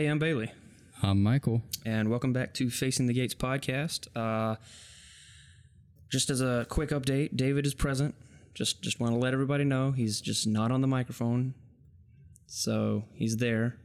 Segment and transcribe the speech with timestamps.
[0.00, 0.50] Hey, I'm Bailey,
[1.02, 1.60] I'm Michael.
[1.84, 4.08] and welcome back to Facing the Gates podcast.
[4.16, 4.56] Uh,
[6.08, 8.14] just as a quick update, David is present.
[8.54, 11.52] Just just want to let everybody know he's just not on the microphone,
[12.46, 13.76] so he's there.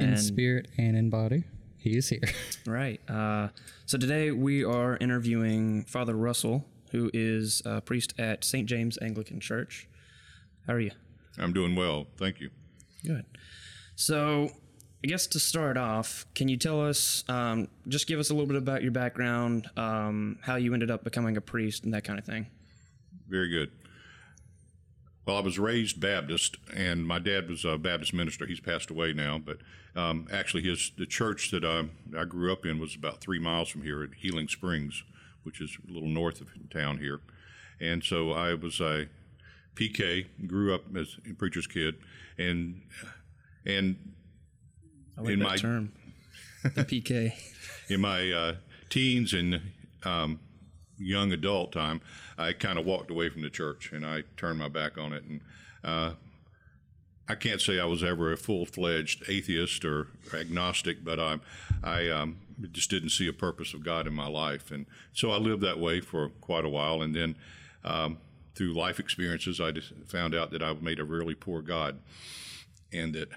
[0.00, 1.44] In And- spirit and in body,
[1.78, 2.28] he is here.
[2.66, 3.00] Right.
[3.08, 3.50] Uh,
[3.86, 8.68] so today we are interviewing Father Russell, who is a priest at St.
[8.68, 9.86] James Anglican Church.
[10.66, 10.90] How are you?
[11.38, 12.50] I'm doing well, thank you.
[13.06, 13.26] Good.
[13.94, 14.50] So,
[15.02, 18.48] I guess to start off, can you tell us, um, just give us a little
[18.48, 22.18] bit about your background, um, how you ended up becoming a priest, and that kind
[22.18, 22.48] of thing?
[23.28, 23.70] Very good.
[25.24, 28.46] Well, I was raised Baptist, and my dad was a Baptist minister.
[28.46, 29.58] He's passed away now, but
[29.94, 31.84] um, actually, his the church that I,
[32.18, 35.04] I grew up in was about three miles from here at Healing Springs,
[35.42, 37.20] which is a little north of town here.
[37.80, 39.06] And so I was a
[39.74, 41.96] PK, grew up as a preacher's kid,
[42.38, 42.80] and
[43.66, 43.96] and
[45.18, 45.92] I like In that my- term.
[46.62, 47.32] The PK.
[47.88, 48.54] in my uh,
[48.88, 49.60] teens and
[50.04, 50.40] um,
[50.98, 52.00] young adult time,
[52.36, 55.24] I kind of walked away from the church and I turned my back on it.
[55.24, 55.40] And
[55.84, 56.12] uh,
[57.28, 61.38] I can't say I was ever a full fledged atheist or agnostic, but I,
[61.82, 62.38] I um,
[62.72, 64.70] just didn't see a purpose of God in my life.
[64.72, 67.02] And so I lived that way for quite a while.
[67.02, 67.36] And then
[67.84, 68.18] um,
[68.56, 69.72] through life experiences, I
[70.06, 71.98] found out that I made a really poor God.
[72.92, 73.28] And that,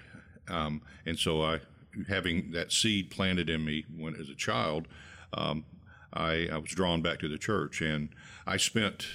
[0.47, 1.59] um, and so I,
[2.07, 4.87] having that seed planted in me when as a child,
[5.33, 5.65] um,
[6.13, 8.09] I, I was drawn back to the church, and
[8.45, 9.07] I spent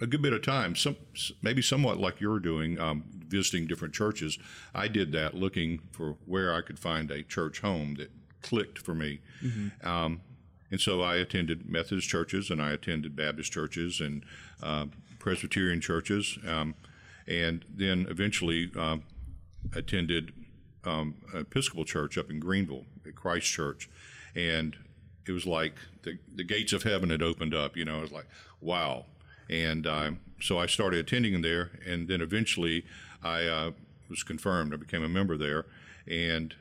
[0.00, 0.96] a good bit of time, some
[1.40, 4.38] maybe somewhat like you're doing, um, visiting different churches.
[4.74, 8.10] I did that, looking for where I could find a church home that
[8.42, 9.20] clicked for me.
[9.82, 10.20] Um,
[10.70, 14.24] and so I attended Methodist churches, and I attended Baptist churches and
[14.62, 14.86] uh,
[15.18, 16.74] Presbyterian churches, um,
[17.26, 19.04] and then eventually um,
[19.74, 20.32] attended
[20.86, 23.88] um, Episcopal church up in Greenville, at Christ Church,
[24.34, 24.76] and
[25.26, 27.76] it was like the the gates of heaven had opened up.
[27.76, 28.26] You know, it was like
[28.60, 29.06] wow,
[29.50, 32.84] and um, so I started attending there, and then eventually
[33.22, 33.70] I uh,
[34.08, 34.72] was confirmed.
[34.72, 35.66] I became a member there,
[36.06, 36.54] and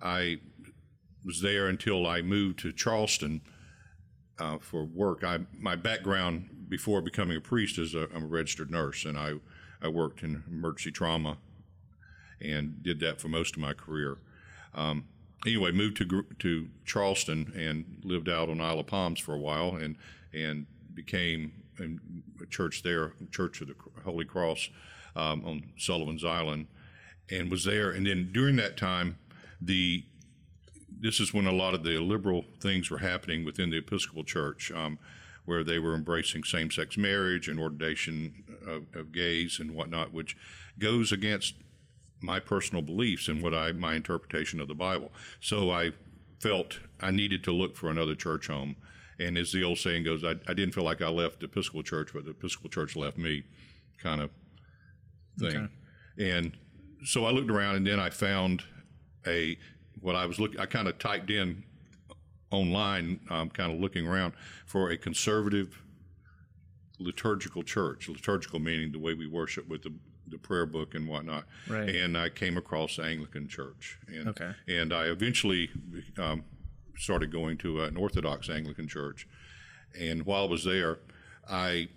[0.00, 0.38] I
[1.24, 3.40] was there until I moved to Charleston
[4.38, 5.24] uh, for work.
[5.24, 9.34] I my background before becoming a priest is a, I'm a registered nurse, and I
[9.82, 11.38] I worked in emergency trauma
[12.40, 14.18] and did that for most of my career.
[14.74, 15.04] Um,
[15.46, 19.76] anyway, moved to to Charleston and lived out on Isle of Palms for a while,
[19.76, 19.96] and
[20.32, 21.52] and became
[22.42, 24.68] a church there, Church of the Holy Cross
[25.14, 26.66] um, on Sullivan's Island,
[27.30, 27.90] and was there.
[27.90, 29.18] And then during that time,
[29.60, 30.04] the
[31.00, 34.72] this is when a lot of the liberal things were happening within the Episcopal Church,
[34.72, 34.98] um,
[35.44, 40.36] where they were embracing same-sex marriage and ordination of, of gays and whatnot, which
[40.78, 41.54] goes against
[42.20, 45.12] my personal beliefs and what I my interpretation of the Bible.
[45.40, 45.92] So I
[46.40, 48.76] felt I needed to look for another church home.
[49.20, 51.82] And as the old saying goes, I, I didn't feel like I left the Episcopal
[51.82, 53.42] Church, but the Episcopal Church left me,
[54.00, 54.30] kind of
[55.38, 55.68] thing.
[56.18, 56.56] And
[57.04, 58.62] so I looked around, and then I found
[59.26, 59.58] a
[60.00, 60.60] what I was looking.
[60.60, 61.64] I kind of typed in
[62.50, 64.34] online, um, kind of looking around
[64.66, 65.82] for a conservative
[67.00, 68.08] liturgical church.
[68.08, 69.92] Liturgical meaning the way we worship with the
[70.30, 71.44] the prayer book and whatnot.
[71.68, 71.88] Right.
[71.88, 73.98] And I came across the Anglican Church.
[74.06, 74.52] And, Okay.
[74.68, 75.70] And I eventually
[76.18, 76.44] um,
[76.96, 79.26] started going to an Orthodox Anglican church.
[79.98, 80.98] And while I was there,
[81.48, 81.88] I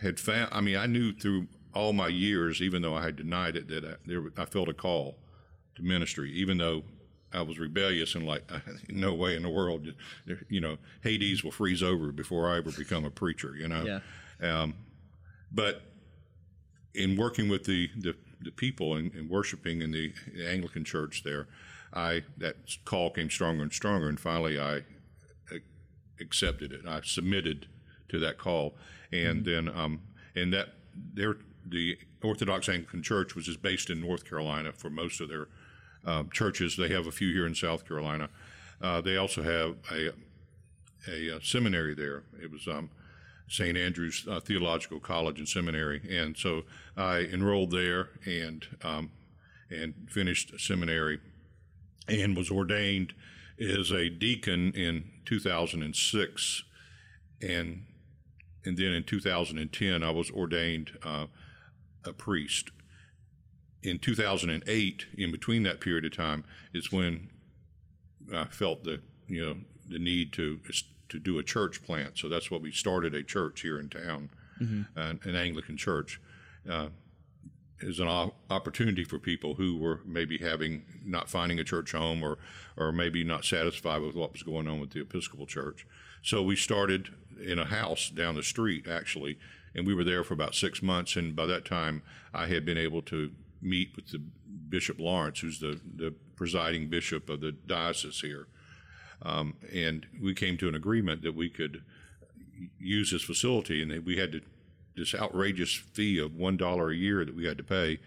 [0.00, 0.48] had found.
[0.52, 3.84] I mean, I knew through all my years, even though I had denied it, that
[3.84, 5.18] I, there, I felt a call
[5.76, 6.84] to ministry, even though
[7.32, 8.44] I was rebellious and like,
[8.88, 9.88] no way in the world,
[10.48, 14.00] you know, Hades will freeze over before I ever become a preacher, you know.
[14.40, 14.62] Yeah.
[14.62, 14.74] Um,
[15.50, 15.82] but
[16.94, 20.12] in working with the, the, the people and, and worshiping in the
[20.46, 21.48] Anglican church there,
[21.92, 24.78] I that call came stronger and stronger, and finally I
[25.52, 25.58] uh,
[26.20, 26.86] accepted it.
[26.86, 27.66] I submitted
[28.08, 28.74] to that call,
[29.12, 30.00] and then um,
[30.34, 30.70] and that
[31.14, 31.36] there
[31.66, 35.48] the Orthodox Anglican Church, which is based in North Carolina for most of their
[36.04, 36.76] um, churches.
[36.76, 38.28] They have a few here in South Carolina.
[38.82, 40.12] Uh, they also have a,
[41.08, 42.24] a, uh seminary there.
[42.42, 42.90] It was um,
[43.48, 43.76] St.
[43.76, 46.62] Andrew's uh, Theological College and Seminary, and so
[46.96, 49.10] I enrolled there and um,
[49.70, 51.20] and finished seminary,
[52.08, 53.12] and was ordained
[53.60, 56.64] as a deacon in 2006,
[57.42, 57.84] and
[58.64, 61.26] and then in 2010 I was ordained uh,
[62.04, 62.70] a priest.
[63.82, 67.28] In 2008, in between that period of time, is when
[68.34, 69.56] I felt the you know
[69.86, 70.60] the need to
[71.14, 72.18] to do a church plant.
[72.18, 74.30] So that's what we started a church here in town,
[74.96, 76.20] uh, an Anglican church.
[76.68, 76.88] Uh,
[77.86, 82.22] as an op- opportunity for people who were maybe having not finding a church home
[82.22, 82.38] or
[82.76, 85.86] or maybe not satisfied with what was going on with the Episcopal Church.
[86.22, 89.38] So we started in a house down the street actually,
[89.74, 91.16] and we were there for about six months.
[91.16, 92.02] And by that time,
[92.32, 94.22] I had been able to meet with the
[94.68, 98.46] Bishop Lawrence, who's the the presiding bishop of the diocese here,
[99.24, 101.82] um, and we came to an agreement that we could
[102.78, 104.40] use this facility, and that we had to
[104.96, 107.98] this outrageous fee of one dollar a year that we had to pay,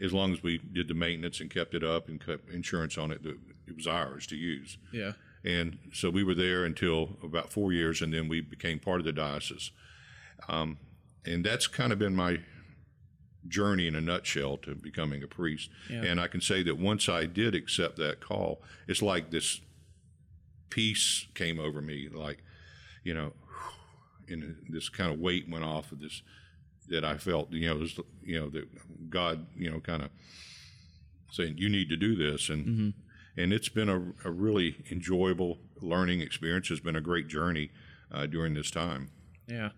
[0.00, 3.10] as long as we did the maintenance and kept it up and kept insurance on
[3.10, 3.22] it.
[3.22, 4.76] That it was ours to use.
[4.92, 5.12] Yeah.
[5.44, 9.06] And so we were there until about four years, and then we became part of
[9.06, 9.70] the diocese.
[10.48, 10.78] Um,
[11.26, 12.40] and that's kind of been my
[13.46, 15.68] journey in a nutshell to becoming a priest.
[15.90, 19.60] And I can say that once I did accept that call, it's like this
[20.70, 22.42] peace came over me, like,
[23.02, 23.32] you know,
[24.28, 26.22] and this kind of weight went off of this
[26.88, 30.10] that I felt, you know, this, you know, that God, you know, kind of
[31.30, 32.48] saying, you need to do this.
[32.48, 32.94] And,
[33.36, 36.70] and it's been a, a really enjoyable learning experience.
[36.70, 37.70] It's been a great journey
[38.12, 39.10] uh, during this time.
[39.48, 39.70] Yeah.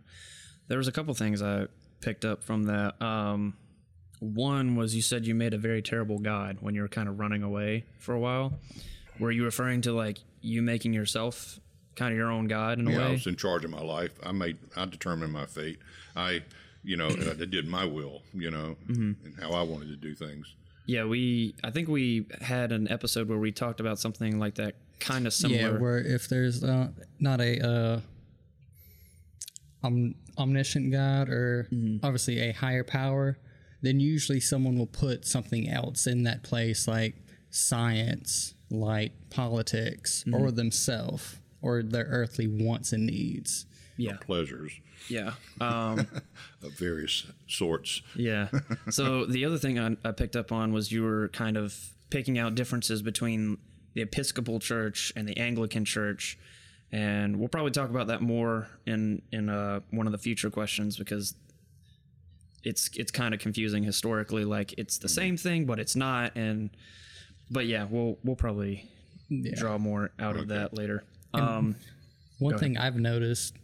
[0.69, 1.67] There was a couple things I
[2.01, 3.01] picked up from that.
[3.01, 3.57] Um,
[4.19, 7.19] one was you said you made a very terrible God when you were kind of
[7.19, 8.55] running away for a while.
[9.19, 11.59] Were you referring to like you making yourself
[11.97, 13.13] kind of your own God in a Yeah, I way?
[13.13, 14.13] was in charge of my life.
[14.23, 15.79] I made, I determined my fate.
[16.15, 16.43] I,
[16.85, 20.55] you know, I did my will, you know, and how I wanted to do things.
[20.87, 21.55] Yeah, we.
[21.65, 25.33] I think we had an episode where we talked about something like that, kind of
[25.41, 25.79] Yeah, similar.
[25.81, 28.01] where if there's uh, not a uh,
[29.83, 31.69] om- omniscient God or
[32.05, 33.37] obviously a higher power,
[33.83, 37.17] then usually someone will put something else in that place, like
[37.51, 43.67] science, like politics, or themselves, or their earthly wants and needs.
[43.97, 44.73] yeah, Pleasures
[45.09, 46.01] yeah, um,
[46.63, 48.03] of various sorts.
[48.15, 48.49] yeah.
[48.91, 51.77] So the other thing I, I picked up on was you were kind of
[52.11, 53.59] picking out differences between
[53.95, 56.39] the Episcopal Church and the Anglican Church,
[56.93, 60.97] and we'll probably talk about that more in in uh, one of the future questions
[60.97, 61.35] because
[62.65, 64.45] it's it's kind of confusing historically.
[64.45, 66.37] Like it's the same thing, but it's not.
[66.37, 66.71] And
[67.51, 68.89] but yeah, we'll we'll probably
[69.55, 71.05] draw more out of that later.
[71.35, 71.77] Um,
[72.39, 73.55] One thing I've noticed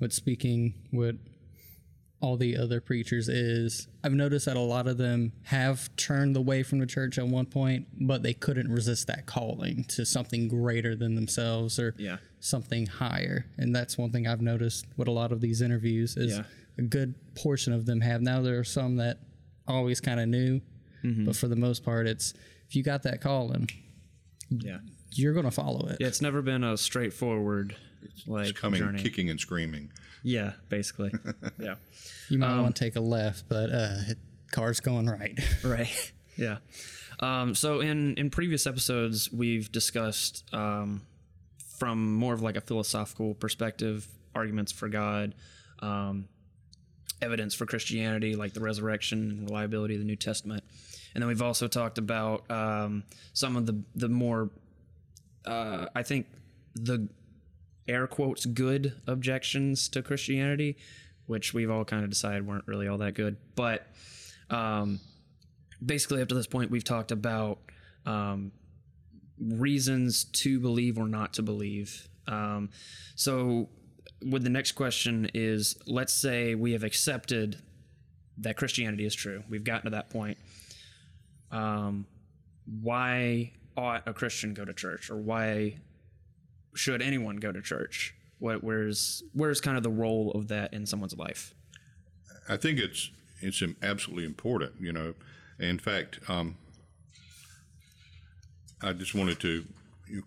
[0.00, 1.16] with speaking with
[2.20, 6.62] all the other preachers is I've noticed that a lot of them have turned away
[6.62, 10.94] from the church at one point, but they couldn't resist that calling to something greater
[10.94, 12.18] than themselves or Yeah.
[12.38, 13.46] something higher.
[13.58, 16.44] And that's one thing I've noticed with a lot of these interviews is Yeah.
[16.78, 18.22] a good portion of them have.
[18.22, 19.18] Now there are some that
[19.66, 20.60] always kind of knew,
[21.02, 21.24] Mm-hmm.
[21.24, 22.34] but for the most part, it's
[22.72, 23.68] if you got that calling,
[24.48, 24.78] yeah.
[25.10, 25.98] you're going to follow it.
[26.00, 27.76] Yeah, it's never been a straightforward
[28.26, 29.02] like It's coming journey.
[29.02, 29.92] kicking and screaming.
[30.22, 31.12] Yeah, basically.
[31.58, 31.74] yeah.
[32.30, 33.96] You might Um, want to take a left, but uh,
[34.52, 35.38] car's going right.
[35.64, 36.12] Right.
[36.38, 36.58] Yeah.
[37.20, 41.02] Um, so in in previous episodes, we've discussed um,
[41.76, 45.34] from more of like a philosophical perspective arguments for God,
[45.80, 46.26] um,
[47.20, 50.64] evidence for Christianity, like the resurrection and reliability of the New Testament,
[51.14, 54.50] and then we've also talked about um, some of the the more,
[55.46, 56.26] uh, I think
[56.74, 57.08] the
[57.88, 60.76] air quotes good objections to Christianity,
[61.26, 63.86] which we've all kind of decided weren't really all that good, but.
[64.50, 65.00] Um,
[65.84, 67.58] basically up to this point we've talked about
[68.06, 68.52] um,
[69.38, 72.08] reasons to believe or not to believe.
[72.26, 72.70] Um,
[73.14, 73.68] so
[74.24, 77.60] with the next question is let's say we have accepted
[78.38, 79.42] that christianity is true.
[79.48, 80.38] We've gotten to that point
[81.52, 82.06] um,
[82.82, 85.76] why ought a christian go to church or why
[86.74, 90.84] should anyone go to church what, where's where's kind of the role of that in
[90.84, 91.54] someone's life
[92.48, 94.72] I think it's it's absolutely important.
[94.80, 95.14] You know,
[95.58, 96.56] in fact, um,
[98.82, 99.64] I just wanted to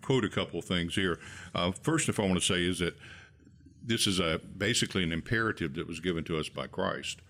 [0.02, 1.18] quote a couple of things here.
[1.54, 2.96] Uh, first, if I want to say is that
[3.82, 7.20] this is a basically an imperative that was given to us by Christ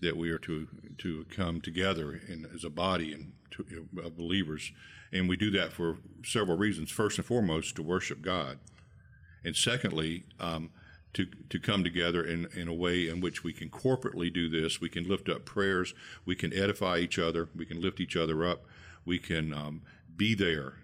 [0.00, 0.68] that we are to
[0.98, 4.72] to come together in, as a body and to, believers,
[5.12, 6.90] and we do that for several reasons.
[6.90, 8.58] First and foremost, to worship God,
[9.44, 10.70] and secondly, um,
[11.14, 14.80] to to come together in, in a way in which we can corporately do this.
[14.80, 15.94] We can lift up prayers.
[16.24, 17.48] We can edify each other.
[17.54, 18.64] We can lift each other up.
[19.04, 19.82] We can um,
[20.16, 20.74] be there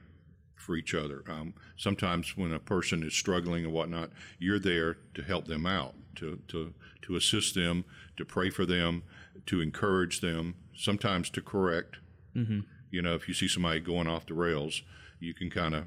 [0.55, 1.25] for each other.
[1.29, 5.95] Um, sometimes when a person is struggling and whatnot, you're there to help them out,
[6.17, 7.85] to to to assist them,
[8.17, 9.03] to pray for them,
[9.47, 10.55] to encourage them.
[10.77, 11.97] Sometimes to correct.
[12.37, 12.61] Mm-hmm.
[12.91, 14.83] You know, if you see somebody going off the rails,
[15.19, 15.85] you can kind of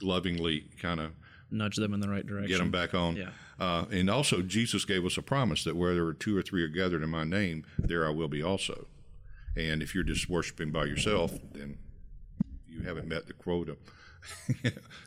[0.00, 1.12] lovingly kind of
[1.50, 3.16] nudge them in the right direction get them back on.
[3.16, 3.30] Yeah.
[3.60, 6.62] Uh, and also, Jesus gave us a promise that where there are two or three
[6.64, 8.86] are gathered in my name, there I will be also.
[9.56, 11.78] And if you're just worshiping by yourself, then
[12.66, 13.76] you haven't met the quota.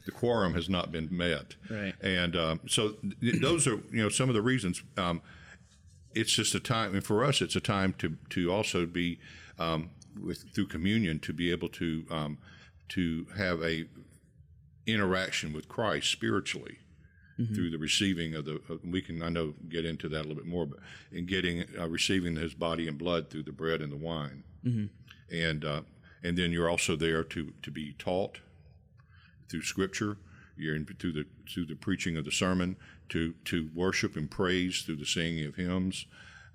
[0.05, 1.55] the quorum has not been met.
[1.69, 1.95] Right.
[2.01, 4.83] And um, so th- those are you know some of the reasons.
[4.97, 5.21] Um,
[6.13, 9.19] it's just a time, and for us, it's a time to to also be
[9.57, 9.89] um,
[10.21, 12.37] with through communion to be able to um,
[12.89, 13.85] to have a
[14.87, 16.77] interaction with Christ spiritually
[17.53, 18.61] through the receiving of the.
[18.69, 20.79] Uh, we can I know get into that a little bit more, but
[21.11, 24.43] in getting uh, receiving His body and blood through the bread and the wine,
[25.31, 25.81] and uh,
[26.23, 28.39] and then you're also there to to be taught
[29.49, 30.17] through Scripture.
[30.57, 32.77] You're in, through the through the preaching of the sermon
[33.09, 36.05] to to worship and praise through the singing of hymns,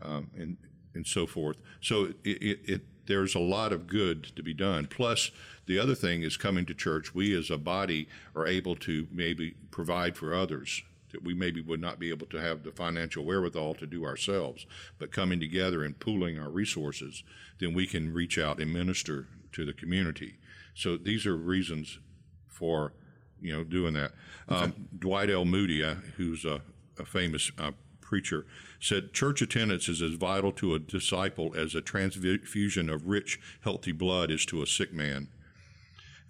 [0.00, 0.57] um, and
[0.95, 1.59] and so forth.
[1.81, 4.87] So it, it, it there's a lot of good to be done.
[4.87, 5.33] Plus,
[5.67, 7.12] the other thing is coming to church.
[7.12, 11.81] We as a body are able to maybe provide for others that we maybe would
[11.81, 14.64] not be able to have the financial wherewithal to do ourselves.
[14.99, 17.25] But coming together and pooling our resources,
[17.59, 20.37] then we can reach out and minister to the community.
[20.75, 21.99] So these are reasons
[22.47, 22.93] for
[23.40, 24.12] you know doing that.
[24.49, 25.45] Um, Dwight L.
[25.45, 26.61] Moody, uh, who's a,
[26.97, 27.73] a famous uh,
[28.11, 28.45] preacher,
[28.81, 33.93] said church attendance is as vital to a disciple as a transfusion of rich, healthy
[33.93, 35.29] blood is to a sick man.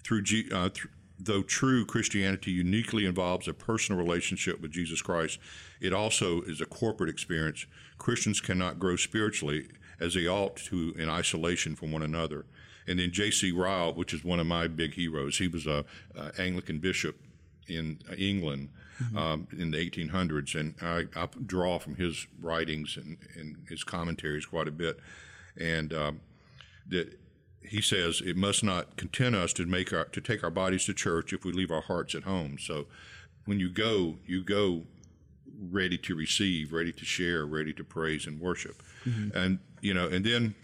[0.05, 5.39] Through uh, th- though true Christianity uniquely involves a personal relationship with Jesus Christ,
[5.81, 7.65] it also is a corporate experience.
[7.97, 9.69] Christians cannot grow spiritually
[9.99, 12.45] as they ought to in isolation from one another.
[12.87, 13.53] And then J.C.
[13.53, 17.17] Ryle, which is one of my big heroes, he was a, a Anglican bishop
[17.69, 18.69] in England
[19.17, 24.47] um, in the 1800s, and I, I draw from his writings and, and his commentaries
[24.47, 25.01] quite a bit.
[25.59, 26.21] And um,
[26.89, 27.19] that
[27.63, 30.95] he says it must not content us to make our to take our bodies to
[30.95, 32.59] church if we leave our hearts at home.
[32.59, 32.87] So
[33.45, 34.83] when you go, you go
[35.71, 38.83] ready to receive, ready to share, ready to praise and worship.
[39.35, 40.55] And you know, and then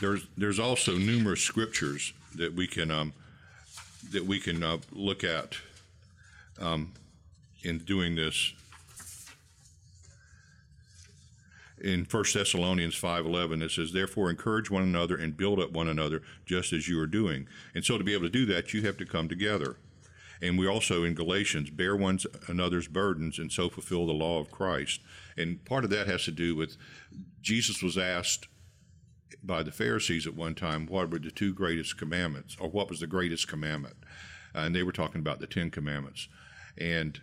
[0.00, 3.12] there's there's also numerous scriptures that we can um,
[4.10, 5.56] that we can uh, look at
[6.60, 6.92] um,
[7.62, 8.54] in doing this.
[11.80, 16.22] In 1 Thessalonians 5:11 it says therefore encourage one another and build up one another
[16.46, 17.48] just as you are doing.
[17.74, 19.76] And so to be able to do that you have to come together.
[20.40, 24.50] And we also in Galatians bear one another's burdens and so fulfill the law of
[24.50, 25.00] Christ.
[25.36, 26.76] And part of that has to do with
[27.40, 28.46] Jesus was asked
[29.42, 33.00] by the Pharisees at one time what were the two greatest commandments, or what was
[33.00, 33.96] the greatest commandment,
[34.54, 36.28] and they were talking about the Ten Commandments,
[36.78, 37.20] and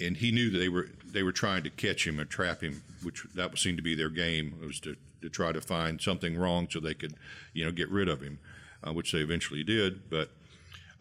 [0.00, 2.82] and he knew that they were they were trying to catch him and trap him,
[3.02, 6.68] which that seemed to be their game was to to try to find something wrong
[6.70, 7.14] so they could,
[7.52, 8.38] you know, get rid of him,
[8.86, 10.30] uh, which they eventually did, but.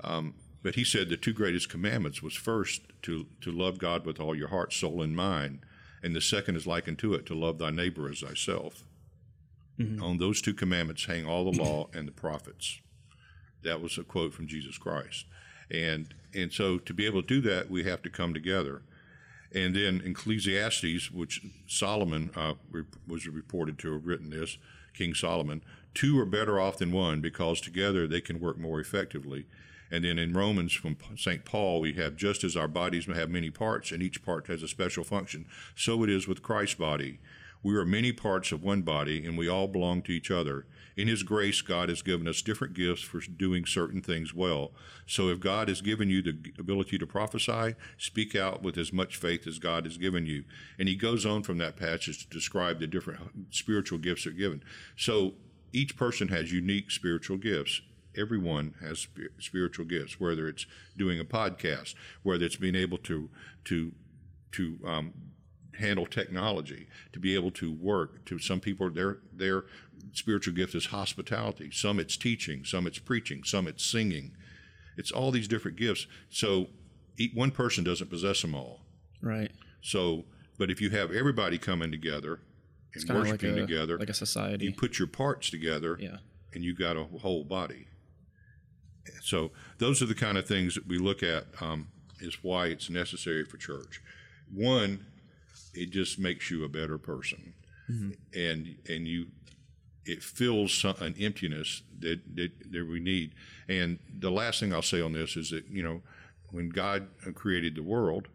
[0.04, 4.20] Um, but he said the two greatest commandments was first to, to love God with
[4.20, 5.60] all your heart, soul, and mind,
[6.04, 8.84] and the second is likened to it to love thy neighbor as thyself.
[10.02, 12.82] On those two commandments hang all the law and the prophets.
[13.64, 15.26] That was a quote from Jesus Christ.
[15.72, 18.82] And and so to be able to do that, we have to come together.
[19.56, 22.56] And then Ecclesiastes, which Solomon uh,
[23.08, 24.58] was reported to have written this,
[24.94, 29.46] King Solomon, two are better off than one because together they can work more effectively.
[29.90, 31.46] And then in Romans from St.
[31.46, 34.68] Paul, we have just as our bodies have many parts and each part has a
[34.68, 35.46] special function,
[35.76, 37.20] so it is with Christ's body.
[37.64, 40.66] We are many parts of one body, and we all belong to each other.
[40.98, 44.72] In His grace, God has given us different gifts for doing certain things well.
[45.06, 49.16] So if God has given you the ability to prophesy, speak out with as much
[49.16, 50.44] faith as God has given you.
[50.80, 54.34] And He goes on from that passage to describe the different spiritual gifts that are
[54.34, 54.64] given.
[54.96, 55.36] So
[55.72, 57.82] each person has unique spiritual gifts.
[58.18, 60.66] Everyone has spi- spiritual gifts, whether it's
[60.98, 63.30] doing a podcast, whether it's being able to
[63.66, 63.92] to
[64.54, 65.14] to um,
[65.78, 68.26] handle technology, to be able to work.
[68.26, 69.66] To some people, their their
[70.14, 71.70] spiritual gift is hospitality.
[71.72, 72.66] Some it's teaching.
[72.66, 73.44] Some it's preaching.
[73.44, 74.34] Some it's singing.
[74.98, 76.08] It's all these different gifts.
[76.30, 76.68] So
[77.34, 78.82] one person doesn't possess them all.
[79.22, 79.52] Right.
[79.82, 80.26] So,
[80.58, 82.40] but if you have everybody coming together
[82.94, 84.66] and of like worshiping a together, like a society.
[84.66, 86.18] you put your parts together, yeah.
[86.54, 87.88] and you got a whole body.
[89.22, 91.88] So those are the kind of things that we look at um,
[92.20, 94.02] is why it's necessary for church.
[94.54, 95.06] One,
[95.78, 97.54] it just makes you a better person,
[97.90, 98.12] mm-hmm.
[98.34, 99.28] and and you
[100.06, 103.34] it fills some, an emptiness that, that that we need.
[103.68, 106.02] And the last thing I'll say on this is that you know
[106.52, 108.28] when God created the world,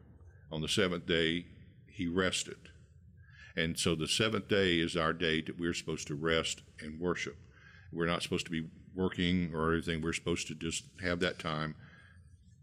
[0.51, 1.47] on the seventh day
[1.87, 2.57] He rested.
[3.57, 7.37] And so the seventh day is our day that we're supposed to rest and worship.
[7.93, 10.01] We're not supposed to be working or anything.
[10.01, 11.75] We're supposed to just have that time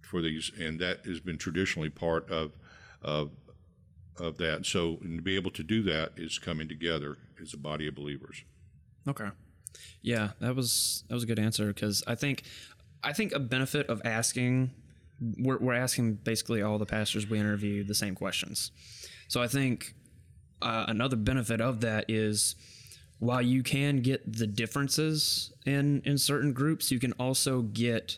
[0.02, 2.54] for these, and that has been traditionally part of
[3.02, 3.32] of
[4.20, 4.66] of that.
[4.66, 7.96] So, and to be able to do that is coming together as a body of
[7.96, 8.44] believers.
[9.08, 9.30] Okay.
[10.02, 12.44] Yeah, that was that was a good answer because I think
[13.04, 14.72] I think a benefit of asking
[15.38, 18.72] we're we're asking basically all the pastors we interview the same questions.
[19.28, 19.94] So I think
[20.62, 22.56] uh, another benefit of that is
[23.20, 28.18] while you can get the differences in in certain groups, you can also get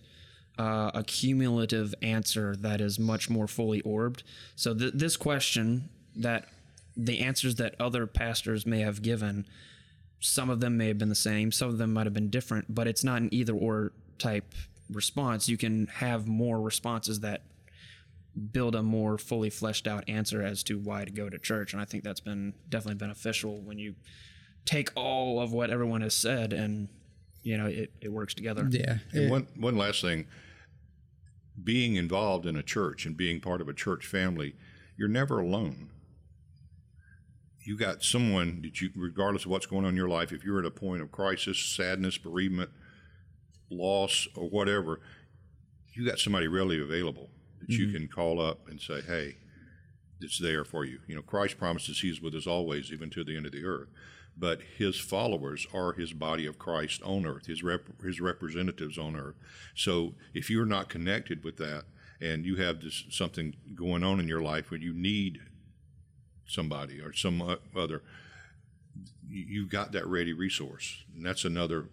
[0.58, 4.24] uh, a cumulative answer that is much more fully orbed.
[4.56, 6.48] So th- this question that
[6.96, 9.46] the answers that other pastors may have given
[10.20, 12.74] some of them may have been the same some of them might have been different
[12.74, 14.54] but it's not an either or type
[14.92, 17.42] response you can have more responses that
[18.52, 21.82] build a more fully fleshed out answer as to why to go to church and
[21.82, 23.96] i think that's been definitely beneficial when you
[24.66, 26.88] take all of what everyone has said and
[27.44, 29.00] you know it, it works together Yeah.
[29.14, 30.28] And It- one one last thing,
[31.62, 34.56] being involved in a church and being part of a church family,
[34.98, 35.90] you're never alone.
[37.64, 40.60] You got someone that you, regardless of what's going on in your life, if you're
[40.60, 42.72] at a point of crisis, sadness, bereavement,
[43.70, 45.00] loss, or whatever,
[45.94, 47.30] you got somebody really available
[47.60, 47.98] that you mm-hmm.
[47.98, 49.38] can call up and say, "Hey,
[50.20, 53.38] it's there for you." You know, Christ promises He's with us always, even to the
[53.38, 53.90] end of the earth.
[54.42, 59.16] But His followers are His body of Christ on earth, His rep- His representatives on
[59.16, 59.36] earth.
[59.76, 61.84] So if you're not connected with that,
[62.20, 65.40] and you have this something going on in your life where you need
[66.48, 67.40] somebody or some
[67.76, 68.02] other,
[69.30, 71.90] you- you've got that ready resource, and that's another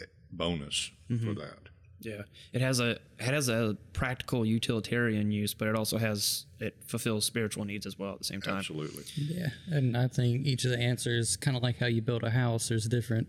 [0.00, 1.34] eh, bonus for mm-hmm.
[1.34, 1.71] that.
[2.04, 6.76] Yeah, it has a it has a practical utilitarian use, but it also has it
[6.86, 8.56] fulfills spiritual needs as well at the same time.
[8.56, 9.04] Absolutely.
[9.16, 12.30] Yeah, and I think each of the answers, kind of like how you build a
[12.30, 13.28] house, there's different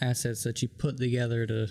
[0.00, 1.68] assets that you put together to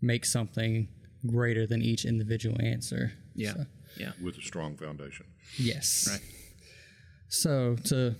[0.00, 0.88] make something
[1.26, 3.12] greater than each individual answer.
[3.34, 3.66] Yeah, So-
[3.98, 4.12] yeah.
[4.22, 5.26] With a strong foundation.
[5.58, 6.08] yes.
[6.10, 6.20] Right.
[7.28, 8.14] So to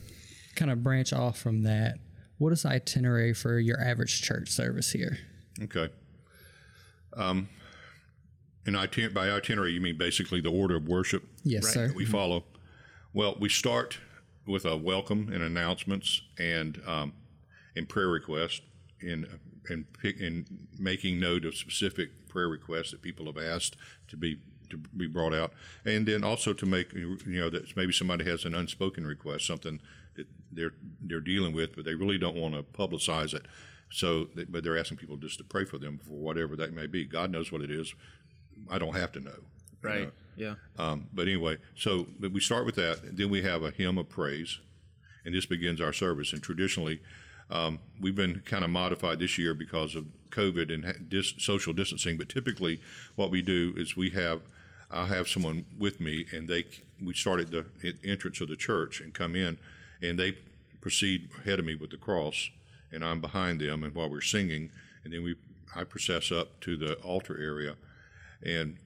[0.57, 1.99] kind of branch off from that,
[2.39, 5.19] what is the itinerary for your average church service here?
[5.63, 5.89] Okay.
[7.17, 7.49] Um,
[8.67, 11.73] and iter- by itinerary, you mean basically the order of worship Yes, Right.
[11.75, 11.87] sir.
[11.89, 12.45] that we follow.
[13.13, 13.99] Well, we start
[14.47, 17.13] with a welcome and announcements and um,
[17.77, 18.61] and prayer requests
[19.01, 19.27] in
[19.69, 20.45] and pick in
[20.79, 23.77] making note of specific prayer requests that people have asked
[24.09, 25.53] to be to be brought out,
[25.85, 29.81] and then also to make you know that maybe somebody has an unspoken request, something
[30.17, 33.47] that they're they're dealing with, but they really don't want to publicize it.
[33.91, 36.87] So, they- but they're asking people just to pray for them for whatever that may
[36.87, 37.05] be.
[37.05, 37.93] God knows what it is.
[38.71, 39.31] I don't have to know.
[39.83, 40.03] you Right.
[40.03, 40.13] know.
[40.37, 40.55] Yeah.
[40.79, 43.17] Um, but anyway, so but we start with that.
[43.17, 44.59] Then we have a hymn of praise,
[45.25, 46.33] and this begins our service.
[46.33, 47.01] And traditionally,
[47.51, 52.17] um, we've been kind of modified this year because of COVID and dis- social distancing.
[52.17, 52.81] But typically,
[53.17, 54.43] what we do is we have
[54.93, 56.65] I'll have someone with me, and they
[57.01, 57.65] we start at the
[58.05, 59.57] entrance of the church and come in,
[60.03, 60.37] and they
[60.81, 62.51] proceed ahead of me with the cross,
[62.93, 64.71] and I'm behind them, and while we're singing,
[65.05, 65.37] and then we
[65.75, 67.77] I process up to the altar area,
[68.43, 68.77] and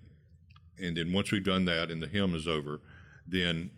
[0.78, 2.80] and then once we've done that and the hymn is over,
[3.26, 3.70] then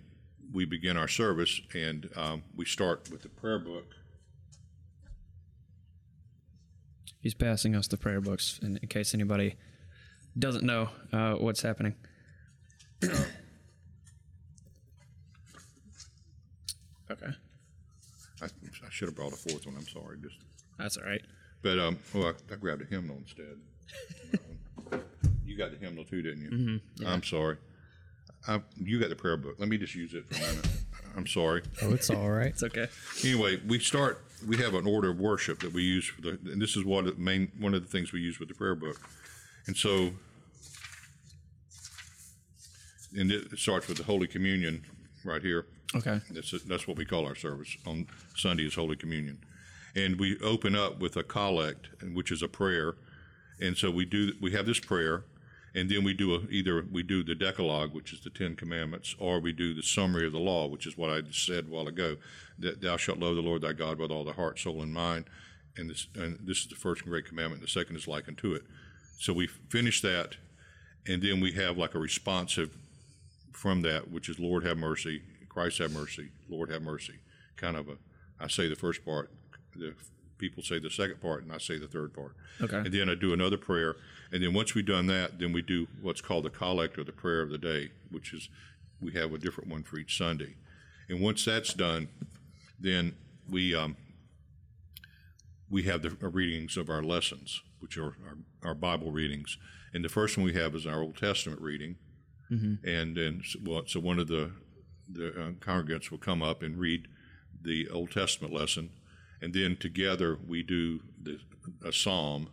[0.53, 3.95] we begin our service and um, we start with the prayer book.
[7.21, 9.57] He's passing us the prayer books in, in case anybody
[10.39, 11.97] doesn't know uh, what's happening.
[13.05, 13.25] okay,
[18.87, 19.77] I, I should have brought a fourth one.
[19.77, 20.19] I'm sorry.
[20.23, 20.37] Just,
[20.79, 21.23] that's all right.
[21.63, 23.59] but um, well, I, I grabbed a hymnal instead.
[25.45, 26.51] you got the hymnal too, didn't you?
[26.51, 27.57] Mm-hmm, I'm sorry.
[28.49, 29.57] I, you got the prayer book.
[29.59, 30.69] Let me just use it for a minute.
[31.17, 31.63] I'm sorry.
[31.83, 32.49] Oh, it's all right.
[32.49, 32.87] It's okay.
[33.25, 34.23] Anyway, we start.
[34.47, 37.07] We have an order of worship that we use for the, and this is what
[37.07, 39.01] it main one of the things we use with the prayer book,
[39.67, 40.11] and so,
[43.17, 44.85] and it starts with the Holy Communion
[45.25, 45.67] right here.
[45.95, 46.21] Okay.
[46.31, 49.39] That's that's what we call our service on Sunday is Holy Communion,
[49.95, 52.95] and we open up with a collect, which is a prayer,
[53.61, 55.25] and so we do we have this prayer,
[55.75, 59.15] and then we do a, either we do the Decalogue, which is the Ten Commandments,
[59.19, 61.87] or we do the summary of the law, which is what I said a while
[61.87, 62.17] ago,
[62.59, 65.27] that thou shalt love the Lord thy God with all thy heart, soul, and mind,
[65.77, 67.63] and this and this is the first and great commandment.
[67.63, 68.63] The second is like unto it.
[69.19, 70.35] So we finish that,
[71.07, 72.77] and then we have like a responsive
[73.53, 75.23] from that, which is Lord have mercy,
[75.57, 77.15] Christ have mercy, Lord have mercy.
[77.57, 77.97] Kind of a,
[78.39, 79.31] I say the first part,
[79.75, 79.95] the
[80.37, 82.37] people say the second part, and I say the third part.
[82.61, 82.77] Okay.
[82.77, 83.97] And then I do another prayer,
[84.31, 87.13] and then once we've done that, then we do what's called the collect or the
[87.13, 88.51] prayer of the day, which is
[89.01, 90.57] we have a different one for each Sunday.
[91.09, 92.09] And once that's done,
[92.79, 93.17] then
[93.49, 93.97] we um,
[95.71, 99.57] we have the uh, readings of our lessons, which are our, our Bible readings.
[99.95, 101.97] And the first one we have is our Old Testament reading,
[102.85, 104.51] and then well, so one of the
[105.11, 107.09] the uh, congregants will come up and read
[107.63, 108.91] the Old Testament lesson,
[109.41, 111.39] and then together we do the,
[111.85, 112.49] a psalm,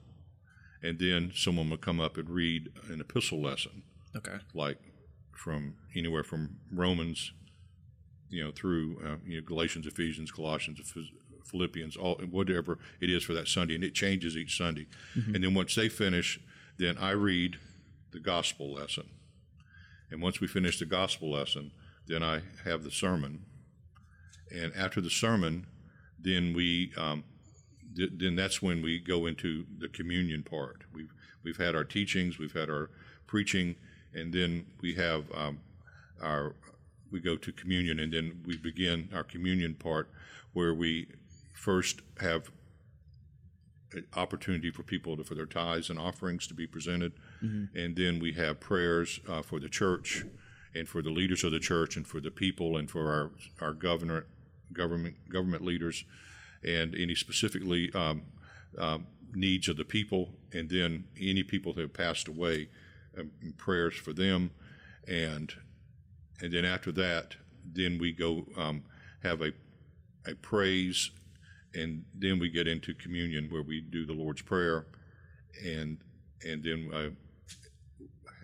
[0.82, 3.84] and then someone will come up and read an epistle lesson,
[4.16, 4.38] Okay.
[4.54, 4.78] like
[5.36, 7.32] from anywhere from Romans,
[8.30, 10.80] you know, through uh, you know Galatians, Ephesians, Colossians,
[11.46, 14.88] Philippians, all whatever it is for that Sunday, and it changes each Sunday.
[15.16, 16.40] And then once they finish,
[16.78, 17.58] then I read
[18.12, 19.10] the gospel lesson,
[20.10, 21.72] and once we finish the gospel lesson,
[22.08, 23.46] then I have the sermon,
[24.52, 25.68] and after the sermon,
[26.20, 27.24] then we um,
[27.96, 30.84] th- then that's when we go into the communion part.
[30.94, 31.14] We've
[31.44, 32.90] we've had our teachings, we've had our
[33.28, 33.76] preaching,
[34.14, 35.60] and then we have um,
[36.22, 36.56] our
[37.12, 40.10] we go to communion, and then we begin our communion part,
[40.54, 41.08] where we
[41.54, 42.52] first have
[43.94, 47.14] an opportunity for people to, for their tithes and offerings to be presented,
[47.76, 50.26] and then we have prayers uh, for the church
[50.76, 53.32] and for the leaders of the church and for the people and for our
[53.62, 54.26] our governor
[54.72, 56.06] government government leaders
[56.64, 58.24] and any specifically um,
[58.78, 59.06] um,
[59.36, 62.70] needs of the people, and then any people that have passed away,
[63.18, 64.52] um, prayers for them,
[65.08, 65.54] and
[66.42, 68.84] and then after that, then we go um,
[69.24, 69.52] have a
[70.26, 71.12] a praise,
[71.74, 74.86] and then we get into communion where we do the Lord's prayer,
[75.64, 75.98] and
[76.46, 77.10] and then uh,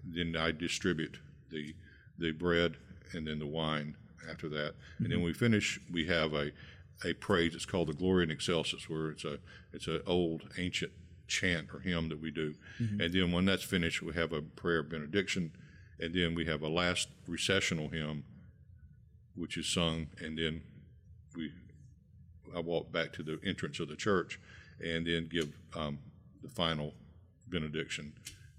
[0.03, 1.17] then I distribute
[1.49, 1.73] the
[2.19, 2.77] the bread
[3.13, 3.95] and then the wine
[4.29, 5.79] after that, and then we finish.
[5.91, 6.51] We have a
[7.05, 7.55] a praise.
[7.55, 9.39] It's called the Gloria in Excelsis, where it's a
[9.73, 10.91] it's an old ancient
[11.27, 14.79] chant or hymn that we do, and then when that's finished, we have a prayer
[14.79, 15.51] of benediction,
[15.99, 18.23] and then we have a last recessional hymn,
[19.35, 20.61] which is sung, and then
[21.35, 21.51] we
[22.55, 24.39] I walk back to the entrance of the church,
[24.83, 25.99] and then give um,
[26.41, 26.93] the final
[27.47, 28.13] benediction,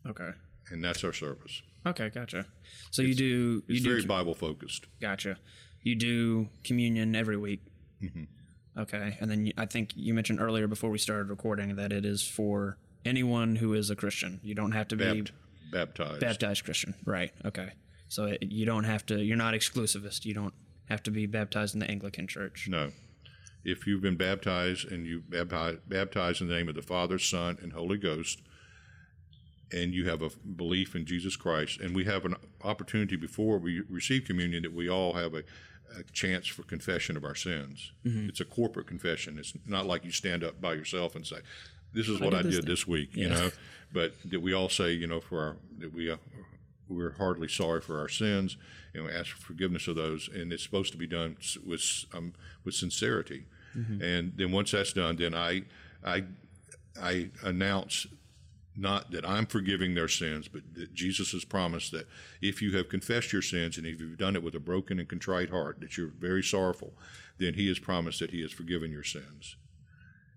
[0.06, 0.30] Okay.
[0.70, 1.62] and that's our service.
[1.86, 2.10] Okay.
[2.10, 2.46] Gotcha.
[2.90, 4.86] So you do you It's do very Bible focused.
[5.00, 5.38] Gotcha.
[5.82, 7.60] You do communion every week.
[8.02, 8.24] Mm-hmm.
[8.78, 12.04] Okay, and then you, I think you mentioned earlier before we started recording that it
[12.04, 14.40] is for anyone who is a Christian.
[14.42, 15.30] You don't have to be Bapt,
[15.72, 16.20] baptized.
[16.20, 17.32] baptized Christian, right?
[17.44, 17.70] Okay,
[18.08, 19.20] so it, you don't have to.
[19.22, 20.24] You're not exclusivist.
[20.24, 20.54] You don't
[20.88, 22.68] have to be baptized in the Anglican Church.
[22.70, 22.92] No.
[23.64, 27.58] If you've been baptized and you baptize, baptized in the name of the Father, Son,
[27.60, 28.40] and Holy Ghost,
[29.72, 33.82] and you have a belief in Jesus Christ, and we have an opportunity before we
[33.88, 35.42] receive communion that we all have a,
[35.98, 37.92] a chance for confession of our sins.
[38.04, 39.38] It's a corporate confession.
[39.38, 41.38] It's not like you stand up by yourself and say,
[41.92, 43.50] "This is what I did did, this this week," you know.
[43.92, 46.16] But that we all say, you know, for our that we uh,
[46.88, 48.56] we're hardly sorry for our sins,
[48.94, 50.28] and we ask for forgiveness of those.
[50.32, 53.46] And it's supposed to be done with um, with sincerity.
[54.02, 55.62] And then once that's done, then I
[56.04, 56.24] I
[57.00, 58.06] I announce
[58.80, 62.08] not that I'm forgiving their sins, but that Jesus has promised that
[62.40, 65.08] if you have confessed your sins and if you've done it with a broken and
[65.08, 66.94] contrite heart, that you're very sorrowful,
[67.38, 69.56] then He has promised that He has forgiven your sins.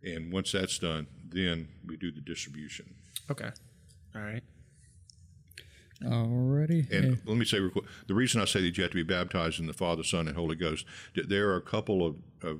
[0.03, 2.93] And once that's done, then we do the distribution.
[3.32, 3.49] Okay,
[4.13, 4.43] all right.
[6.03, 6.91] Alrighty.
[6.91, 9.03] And let me say, real quick, the reason I say that you have to be
[9.03, 12.60] baptized in the Father, Son, and Holy Ghost, that there are a couple of, of,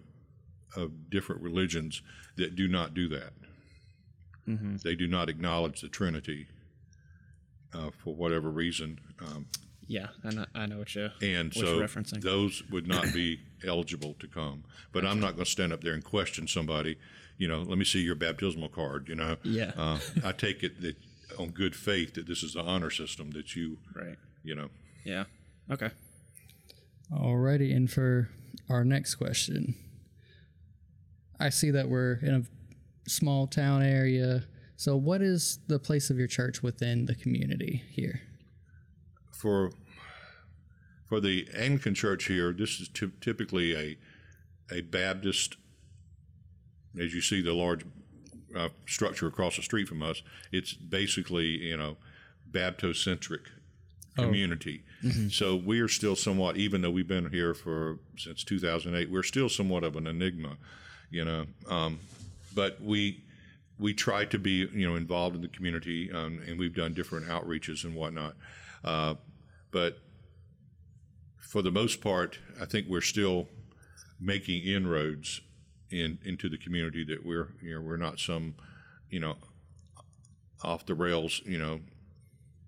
[0.78, 2.02] of different religions
[2.38, 3.34] that do not do that.
[4.46, 6.48] They do not acknowledge the Trinity
[7.74, 9.00] uh, for whatever reason.
[9.20, 9.48] Um,
[9.88, 12.22] Yeah, I know, I know what you and what so you're referencing.
[12.22, 14.64] those would not be eligible to come.
[14.92, 16.98] But I'm not going to stand up there and question somebody.
[17.38, 19.10] You know, let me see your baptismal card.
[19.10, 19.72] You know, Yeah.
[19.78, 20.96] Uh, I take it that
[21.40, 24.18] on good faith that this is the honor system that you, right.
[24.44, 24.70] you know,
[25.04, 25.26] Yeah.
[25.72, 25.90] Okay.
[27.12, 28.30] Alrighty, and for
[28.70, 29.76] our next question,
[31.40, 32.44] I see that we're in a
[33.08, 34.44] small town area.
[34.76, 38.22] So, what is the place of your church within the community here?
[39.44, 39.72] for
[41.10, 43.98] for the Anglican Church here, this is ty- typically a
[44.74, 45.58] a Baptist.
[46.98, 47.86] As you see, the large
[48.56, 51.98] uh, structure across the street from us, it's basically you know
[52.50, 53.42] Baptocentric
[54.16, 54.84] community.
[55.30, 59.50] So we are still somewhat, even though we've been here for since 2008, we're still
[59.50, 60.56] somewhat of an enigma,
[61.12, 61.48] you know.
[61.68, 62.00] Um,
[62.54, 63.24] but we
[63.80, 67.28] we try to be you know involved in the community, um, and we've done different
[67.28, 68.36] outreaches and whatnot.
[68.84, 69.16] Uh,
[69.72, 70.00] but
[71.40, 73.48] for the most part, I think we're still
[74.20, 75.42] making inroads
[75.90, 77.04] in into the community.
[77.04, 78.56] That we're you know we're not some
[79.10, 79.36] you know
[80.64, 81.82] off the rails you know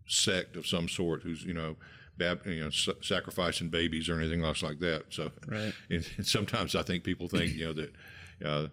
[0.07, 1.75] sect of some sort who's you know
[2.17, 5.05] bab- you know sa- sacrificing babies or anything else like that.
[5.09, 5.73] So Right.
[5.89, 7.93] and, and sometimes I think people think you know that.
[8.43, 8.67] Uh,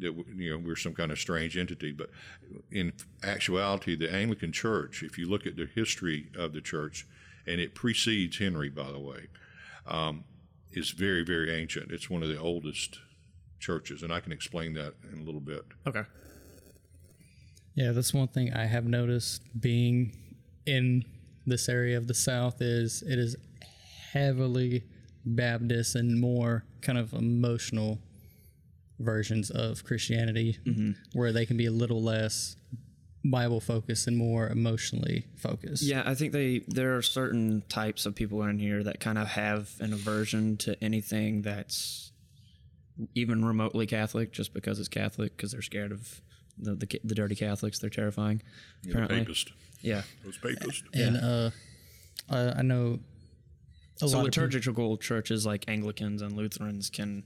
[0.00, 2.10] that you know we're some kind of strange entity, but
[2.70, 7.06] in actuality, the Anglican Church, if you look at the history of the church,
[7.46, 9.28] and it precedes Henry, by the way,
[9.86, 10.24] um,
[10.72, 11.90] is very very ancient.
[11.90, 12.98] It's one of the oldest
[13.58, 15.64] churches, and I can explain that in a little bit.
[15.86, 16.04] Okay.
[17.74, 20.16] Yeah, that's one thing I have noticed being
[20.66, 21.04] in
[21.46, 23.36] this area of the South is it is
[24.12, 24.84] heavily
[25.24, 27.98] Baptist and more kind of emotional
[29.00, 30.58] versions of Christianity,
[31.12, 32.56] where they can be a little less
[33.24, 35.82] Bible focused and more emotionally focused.
[35.82, 39.28] Yeah, I think they there are certain types of people in here that kind of
[39.28, 42.12] have an aversion to anything that's
[43.14, 46.20] even remotely Catholic, just because it's Catholic, because they're scared of
[46.58, 47.78] the, the the dirty Catholics.
[47.78, 48.42] They're terrifying.
[48.82, 49.52] The Apparently, papist.
[49.80, 50.02] yeah.
[50.24, 50.82] Those papists.
[50.94, 51.50] And uh,
[52.28, 53.00] I, I know
[54.02, 57.24] a So lot of people- liturgical churches like Anglicans and Lutherans can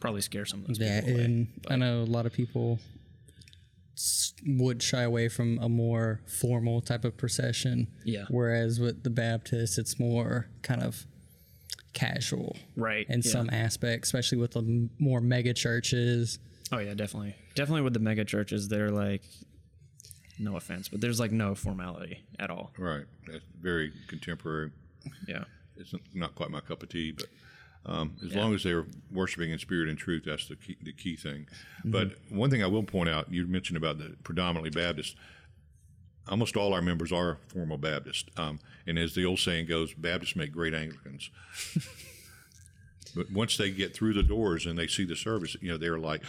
[0.00, 1.24] probably scare some of those that, people away.
[1.24, 2.78] and I know a lot of people
[4.46, 7.86] would shy away from a more formal type of procession.
[8.04, 8.24] Yeah.
[8.28, 11.06] Whereas with the Baptists, it's more kind of
[11.94, 13.06] casual Right.
[13.08, 13.30] in yeah.
[13.30, 16.38] some aspects, especially with the more mega churches.
[16.72, 17.34] Oh yeah, definitely.
[17.54, 19.22] Definitely with the mega churches, they're like,
[20.38, 22.72] no offense, but there's like no formality at all.
[22.76, 23.04] Right.
[23.26, 24.72] That's very contemporary.
[25.26, 25.44] Yeah.
[25.78, 27.26] It's not quite my cup of tea, but
[27.86, 31.14] um, as long as they're worshiping in spirit and truth, that's the key, the key
[31.14, 31.46] thing.
[31.84, 35.16] But one thing I will point out, you mentioned about the predominantly Baptist.
[36.28, 40.34] Almost all our members are formal Baptist, um, and as the old saying goes, Baptists
[40.34, 41.30] make great Anglicans.
[43.14, 46.00] but once they get through the doors and they see the service, you know, they're
[46.00, 46.22] like,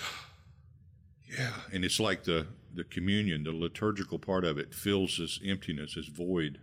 [1.40, 5.96] yeah, and it's like the the communion, the liturgical part of it fills this emptiness,
[5.96, 6.60] this void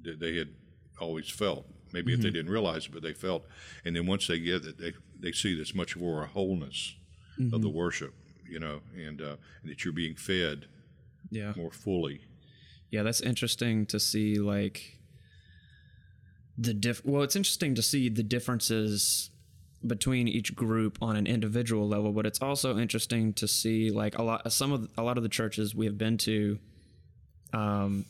[0.00, 0.48] that they had
[0.98, 1.66] always felt.
[1.92, 3.44] Maybe if they didn't realize it, but they felt.
[3.84, 6.94] And then once they get it, they they see this much more a wholeness
[7.52, 8.14] of the worship,
[8.48, 10.66] you know, and, uh, and that you're being fed
[11.30, 11.52] Yeah.
[11.56, 12.20] more fully.
[12.90, 14.98] Yeah, that's interesting to see like
[16.58, 19.30] the diff well, it's interesting to see the differences
[19.86, 24.22] between each group on an individual level, but it's also interesting to see like a
[24.22, 26.58] lot some of a lot of the churches we have been to
[27.52, 28.04] um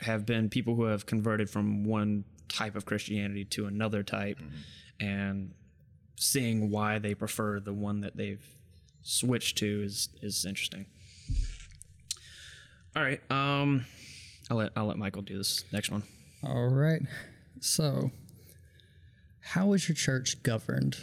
[0.00, 4.38] have been people who have converted from one type of Christianity to another type
[5.00, 5.52] and
[6.16, 8.44] seeing why they prefer the one that they've
[9.02, 10.86] switched to is is interesting.
[12.96, 13.20] All right.
[13.30, 13.86] Um
[14.50, 16.02] I'll let I'll let Michael do this next one.
[16.42, 17.02] All right.
[17.60, 18.10] So,
[19.40, 20.96] how is your church governed?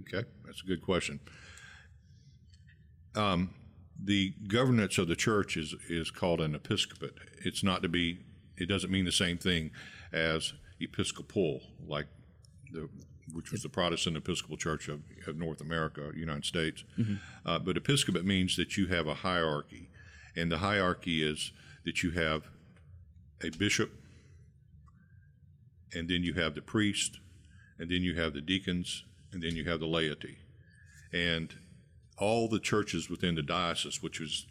[0.00, 1.20] Okay, that's a good question.
[3.14, 3.50] Um,
[4.02, 7.14] the governance of the church is is called an episcopate.
[7.44, 8.18] It's not to be.
[8.56, 9.70] It doesn't mean the same thing
[10.12, 12.06] as episcopal, like
[12.72, 12.88] the
[13.34, 16.82] which was the Protestant Episcopal Church of, of North America, United States.
[17.44, 19.90] Uh, but episcopate means that you have a hierarchy,
[20.34, 21.52] and the hierarchy is
[21.84, 22.44] that you have
[23.44, 23.92] a bishop,
[25.92, 27.20] and then you have the priest,
[27.78, 30.38] and then you have the deacons, and then you have the laity.
[31.12, 31.54] And
[32.16, 34.46] all the churches within the diocese, which is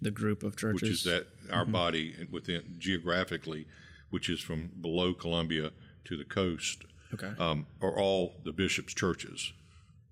[0.00, 0.82] The group of churches.
[0.82, 3.66] which is that our body within geographically,
[4.10, 5.70] which is from below Columbia
[6.04, 7.32] to the coast, Okay.
[7.38, 9.52] um, are all the bishop's churches.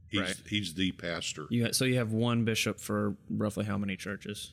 [0.09, 0.37] He's, Right.
[0.48, 1.46] he's the pastor.
[1.50, 4.52] You so you have one bishop for roughly how many churches?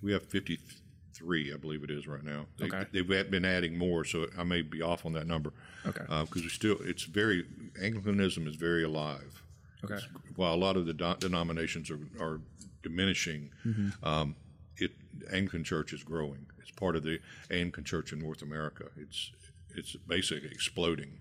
[0.00, 2.46] We have 53, I believe it is right now.
[2.58, 2.86] They, Okay.
[2.92, 5.52] They've been adding more, so I may be off on that number.
[5.86, 6.04] Okay.
[6.24, 7.46] Because we still, it's very,
[7.80, 9.42] Anglicanism is very alive.
[9.84, 9.98] Okay.
[10.36, 12.40] While a lot of the do- denominations are, are
[12.82, 14.04] diminishing, Mm-hmm.
[14.04, 14.36] um,
[14.76, 14.92] it
[15.32, 16.46] Anglican Church is growing.
[16.62, 17.18] It's part of the
[17.50, 18.86] Anglican Church in North America.
[18.96, 19.32] It's
[19.74, 21.18] it's basically exploding,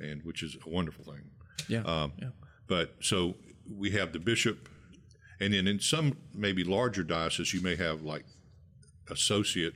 [0.00, 1.22] and which is a wonderful thing.
[1.68, 1.82] Yeah.
[1.82, 2.28] Um, yeah.
[2.66, 3.34] But so
[3.70, 4.68] we have the bishop,
[5.40, 8.24] and then in some maybe larger dioceses, you may have like
[9.10, 9.74] associate,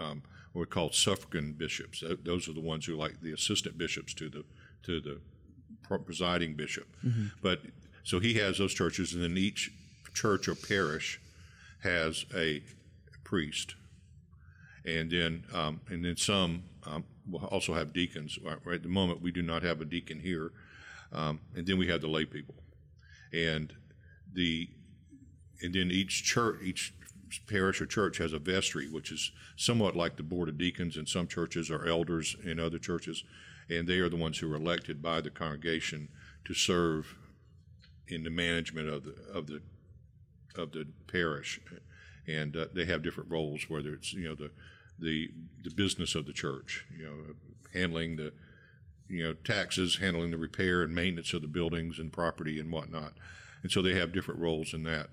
[0.00, 2.02] um, what are called suffragan bishops.
[2.22, 4.44] Those are the ones who are like the assistant bishops to the
[4.84, 5.20] to the
[5.98, 6.86] presiding bishop.
[7.42, 7.60] But
[8.04, 9.70] so he has those churches, and then each
[10.14, 11.20] church or parish
[11.82, 12.62] has a
[13.24, 13.74] priest,
[14.84, 18.38] and then um, and then some um, will also have deacons.
[18.42, 20.52] Right, at the moment, we do not have a deacon here,
[21.12, 22.54] um, and then we have the lay people,
[23.32, 23.72] and
[24.32, 24.68] the
[25.62, 26.94] and then each church, each
[27.46, 31.06] parish or church has a vestry, which is somewhat like the board of deacons in
[31.06, 33.24] some churches or elders in other churches,
[33.68, 36.08] and they are the ones who are elected by the congregation
[36.44, 37.14] to serve
[38.08, 39.60] in the management of the of the
[40.56, 41.60] of the parish,
[42.30, 43.68] and uh, they have different roles.
[43.68, 44.50] Whether it's you know the
[44.98, 45.30] the
[45.64, 47.34] the business of the church, you know,
[47.72, 48.32] handling the
[49.08, 53.12] you know taxes, handling the repair and maintenance of the buildings and property and whatnot,
[53.62, 55.08] and so they have different roles in that.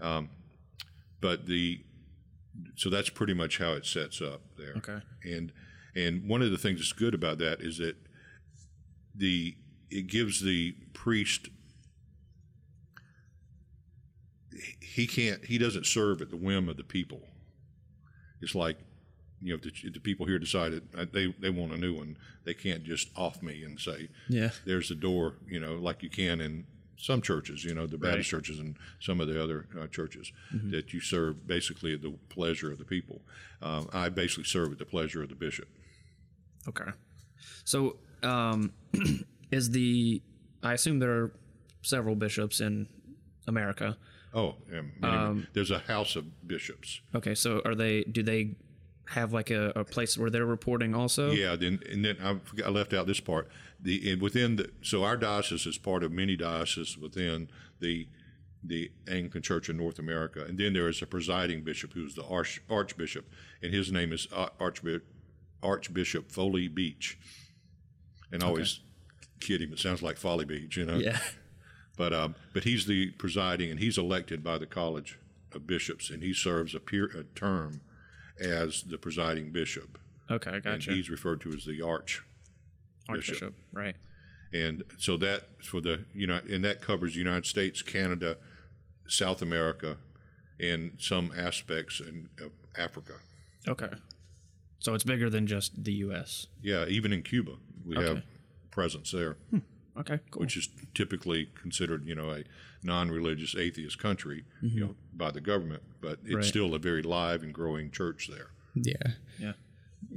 [0.00, 0.30] Um,
[1.20, 1.80] but the
[2.76, 4.74] so that's pretty much how it sets up there.
[4.76, 5.00] Okay.
[5.24, 5.52] And
[5.94, 7.96] and one of the things that's good about that is that
[9.14, 9.56] the
[9.90, 11.48] it gives the priest
[14.80, 15.44] he can't.
[15.44, 17.22] He doesn't serve at the whim of the people.
[18.40, 18.78] It's like
[19.40, 21.94] you know, if the, if the people here decided uh, they they want a new
[21.94, 24.50] one, they can't just off me and say, Yeah.
[24.64, 28.30] there's the door, you know, like you can in some churches, you know, the Baptist
[28.30, 30.32] churches and some of the other uh, churches,
[30.70, 33.20] that you serve basically at the pleasure of the people.
[33.60, 35.68] Um, I basically serve at the pleasure of the bishop.
[36.68, 36.90] Okay.
[37.64, 38.72] So, um,
[39.50, 40.22] is the
[40.62, 41.32] I assume there are
[41.82, 42.88] several bishops in
[43.46, 43.98] America.
[44.34, 47.00] Oh, many- um, there's a house of bishops.
[47.14, 48.02] Okay, so are they?
[48.04, 48.56] Do they
[49.08, 51.30] have like a, a place where they're reporting also?
[51.30, 53.48] Yeah, then and then I, forgot, I left out this part.
[53.80, 57.48] The and within the so our diocese is part of many dioceses within
[57.80, 58.08] the
[58.66, 62.24] the Anglican Church in North America, and then there is a presiding bishop who's the
[62.24, 63.26] arch, archbishop,
[63.62, 65.04] and his name is uh, Archbishop
[65.62, 67.18] Archbishop Foley Beach.
[68.32, 68.80] And I always
[69.40, 70.96] kid him; it sounds like Folly Beach, you know.
[70.96, 71.18] Yeah.
[71.96, 75.18] But um, but he's the presiding, and he's elected by the College
[75.52, 77.80] of Bishops, and he serves a, peer, a term
[78.40, 79.98] as the presiding bishop,
[80.30, 80.90] Okay, and gotcha.
[80.92, 82.22] he's referred to as the arch
[83.08, 83.94] Archbishop, right?
[84.52, 88.38] and so that for the you know and that covers the United States, Canada,
[89.06, 89.98] South America,
[90.58, 93.14] and some aspects in of Africa.
[93.68, 93.90] Okay.
[94.80, 96.46] So it's bigger than just the U.S.
[96.60, 97.52] Yeah, even in Cuba,
[97.86, 98.22] we have
[98.70, 99.36] presence there,
[99.96, 100.40] Okay, cool.
[100.40, 102.42] which is typically considered you know a
[102.82, 106.44] non-religious atheist country, you know, by the government, but it's Right.
[106.44, 108.48] still a very live and growing church there.
[108.74, 109.14] Yeah.
[109.38, 109.52] yeah.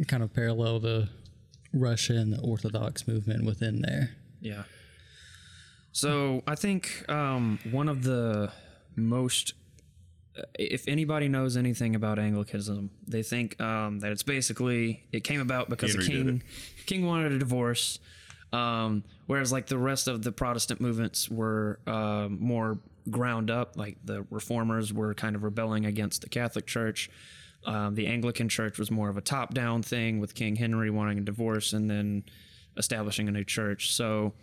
[0.08, 1.08] Kind of parallel the
[1.74, 4.16] Russia and the Orthodox movement within there.
[4.42, 4.64] Yeah.
[5.92, 8.52] So I think um, one of the
[8.96, 9.54] most,
[10.38, 15.40] uh, if anybody knows anything about Anglicanism, they think um, that it's basically it came
[15.42, 16.44] about because the Henry did king
[16.86, 18.00] king wanted a divorce,
[18.54, 23.78] um, whereas like the rest of the Protestant movements were um more ground up.
[23.78, 27.10] Like the Reformers were kind of rebelling against the Catholic Church.
[27.66, 31.18] Um, the Anglican Church was more of a top down thing with King Henry wanting
[31.18, 32.24] a divorce and then
[32.78, 33.94] establishing a new church.
[33.94, 34.34] So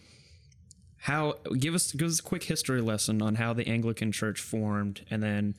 [0.98, 5.04] how give us give us a quick history lesson on how the Anglican Church formed,
[5.10, 5.54] and then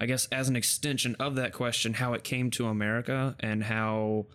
[0.00, 4.26] I guess as an extension of that question, how it came to America and how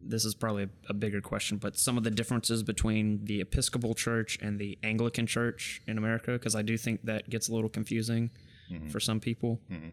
[0.00, 4.38] this is probably a, bigger question, but some of the differences between the Episcopal Church
[4.40, 8.30] and the Anglican Church in America, because I do think that gets a little confusing
[8.70, 8.88] mm-hmm.
[8.88, 9.60] for some people.
[9.70, 9.88] Mm-hmm.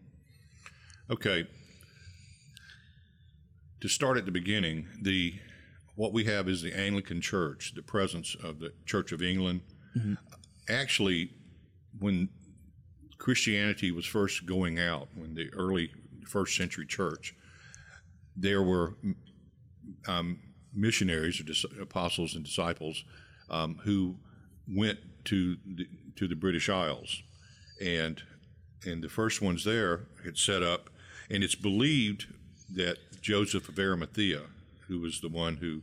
[1.11, 1.47] Okay.
[3.81, 5.35] To start at the beginning, the
[5.95, 9.61] what we have is the Anglican Church, the presence of the Church of England.
[9.97, 10.13] Mm-hmm.
[10.69, 11.31] Actually,
[11.99, 12.29] when
[13.17, 15.91] Christianity was first going out, when the early
[16.27, 17.35] first century church,
[18.35, 18.95] there were
[20.07, 20.39] um,
[20.73, 23.03] missionaries or dis- apostles and disciples
[23.49, 24.15] um, who
[24.67, 27.21] went to the, to the British Isles,
[27.81, 28.21] and
[28.85, 30.89] and the first ones there had set up,
[31.29, 32.27] and it's believed
[32.69, 34.41] that Joseph of Arimathea,
[34.87, 35.81] who was the one who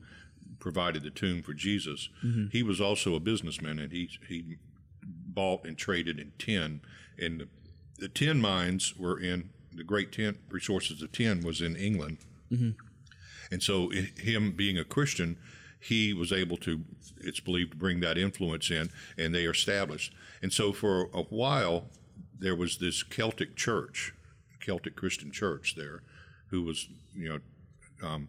[0.60, 2.08] provided the tomb for Jesus,
[2.52, 4.56] he was also a businessman, and he he
[5.04, 6.80] bought and traded in tin,
[7.18, 7.48] and the,
[7.98, 12.18] the tin mines were in the great tin resources of tin was in England,
[13.52, 15.36] and so i him being a Christian,
[15.78, 16.80] he was able to,
[17.20, 20.14] it's believed, to bring that influence in, and they are established.
[20.40, 21.90] And so for a while,
[22.38, 24.14] there was this Celtic church,
[24.60, 26.02] Celtic Christian church there,
[26.48, 27.38] who was, you know,
[28.02, 28.28] um,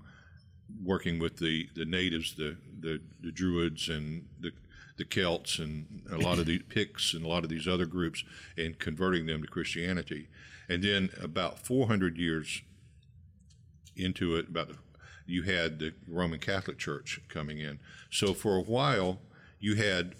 [0.84, 4.52] working with the, the natives, the, the, the Druids and the,
[4.98, 8.24] the Celts and a lot of the Picts and a lot of these other groups
[8.58, 10.28] and converting them to Christianity.
[10.68, 12.62] And then about 400 years
[13.96, 14.78] into it, about the,
[15.26, 17.80] you had the Roman Catholic Church coming in.
[18.12, 19.20] So for a while,
[19.60, 20.16] you had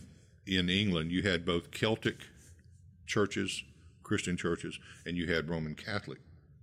[0.48, 2.28] in England, you had both Celtic
[3.06, 3.64] churches,
[4.04, 6.20] Christian churches, and you had Roman Catholic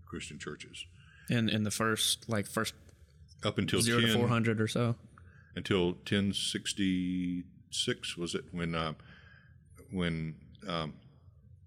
[0.07, 0.85] Christian churches
[1.29, 2.75] In in the first like first
[3.45, 4.97] up until zero to four hundred or so.
[5.55, 8.93] until 1066 was it when uh,
[9.91, 10.35] when
[10.69, 10.93] um,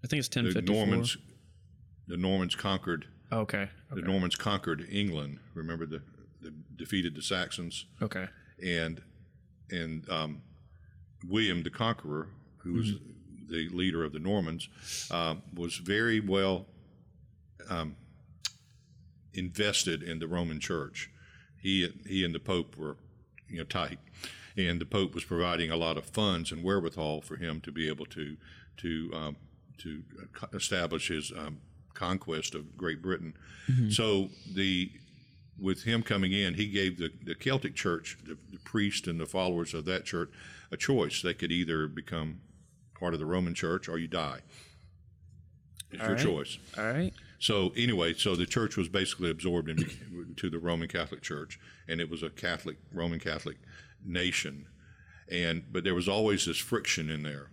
[0.04, 0.62] I think it's ten the.
[0.62, 1.16] Normans
[2.06, 3.68] the Normans conquered Okay.
[3.90, 5.38] the Normans conquered England.
[5.54, 6.02] Remember the,
[6.44, 7.86] the defeated the Saxons.
[8.00, 8.26] Okay.
[8.62, 9.02] and
[9.70, 10.42] and um,
[11.26, 12.28] William the Conqueror,
[12.58, 12.92] who was
[13.48, 14.68] the leader of the Normans,
[15.10, 16.66] uh, was very well
[17.68, 17.96] um,
[19.32, 21.10] invested in the Roman Church.
[21.60, 22.96] He he and the Pope were
[23.48, 23.98] you know tight,
[24.56, 27.88] and the Pope was providing a lot of funds and wherewithal for him to be
[27.88, 28.36] able to
[28.78, 29.36] to um,
[29.78, 30.02] to
[30.52, 31.58] establish his um,
[31.94, 33.34] conquest of Great Britain.
[33.88, 34.90] So the
[35.58, 39.26] with him coming in, he gave the, the Celtic church, the, the priest and the
[39.26, 40.30] followers of that church,
[40.72, 41.22] a choice.
[41.22, 42.40] They could either become
[42.98, 44.40] part of the Roman church or you die.
[45.90, 46.24] It's All your right.
[46.24, 46.58] choice.
[46.76, 47.12] All right.
[47.38, 52.10] So anyway, so the church was basically absorbed into the Roman Catholic Church, and it
[52.10, 53.58] was a Catholic Roman Catholic
[54.04, 54.66] nation,
[55.30, 57.50] and but there was always this friction in there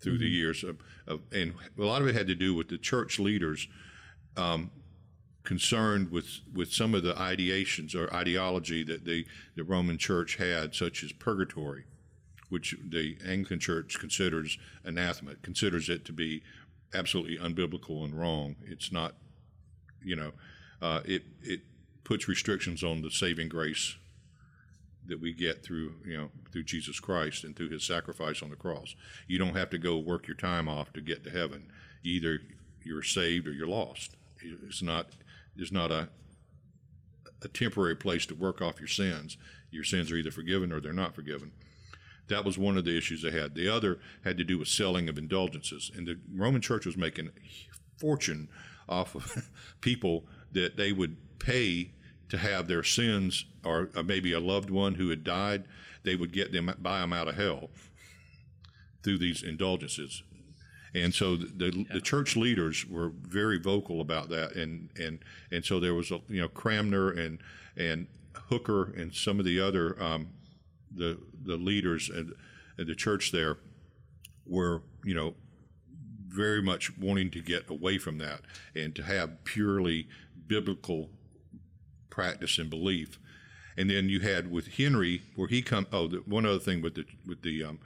[0.00, 2.78] through the years of, of, and a lot of it had to do with the
[2.78, 3.68] church leaders
[4.36, 4.70] um,
[5.44, 9.26] concerned with with some of the ideations or ideology that the
[9.56, 11.84] the Roman Church had, such as purgatory,
[12.48, 16.42] which the Anglican Church considers anathema, considers it to be
[16.94, 18.56] absolutely unbiblical and wrong.
[18.66, 19.14] It's not,
[20.02, 20.32] you know,
[20.80, 21.60] uh, it it
[22.04, 23.96] puts restrictions on the saving grace
[25.06, 28.56] that we get through you know through Jesus Christ and through His sacrifice on the
[28.56, 28.94] cross.
[29.26, 31.72] You don't have to go work your time off to get to heaven.
[32.04, 32.40] Either
[32.84, 34.16] you're saved or you're lost.
[34.40, 35.06] It's not
[35.56, 36.08] there's not a
[37.44, 39.36] a temporary place to work off your sins.
[39.70, 41.52] Your sins are either forgiven or they're not forgiven.
[42.28, 43.54] That was one of the issues they had.
[43.54, 47.28] The other had to do with selling of indulgences, and the Roman Church was making
[47.28, 47.30] a
[47.98, 48.48] fortune
[48.88, 49.50] off of
[49.80, 51.92] people that they would pay
[52.28, 55.64] to have their sins, or maybe a loved one who had died,
[56.04, 57.70] they would get them buy them out of hell
[59.02, 60.22] through these indulgences.
[60.94, 65.20] And so the, the, the church leaders were very vocal about that, and, and,
[65.50, 67.38] and so there was a, you know Cranmer and
[67.76, 70.28] and Hooker and some of the other um,
[70.94, 72.26] the the leaders at,
[72.78, 73.56] at the church there
[74.46, 75.34] were you know
[76.28, 78.40] very much wanting to get away from that
[78.74, 80.08] and to have purely
[80.46, 81.10] biblical
[82.10, 83.18] practice and belief.
[83.76, 85.86] And then you had with Henry, where he come.
[85.92, 87.78] Oh, the, one other thing with the with the um,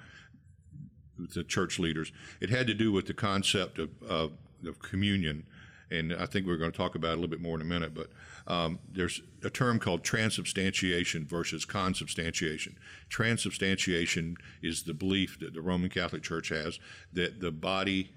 [1.19, 4.33] the church leaders, it had to do with the concept of, of,
[4.67, 5.45] of communion,
[5.91, 7.65] and I think we're going to talk about it a little bit more in a
[7.65, 7.95] minute.
[7.95, 8.11] But
[8.47, 12.77] um, there's a term called transubstantiation versus consubstantiation.
[13.09, 16.79] Transubstantiation is the belief that the Roman Catholic Church has
[17.13, 18.11] that the body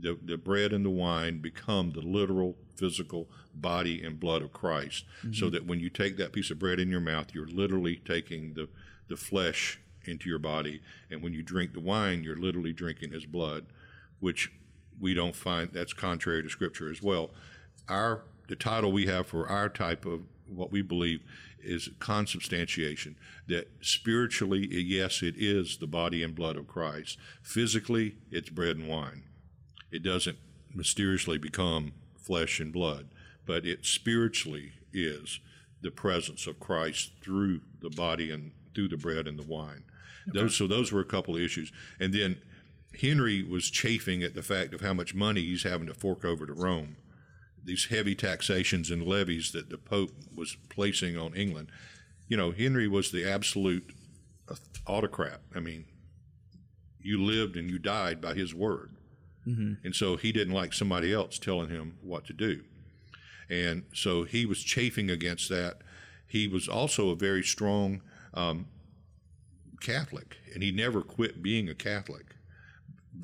[0.00, 5.04] the, the bread and the wine become the literal physical body and blood of Christ.
[5.32, 8.54] So that when you take that piece of bread in your mouth, you're literally taking
[8.54, 8.68] the,
[9.08, 10.80] the flesh into your body.
[11.10, 13.66] And when you drink the wine, you're literally drinking his blood,
[14.20, 14.52] which
[15.00, 17.30] we don't find that's contrary to scripture as well.
[17.88, 21.20] Our the title we have for our type of what we believe
[21.60, 28.48] is consubstantiation that spiritually yes it is the body and blood of Christ physically it's
[28.48, 29.24] bread and wine
[29.90, 30.38] it doesn't
[30.74, 33.08] mysteriously become flesh and blood,
[33.46, 35.40] but it spiritually is
[35.80, 39.84] the presence of Christ through the body and through the bread and the wine.
[40.32, 41.72] Those, so those were a couple of issues.
[41.98, 42.36] And then
[43.00, 46.46] Henry was chafing at the fact of how much money he's having to fork over
[46.46, 46.96] to Rome.
[47.64, 51.68] These heavy taxations and levies that the Pope was placing on England.
[52.28, 53.92] You know, Henry was the absolute
[54.86, 55.40] autocrat.
[55.54, 55.84] I mean,
[57.00, 58.94] you lived and you died by his word.
[59.84, 62.64] And so he didn't like somebody else telling him what to do.
[63.48, 65.78] And so he was chafing against that.
[66.26, 68.02] He was also a very strong
[68.34, 68.66] um,
[69.80, 72.36] Catholic, and he never quit being a Catholic,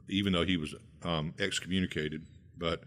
[0.09, 2.26] even though he was um, excommunicated.
[2.57, 2.82] But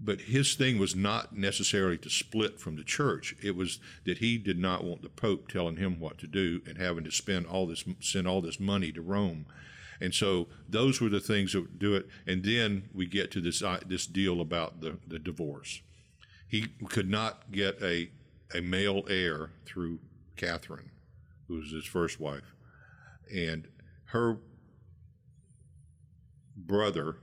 [0.00, 3.34] but his thing was not necessarily to split from the church.
[3.42, 6.78] It was that he did not want the Pope telling him what to do and
[6.78, 9.46] having to spend all this send all this money to Rome.
[10.00, 12.06] And so those were the things that would do it.
[12.26, 15.80] And then we get to this uh, this deal about the, the divorce.
[16.46, 18.10] He could not get a
[18.54, 19.98] a male heir through
[20.36, 20.90] Catherine,
[21.48, 22.54] who was his first wife,
[23.34, 23.66] and
[24.06, 24.38] her
[26.56, 27.16] brother,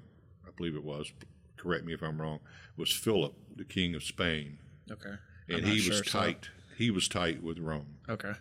[0.45, 1.11] I believe it was.
[1.57, 2.39] Correct me if I'm wrong.
[2.78, 4.59] Was Philip, the king of Spain,
[4.91, 5.15] Okay.
[5.49, 6.49] and I'm he was sure, so- tight.
[6.78, 7.95] He was tight with Rome.
[8.09, 8.34] Okay.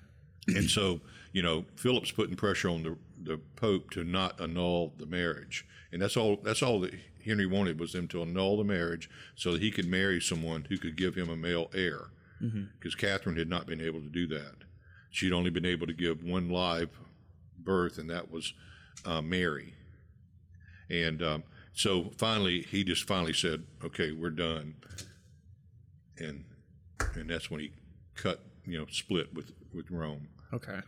[0.48, 1.00] And so,
[1.32, 5.64] you know, Philip's putting pressure on the, the Pope to not annul the marriage.
[5.92, 6.92] And that's all that's all that
[7.24, 10.76] Henry wanted was them to annul the marriage so that he could marry someone who
[10.76, 12.08] could give him a male heir.
[12.42, 12.64] Mm-hmm.
[12.78, 14.56] Because Catherine had not been able to do that.
[15.14, 16.90] She'd only been able to give one live
[17.56, 18.52] birth, and that was
[19.04, 19.72] uh, Mary.
[20.90, 24.74] And um, so finally, he just finally said, "Okay, we're done."
[26.18, 26.44] And
[27.14, 27.70] and that's when he
[28.16, 30.26] cut, you know, split with with Rome.
[30.52, 30.80] Okay.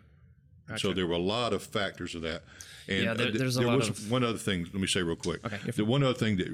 [0.76, 2.42] So there were a lot of factors of that.
[2.88, 4.64] And Yeah, there- uh, th- there's a there lot was of- one other thing.
[4.64, 5.44] Let me say real quick.
[5.46, 6.48] Okay, The one other thing that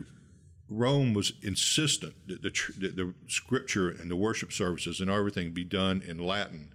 [0.68, 2.50] Rome was insistent that the,
[2.80, 6.74] that the scripture and the worship services and everything be done in Latin.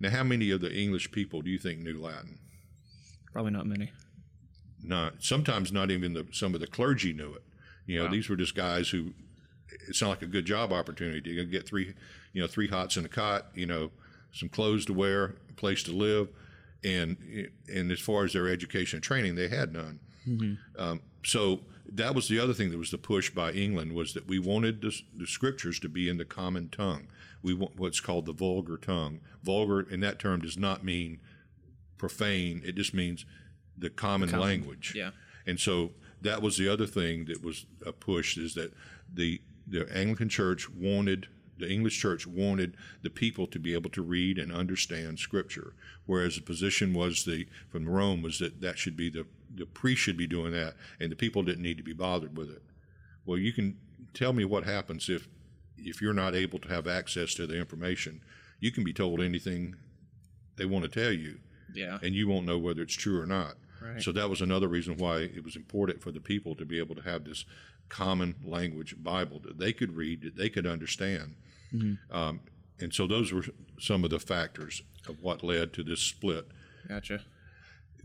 [0.00, 2.38] Now, how many of the English people do you think knew Latin?
[3.32, 3.90] Probably not many.
[4.82, 7.42] Not sometimes not even the, some of the clergy knew it.
[7.86, 8.10] You know, Wow.
[8.12, 9.12] these were just guys who
[9.88, 11.30] it sounded like a good job opportunity.
[11.30, 11.94] You get three,
[12.32, 13.90] you know, three hots in a cot, you know,
[14.32, 16.28] some clothes to wear, a place to live,
[16.84, 17.16] and
[17.72, 19.98] and as far as their education and training, they had none.
[20.78, 24.28] Um, so that was the other thing that was the push by England was that
[24.28, 27.08] we wanted the, the scriptures to be in the common tongue.
[27.42, 29.20] We want what's called the vulgar tongue.
[29.42, 31.20] Vulgar in that term does not mean
[31.96, 32.62] profane.
[32.64, 33.24] It just means
[33.76, 34.92] the common, language.
[34.96, 35.10] yeah.
[35.46, 38.72] And so that was the other thing that was uh, a push is that
[39.12, 41.28] the the Anglican Church wanted
[41.58, 45.74] the English Church wanted the people to be able to read and understand Scripture,
[46.06, 50.02] whereas the position was the from Rome was that that should be the the priest
[50.02, 52.62] should be doing that, and the people didn't need to be bothered with it.
[53.24, 53.76] Well, you can
[54.14, 55.28] tell me what happens if
[55.78, 58.20] if you're not able to have access to the information.
[58.60, 59.76] You can be told anything
[60.56, 61.38] they want to tell you,
[61.74, 61.98] Yeah.
[62.02, 63.56] and you won't know whether it's true or not.
[63.80, 64.02] Right.
[64.02, 66.96] So that was another reason why it was important for the people to be able
[66.96, 67.44] to have this
[67.88, 71.36] common language Bible that they could read, that they could understand.
[72.10, 72.40] Um,
[72.80, 73.44] and so those were
[73.78, 76.46] some of the factors of what led to this split.
[76.88, 77.22] Gotcha.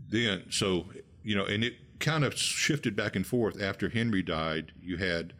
[0.08, 0.86] Then, so,
[1.22, 3.60] you know, and it kind of shifted back and forth.
[3.60, 5.32] After Henry died, you had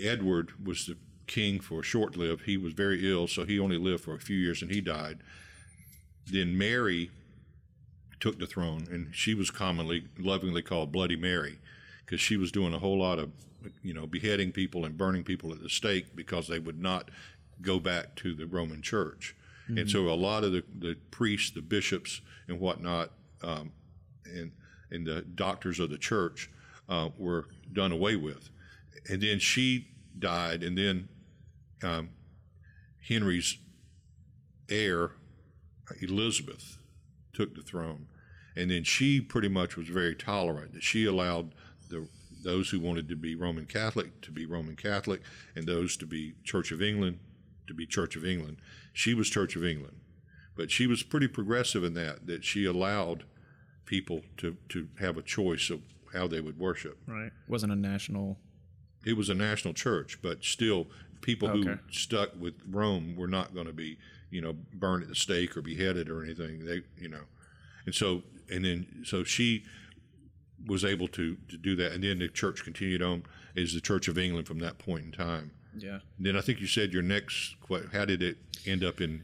[0.00, 0.96] Edward was the
[1.32, 2.42] king for short lived.
[2.44, 5.18] He was very ill, so he only lived for a few years and he died.
[6.26, 7.10] Then Mary
[8.20, 11.58] took the throne, and she was commonly, lovingly called Bloody Mary
[12.04, 13.30] because she was doing a whole lot of,
[13.82, 17.10] you know, beheading people and burning people at the stake because they would not
[17.62, 19.34] go back to the Roman Church.
[19.68, 23.10] And so a lot of the, the priests, the bishops, and whatnot,
[23.42, 23.72] um,
[24.26, 24.52] and
[24.90, 26.50] and the doctors of the church
[26.90, 28.50] uh, were done away with.
[29.08, 31.08] And then she died, and then
[31.82, 32.10] um,
[33.08, 33.58] Henry's
[34.68, 35.12] heir,
[36.00, 36.78] Elizabeth,
[37.32, 38.06] took the throne.
[38.54, 40.74] And then she pretty much was very tolerant.
[40.74, 41.54] That she allowed
[41.88, 42.08] the
[42.42, 45.22] those who wanted to be Roman Catholic to be Roman Catholic,
[45.54, 47.18] and those to be Church of England
[47.66, 48.58] to be Church of England.
[48.92, 50.00] She was Church of England,
[50.56, 53.24] but she was pretty progressive in that that she allowed
[53.86, 55.80] people to to have a choice of
[56.12, 56.98] how they would worship.
[57.06, 57.30] Right.
[57.48, 58.38] Wasn't a national.
[59.04, 60.86] It was a national church, but still,
[61.22, 63.96] people who stuck with Rome were not going to be,
[64.30, 66.64] you know, burned at the stake or beheaded or anything.
[66.66, 67.22] They, you know,
[67.86, 69.64] and so and then so she
[70.66, 73.24] was able to to do that, and then the church continued on
[73.56, 75.50] as the Church of England from that point in time.
[75.76, 76.00] Yeah.
[76.18, 77.56] Then I think you said your next,
[77.92, 79.22] how did it end up in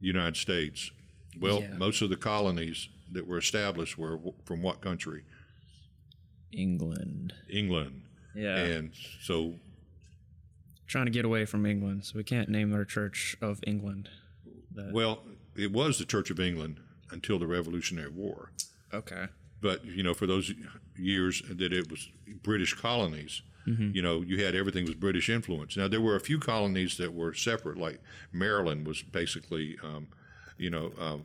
[0.00, 0.90] the United States?
[1.38, 1.74] Well, Yeah.
[1.76, 5.24] most of the colonies that were established were from what country?
[6.52, 7.34] England.
[7.50, 8.02] England.
[8.34, 8.56] Yeah.
[8.56, 8.92] And
[9.22, 9.54] so
[10.88, 14.08] Trying to get away from England, so we can't name our church of England.
[14.74, 15.22] That, Well,
[15.54, 16.80] it was the Church of England
[17.10, 18.50] until the Revolutionary War.
[18.92, 19.26] okay.
[19.60, 20.52] But, you know, for those
[20.96, 22.08] years that it was
[22.42, 25.76] British colonies, you know, you had everything was British influence.
[25.76, 28.00] Now, there were a few colonies that were separate, like
[28.32, 30.06] Maryland was basically, um,
[30.56, 31.24] you know, um,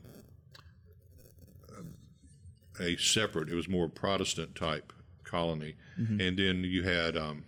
[2.79, 4.91] a separate, it was more Protestant type
[5.23, 5.75] colony.
[6.19, 7.45] And then you had, um,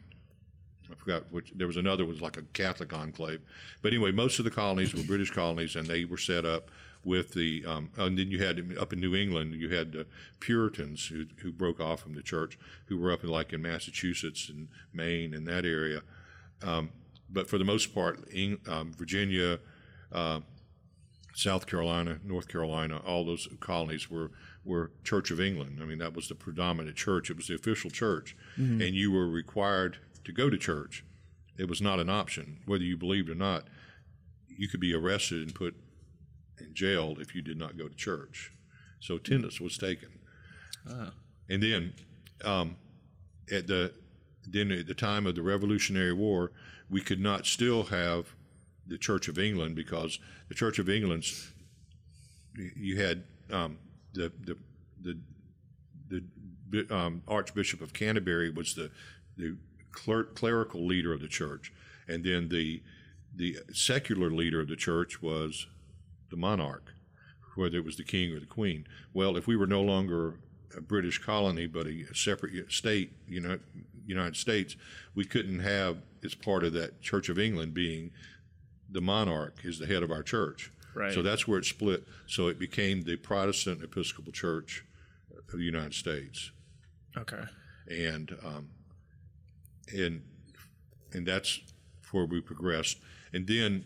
[0.91, 1.51] I forgot which.
[1.55, 3.41] There was another was like a Catholic enclave,
[3.81, 6.69] but anyway, most of the colonies were British colonies, and they were set up
[7.03, 7.63] with the.
[7.65, 10.05] Um, and then you had up in New England, you had the
[10.39, 12.57] Puritans who who broke off from the church,
[12.87, 16.01] who were up in like in Massachusetts and Maine and that area.
[16.63, 16.89] Um,
[17.29, 18.19] but for the most part,
[18.67, 19.59] um, Virginia,
[20.11, 20.41] uh,
[21.33, 24.31] South Carolina, North Carolina, all those colonies were
[24.63, 25.79] were Church of England.
[25.81, 27.29] I mean, that was the predominant church.
[27.29, 28.35] It was the official church,
[28.81, 31.05] and you were required to go to church.
[31.57, 33.65] It was not an option, whether you believed or not.
[34.47, 35.75] You could be arrested and put
[36.59, 38.51] in jail if you did not go to church.
[38.99, 40.09] So attendance was taken.
[41.49, 41.93] And then,
[42.43, 42.77] um,
[43.51, 43.93] at the
[44.47, 46.51] then at the time of the Revolutionary War,
[46.89, 48.35] we could not still have
[48.87, 50.19] the Church of England because
[50.49, 51.51] the Church of England's
[52.55, 53.77] you had um,
[54.13, 54.57] the the
[55.01, 55.17] the
[56.69, 58.91] the um, Archbishop of Canterbury was the
[59.37, 59.57] the
[59.95, 61.73] cler- clerical leader of the church,
[62.07, 62.81] and then the
[63.37, 65.67] the secular leader of the church was
[66.29, 66.93] the monarch,
[67.55, 68.85] whether it was the king or the queen.
[69.13, 70.35] Well, if we were no longer
[70.77, 73.59] a British colony but a separate state, you know,
[74.05, 74.77] United States,
[75.15, 78.11] we couldn't have as part of that Church of England being
[78.89, 80.71] the monarch is the head of our church.
[80.93, 81.13] Right.
[81.13, 82.05] So that's where it split.
[82.27, 84.85] So it became the Protestant Episcopal Church
[85.51, 86.51] of the United States,
[87.17, 87.43] Okay.
[87.89, 88.69] and um,
[89.93, 90.21] and
[91.13, 91.59] and that's
[92.11, 92.97] where we progressed.
[93.33, 93.85] And then,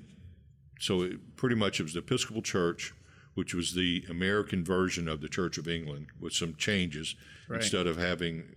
[0.80, 2.94] so it pretty much it was the Episcopal Church,
[3.36, 7.16] which was the American version of the Church of England, with some changes.
[7.48, 7.62] Right.
[7.62, 8.56] Instead of having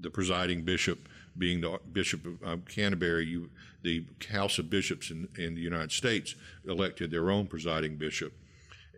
[0.00, 3.50] the presiding bishop being the Bishop of um, Canterbury, you,
[3.82, 6.34] the House of Bishops in, in the United States
[6.66, 8.32] elected their own presiding bishop,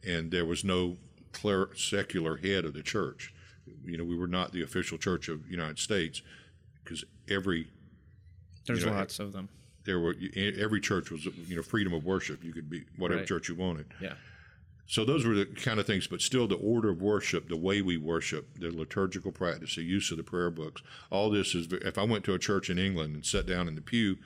[0.07, 0.97] and there was no
[1.33, 3.33] cler- secular head of the church.
[3.85, 6.23] You know, we were not the official church of the United States
[6.85, 7.69] because every
[8.67, 9.49] There's You know, lots of them.
[9.85, 12.43] there were every church was you know freedom of worship.
[12.45, 13.29] You could be whatever Right.
[13.29, 13.87] church you wanted.
[14.01, 14.15] Yeah.
[14.89, 17.83] So those were the kind of things, but still the order of worship, the way
[17.83, 21.67] we worship, the liturgical practice, the use of the prayer books, all this is.
[21.73, 24.19] If I went to a church in England and sat down in the pew,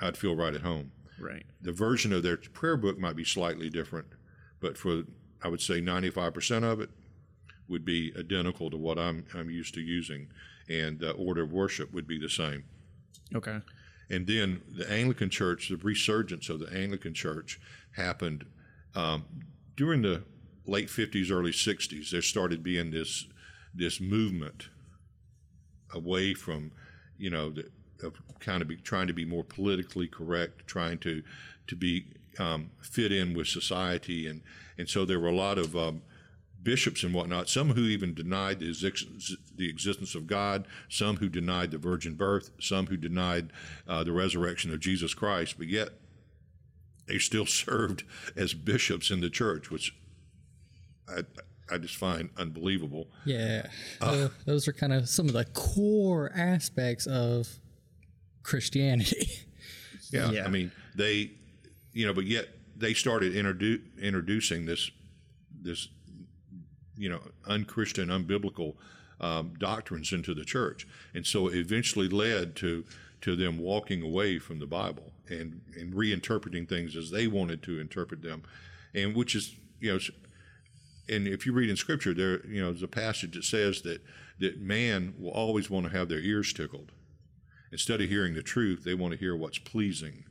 [0.00, 0.92] I'd feel right at home.
[1.18, 1.44] Right.
[1.60, 4.06] The version of their prayer book might be slightly different,
[4.60, 5.04] but for
[5.42, 6.90] I would say 95% of it
[7.68, 10.28] would be identical to what I'm I'm used to using,
[10.70, 12.64] and the order of worship would be the same.
[13.34, 13.60] Okay.
[14.08, 17.60] And then the Anglican Church, the resurgence of the Anglican Church
[17.96, 18.44] happened
[18.94, 19.24] um,
[19.76, 20.22] during the
[20.66, 22.10] late 50s, early 60s.
[22.10, 23.26] There started being this
[23.74, 24.68] this movement
[25.92, 26.72] away from,
[27.18, 27.70] you know, the,
[28.02, 31.22] of kind of be, trying to be more politically correct, trying to
[31.66, 32.06] to be
[32.38, 34.42] um, fit in with society, and
[34.78, 36.02] and so there were a lot of um,
[36.66, 39.06] bishops and whatnot, some who even denied the, exist-
[39.54, 43.52] the existence of God, some who denied the virgin birth, some who denied
[43.86, 45.90] uh, the resurrection of Jesus Christ, but yet
[47.06, 48.02] they still served
[48.34, 49.94] as bishops in the church, which
[51.08, 51.20] I,
[51.72, 53.06] I just find unbelievable.
[53.24, 53.68] Yeah.
[54.00, 57.48] Tho- those are kind of some of the core aspects of
[58.42, 59.28] Christianity.
[60.10, 60.44] Yeah, Yeah.
[60.44, 61.30] I mean they,
[61.92, 64.90] you know, but yet they started introdu- introducing this,
[65.62, 65.88] this,
[66.96, 68.74] you know, unchristian, unbiblical
[69.20, 72.84] um, doctrines into the church, and so it eventually led to
[73.22, 77.80] to them walking away from the Bible and and reinterpreting things as they wanted to
[77.80, 78.42] interpret them,
[78.94, 79.98] and which is you know.
[81.08, 84.02] And if you read in Scripture, there you know there's a passage that says that
[84.40, 86.92] that man will always want to have their ears tickled
[87.72, 90.24] instead of hearing the truth, they want to hear what's pleasing.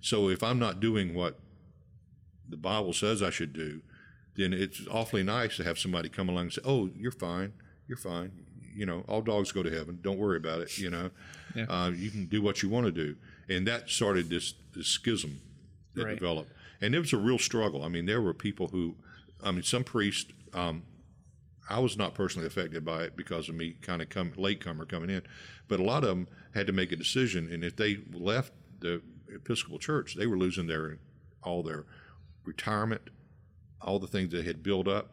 [0.00, 1.38] So if I'm not doing what
[2.48, 3.82] the Bible says I should do,
[4.36, 7.52] then it's awfully nice to have somebody come along and say, "Oh, you're fine,
[7.88, 8.32] you're fine.
[8.74, 9.98] You know, all dogs go to heaven.
[10.02, 10.76] Don't worry about it.
[10.78, 11.10] You know,
[11.54, 11.64] Yeah.
[11.68, 13.16] uh, you can do what you want to do."
[13.48, 15.40] And that started this this schism
[15.94, 16.18] that Right.
[16.18, 17.82] developed, and it was a real struggle.
[17.82, 18.96] I mean, there were people who,
[19.42, 20.30] I mean, some priests.
[20.52, 20.82] Um,
[21.68, 25.10] I was not personally affected by it because of me kind of come latecomer coming
[25.10, 25.22] in,
[25.66, 29.02] but a lot of them had to make a decision, and if they left the
[29.34, 30.98] Episcopal Church, they were losing their
[31.42, 31.84] all their
[32.44, 33.02] retirement,
[33.86, 35.12] all the things they had built up,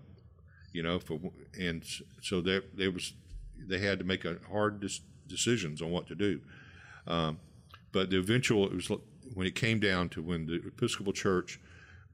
[0.73, 1.19] you know, for
[1.59, 1.85] and
[2.21, 3.13] so there there was
[3.57, 6.41] they had to make a hard dis- decisions on what to do.
[7.07, 7.39] Um,
[7.91, 8.91] but the eventual it was
[9.33, 11.59] when it came down to when the Episcopal Church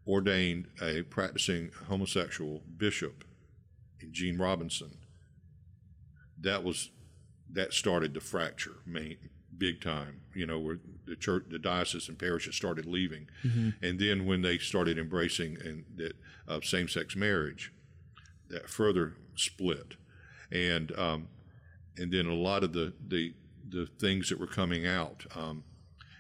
[0.06, 3.24] ordained a practicing homosexual bishop
[4.12, 4.98] Gene Robinson.
[6.40, 6.92] That was
[7.52, 9.18] that started the fracture, main,
[9.60, 10.22] big time.
[10.34, 13.28] You know, where the church, the diocese, and parishes started leaving,
[13.82, 16.14] and then when they started embracing and that
[16.48, 17.72] uh, same-sex marriage,
[18.50, 19.96] that further split,
[20.52, 21.28] and um,
[21.98, 23.34] and then a lot of the the
[23.70, 25.26] the things that were coming out.
[25.36, 25.64] Um,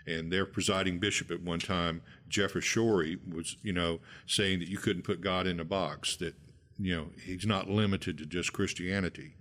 [0.05, 4.77] and their presiding bishop at one time, Jefferts Schori, was you know saying that you
[4.77, 6.15] couldn't put God in a box.
[6.17, 6.35] That
[6.77, 9.35] you know he's not limited to just Christianity.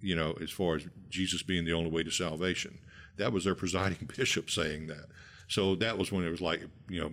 [0.00, 2.78] You know, as far as Jesus being the only way to salvation,
[3.18, 5.06] that was their presiding bishop saying that.
[5.48, 7.12] So that was when it was like you know,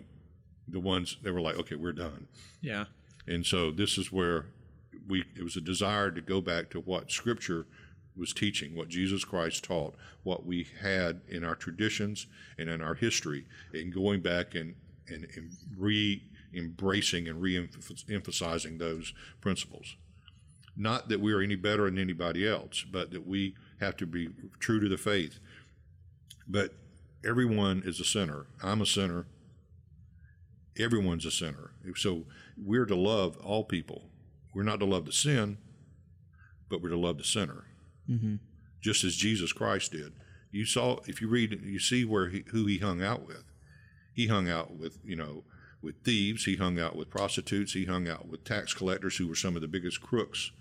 [0.68, 2.28] the ones they were like, okay, we're done.
[2.62, 2.86] Yeah.
[3.28, 4.47] And so this is where
[5.08, 7.66] we it was a desire to go back to what Scripture
[8.18, 12.28] was teaching, what Jesus Christ taught, what we had in our traditions
[12.58, 14.76] and in our history, and going back and
[15.08, 16.22] and, and re
[16.53, 17.70] embracing and re
[18.10, 19.95] emphasizing those principles.
[20.78, 24.30] Not that we are any better than anybody else, but that we have to be
[24.60, 25.39] true to the faith.
[26.48, 26.74] But
[27.26, 28.46] everyone is a sinner.
[28.64, 29.26] I'm a sinner
[30.80, 31.72] everyone's a sinner.
[31.96, 32.24] So
[32.58, 34.04] we're to love all people.
[34.54, 35.58] We're not to love the sin,
[36.70, 37.66] but we're to love the sinner,
[38.10, 38.36] mm-hmm.
[38.82, 40.14] just as Jesus Christ did.
[40.52, 43.43] You saw if you read, you see where he, who he hung out with.
[44.14, 45.43] He hung out with you know
[45.82, 46.46] with thieves.
[46.46, 47.74] He hung out with prostitutes.
[47.74, 50.52] He hung out with tax collectors, who were some of the biggest crooks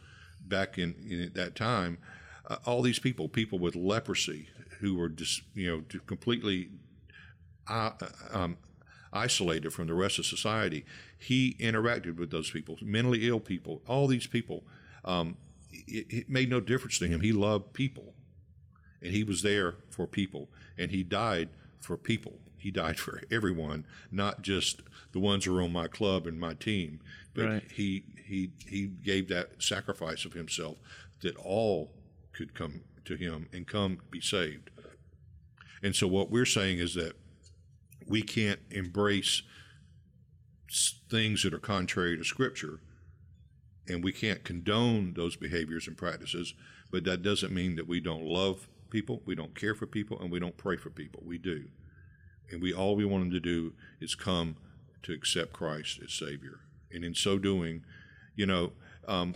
[0.41, 1.99] back in, in that time.
[2.47, 4.49] Uh, all these people, people with leprosy,
[4.85, 6.69] who were just you know completely
[7.69, 7.91] uh,
[8.33, 8.57] um,
[9.13, 10.85] isolated from the rest of society.
[11.19, 14.63] He interacted with those people, mentally ill people, all these people.
[15.05, 15.37] Um,
[15.73, 17.21] it, it made no difference to him.
[17.23, 18.13] He loved people,
[19.03, 21.49] and he was there for people, and he died
[21.81, 22.35] for people.
[22.59, 24.83] He died for everyone, not just
[25.13, 27.01] the ones who are on my club and my team.
[27.33, 27.71] But Right.
[27.73, 30.77] he he he gave that sacrifice of himself
[31.23, 31.91] that all
[32.33, 34.71] could come to him and come be saved.
[35.85, 37.13] And so what we're saying is that
[38.09, 39.43] we can't embrace
[41.11, 42.81] things that are contrary to Scripture
[43.87, 46.55] and we can't condone those behaviors and practices,
[46.91, 50.33] but that doesn't mean that we don't love people, we don't care for people, and
[50.33, 51.23] we don't pray for people.
[51.23, 51.67] We do.
[52.51, 54.57] And we all we want them to do is come
[55.03, 56.61] to accept Christ as Savior.
[56.93, 57.85] And in so doing,
[58.35, 58.73] you know,
[59.07, 59.35] um,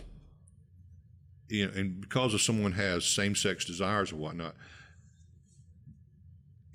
[1.47, 4.55] you know, and because if someone has same-sex desires or whatnot,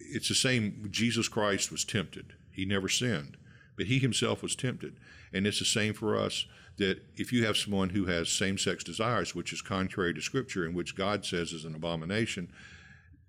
[0.05, 0.89] it's the same.
[0.91, 3.37] Jesus Christ was tempted; he never sinned,
[3.77, 4.97] but he himself was tempted,
[5.33, 6.47] and it's the same for us.
[6.77, 10.75] That if you have someone who has same-sex desires, which is contrary to Scripture, and
[10.75, 12.51] which God says is an abomination,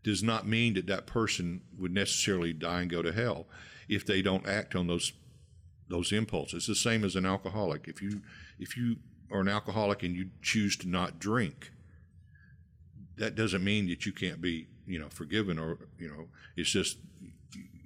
[0.04, 3.46] does not mean that that person would necessarily die and go to hell
[3.88, 5.14] if they don't act on those
[5.88, 6.58] those impulses.
[6.58, 7.88] It's the same as an alcoholic.
[7.88, 8.22] If you
[8.60, 8.98] if you
[9.32, 11.72] are an alcoholic and you choose to not drink,
[13.18, 16.98] that doesn't mean that you can't be you know forgiven or you know it's just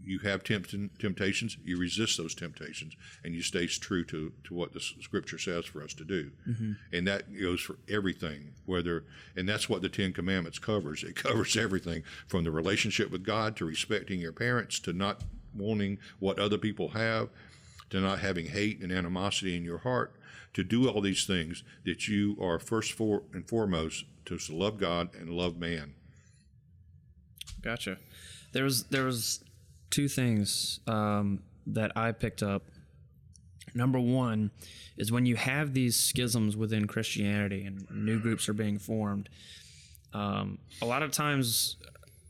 [0.04, 4.74] you have tempt- temptations you resist those temptations and you stay true to, to what
[4.74, 6.72] the scripture says for us to do mm-hmm.
[6.92, 9.04] and that goes for everything whether
[9.36, 13.56] and that's what the ten commandments covers it covers everything from the relationship with god
[13.56, 15.24] to respecting your parents to not
[15.56, 17.30] wanting what other people have
[17.90, 20.16] to not having hate and animosity in your heart,
[20.54, 25.10] to do all these things, that you are first for, and foremost to love God
[25.16, 25.94] and love man.
[27.62, 27.98] Gotcha.
[28.52, 29.44] There was there was
[29.90, 32.64] two things um, that I picked up.
[33.76, 34.52] Number one
[34.98, 39.30] is when you have these schisms within Christianity and new groups are being formed.
[40.14, 41.78] Um, a lot of times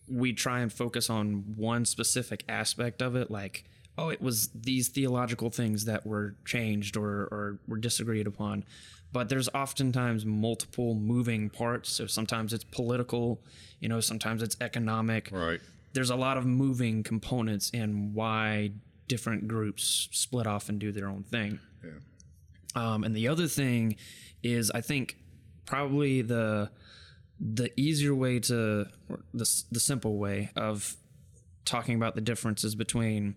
[0.09, 3.65] we try and focus on one specific aspect of it, like
[3.99, 8.63] oh, it was these theological things that were changed or, or were disagreed upon.
[9.11, 11.89] But there's oftentimes multiple moving parts.
[11.89, 13.41] So sometimes it's political,
[13.79, 15.29] you know, sometimes it's economic.
[15.31, 15.59] Right.
[15.93, 18.71] There's a lot of moving components in why
[19.07, 21.59] different groups split off and do their own thing.
[21.83, 21.91] Yeah.
[22.75, 23.95] Um, and the other thing
[24.43, 25.17] is, I think
[25.65, 26.69] probably the
[27.39, 28.85] the easier way to
[29.33, 30.95] the the simple way of
[31.65, 33.35] talking about the differences between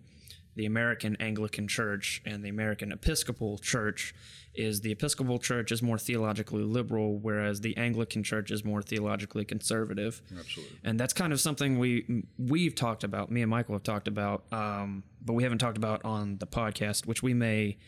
[0.55, 4.15] the American Anglican Church and the American Episcopal Church
[4.55, 9.45] is the Episcopal Church is more theologically liberal, whereas the Anglican Church is more theologically
[9.45, 10.21] conservative.
[10.39, 10.79] Absolutely.
[10.85, 13.31] And that's kind of something we we've talked about.
[13.31, 17.07] Me and Michael have talked about, um, but we haven't talked about on the podcast,
[17.07, 17.79] which we may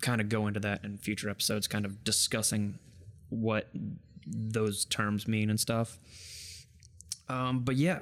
[0.00, 2.78] kind of go into that in future episodes, kind of discussing
[3.28, 3.68] what
[4.26, 5.98] those terms mean and stuff.
[7.28, 8.00] Um, but yeah,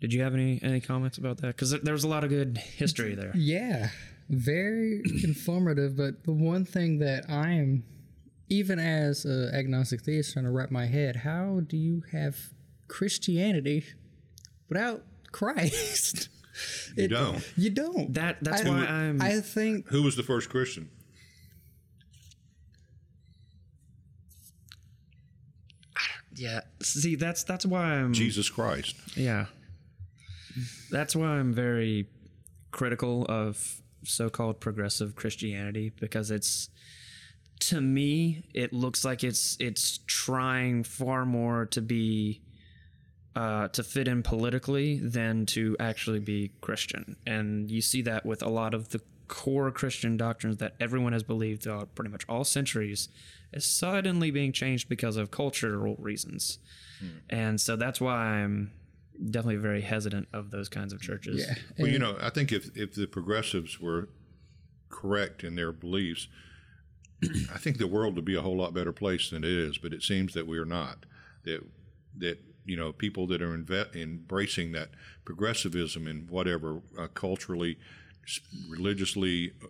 [0.00, 1.48] did you have any any comments about that?
[1.48, 3.32] Because there's a lot of good history there.
[3.34, 3.88] Yeah,
[4.28, 5.96] very informative.
[5.96, 7.84] But the one thing that I'm,
[8.48, 12.36] even as an agnostic theist, trying to wrap my head, how do you have
[12.86, 13.84] Christianity
[14.68, 16.28] without Christ?
[16.96, 17.52] You it, don't.
[17.56, 18.14] You don't.
[18.14, 19.22] That that's I, why I'm.
[19.22, 19.88] I think.
[19.88, 20.90] Who was the first Christian?
[26.34, 26.60] Yeah.
[26.82, 28.12] See, that's that's why I'm.
[28.12, 28.96] Jesus Christ.
[29.16, 29.46] Yeah.
[30.90, 32.08] That's why I'm very
[32.70, 36.68] critical of so-called progressive Christianity because it's
[37.60, 42.40] to me it looks like it's it's trying far more to be
[43.34, 48.42] uh, to fit in politically than to actually be Christian, and you see that with
[48.42, 52.44] a lot of the core Christian doctrines that everyone has believed throughout pretty much all
[52.44, 53.08] centuries
[53.52, 56.58] is suddenly being changed because of cultural reasons.
[56.98, 57.06] Hmm.
[57.30, 58.72] And so that's why I'm
[59.24, 61.44] definitely very hesitant of those kinds of churches.
[61.46, 61.54] Yeah.
[61.78, 64.08] Well, you know, I think if if the progressives were
[64.88, 66.28] correct in their beliefs,
[67.52, 69.78] I think the world would be a whole lot better place than it is.
[69.78, 71.06] But it seems that we are not.
[71.44, 71.64] That
[72.16, 74.90] that you know people that are inve- embracing that
[75.24, 77.78] progressivism in whatever uh, culturally,
[78.68, 79.66] religiously, uh,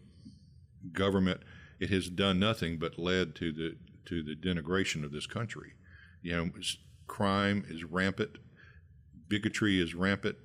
[0.93, 1.41] government,
[1.81, 3.77] it has done nothing but led to the
[4.07, 5.73] to the denigration of this country.
[6.23, 6.51] You know,
[7.07, 8.39] crime is rampant
[9.29, 10.37] bigotry is rampant.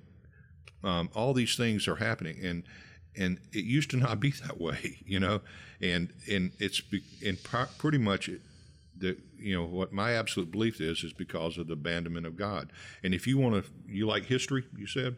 [0.83, 2.63] Um, all these things are happening, and
[3.15, 5.41] and it used to not be that way, you know.
[5.81, 6.81] And and it's
[7.21, 7.37] in
[7.77, 8.29] pretty much
[8.97, 12.71] the you know what my absolute belief is is because of the abandonment of God.
[13.03, 15.17] And if you want to, you like history, you said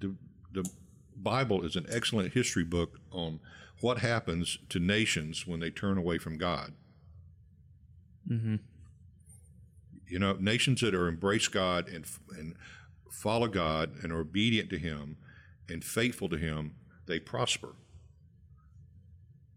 [0.00, 0.14] the
[0.52, 0.68] the
[1.16, 3.40] Bible is an excellent history book on
[3.80, 6.72] what happens to nations when they turn away from God.
[8.28, 8.56] Mm-hmm.
[10.12, 12.04] You know, nations that are embrace God and
[12.38, 12.54] and
[13.10, 15.16] follow God and are obedient to Him
[15.70, 16.74] and faithful to Him,
[17.06, 17.76] they prosper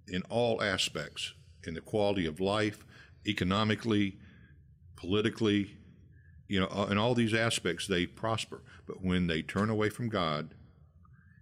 [0.08, 1.34] in all aspects,
[1.68, 2.86] in the quality of life,
[3.28, 4.18] economically,
[4.96, 5.76] politically,
[6.48, 8.62] you know, uh, in all these aspects, they prosper.
[8.88, 10.54] But when they turn away from God,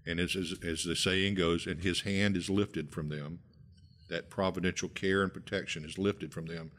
[0.07, 3.41] and as, as, as the saying goes, and His hand is lifted from them,
[4.09, 6.71] that providential care and protection is lifted from them,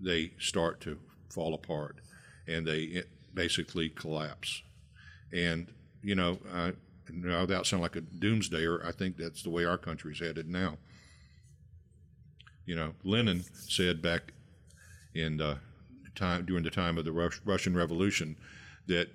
[0.00, 0.98] they start to
[1.30, 1.96] fall apart
[2.46, 3.02] and they
[3.34, 4.62] basically collapse.
[5.32, 5.68] And,
[6.02, 6.72] you know, I,
[7.12, 10.78] without sounding like a doomsdayer, I think that's the way our country's headed now.
[12.66, 14.32] You know, Lenin said back
[15.14, 15.58] in uh,
[16.14, 18.36] time during the time of the Rus- Russian Revolution
[18.86, 19.08] that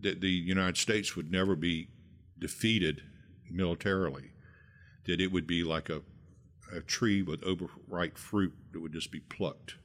[0.00, 1.88] that the United States would never be
[2.38, 3.02] defeated
[3.50, 4.30] militarily.
[5.06, 6.02] That it would be like a
[6.72, 9.76] a tree with overripe fruit that would just be plucked.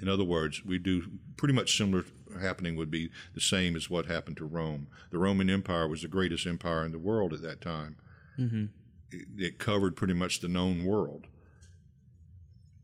[0.00, 1.04] In other words, we do
[1.36, 2.04] pretty much similar
[2.40, 4.86] happening would be the same as what happened to Rome.
[5.10, 7.96] The Roman Empire was the greatest empire in the world at that time.
[8.38, 8.64] Mm-hmm.
[9.10, 11.26] It, it covered pretty much the known world.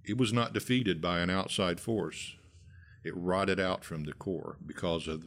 [0.05, 2.37] It was not defeated by an outside force.
[3.03, 5.25] It rotted out from the core because of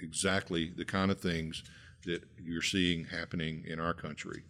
[0.00, 1.62] exactly the kind of things
[2.04, 4.44] that you're seeing happening in our country,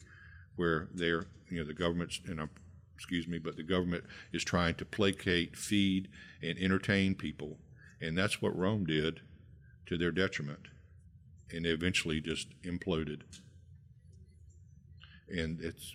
[0.57, 2.51] where they're, you know, the government's, and I'm,
[2.97, 6.09] excuse me, but the government is trying to placate, feed,
[6.43, 7.59] and entertain people.
[8.01, 9.21] And that's what Rome did
[9.87, 10.69] to their detriment.
[11.53, 13.21] And they eventually just imploded.
[15.29, 15.95] And it's,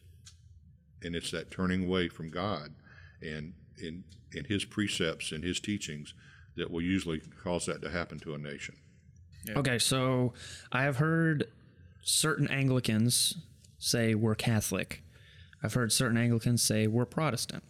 [1.01, 2.75] and it's that turning away from God
[3.21, 6.13] and in, in his precepts and his teachings
[6.55, 8.75] that will usually cause that to happen to a nation.
[9.49, 10.33] Okay, so
[10.71, 11.45] I have heard
[12.03, 13.37] certain Anglicans
[13.79, 15.01] say we're Catholic.
[15.63, 17.63] I've heard certain Anglicans say we're Protestant.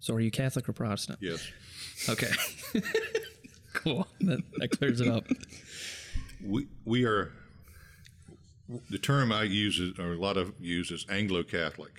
[0.00, 1.18] So are you Catholic or Protestant?
[1.22, 1.48] Yes.
[2.08, 2.30] Okay.
[3.72, 4.08] cool.
[4.20, 5.24] That, that clears it up.
[6.44, 7.30] We, we are,
[8.90, 11.92] the term I use, is, or a lot of use, is Anglo Catholic.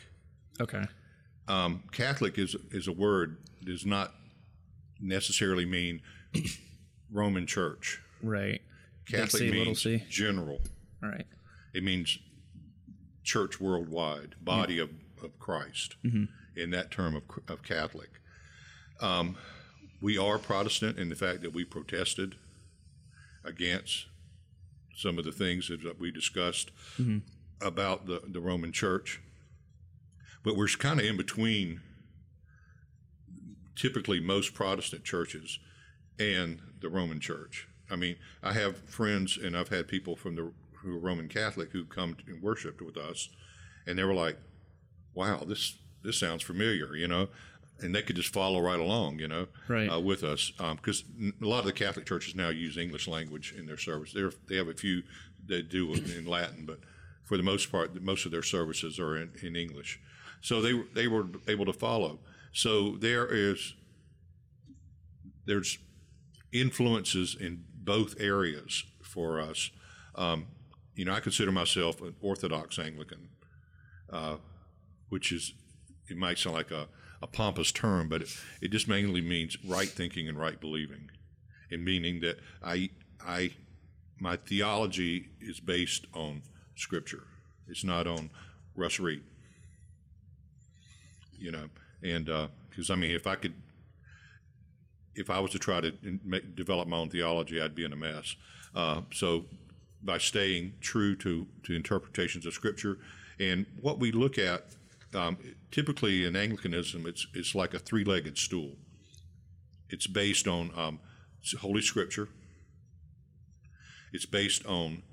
[0.59, 0.83] Okay.
[1.47, 4.13] Um, Catholic is, is a word, does not
[4.99, 6.01] necessarily mean
[7.11, 8.01] Roman Church.
[8.21, 8.61] Right.
[9.05, 10.59] Catholic C, means general.
[11.01, 11.25] All right.
[11.73, 12.19] It means
[13.23, 14.89] church worldwide, body of,
[15.23, 15.95] of Christ,
[16.55, 18.09] in that term of, of Catholic.
[19.01, 19.37] Um,
[20.01, 22.35] we are Protestant in the fact that we protested
[23.43, 24.07] against
[24.95, 26.71] some of the things that we discussed
[27.61, 29.21] about the, the Roman Church.
[30.43, 31.81] But we're kind of in between
[33.75, 35.57] typically most Protestant churches
[36.19, 37.67] and the Roman Church.
[37.89, 40.51] I mean, I have friends and I've had people from the
[40.83, 43.29] who are Roman Catholic who come and worshiped with us,
[43.87, 44.37] and they were like,
[45.13, 47.29] "Wow, this this sounds familiar," you know,
[47.79, 49.87] and they could just follow right along, you know, Right.
[49.89, 51.03] uh, with us because
[51.41, 54.11] a lot of the Catholic churches now use English language in their service.
[54.13, 55.03] They're, they have a few
[55.47, 56.79] that do in Latin, but
[57.23, 59.99] for the most part, most of their services are in, in English.
[60.41, 62.19] So they they were able to follow.
[62.51, 63.73] So there is
[65.45, 65.77] there's
[66.51, 69.71] influences in both areas for us.
[70.15, 70.47] Um,
[70.95, 73.29] you know, I consider myself an Orthodox Anglican,
[74.11, 74.37] uh,
[75.09, 75.53] which is,
[76.09, 76.87] it might sound like a,
[77.21, 81.09] a pompous term, but it, it just mainly means right thinking and right believing,
[81.71, 82.89] and meaning that I,
[83.25, 83.51] I,
[84.19, 86.43] my theology is based on
[86.75, 87.23] Scripture.
[87.67, 88.29] It's not on
[88.75, 89.23] Russ Reed.
[91.37, 91.69] You know,
[92.01, 92.29] and
[92.69, 93.53] because I mean, if I could
[95.15, 97.95] if I was to try to make, develop my own theology, I'd be in a
[97.95, 98.35] mess.
[98.75, 99.45] Uh, so,
[100.03, 102.97] by staying true to, to interpretations of Scripture,
[103.39, 104.65] and what we look at,
[105.15, 105.37] um,
[105.71, 108.75] typically in Anglicanism, it's it's like a three-legged stool.
[109.89, 110.99] It's based on um,
[111.59, 112.29] Holy Scripture.
[114.11, 115.03] It's based on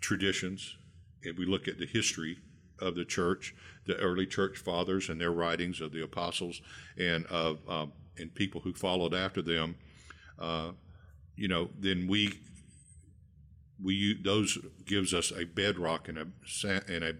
[0.00, 0.76] traditions.
[1.22, 2.38] If we look at the history
[2.80, 3.54] of the church,
[3.86, 6.62] the early church fathers and their writings of the apostles
[6.98, 9.76] and of um, and people who followed after them,
[10.38, 10.72] uh,
[11.36, 12.38] you know, then we
[13.82, 16.26] we those gives us a bedrock and a
[16.88, 17.14] and a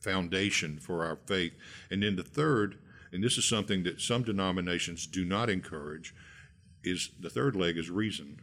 [0.00, 1.52] foundation for our faith.
[1.90, 2.78] And then the third,
[3.12, 6.14] and this is something that some denominations do not encourage,
[6.84, 8.40] is the third leg is reason.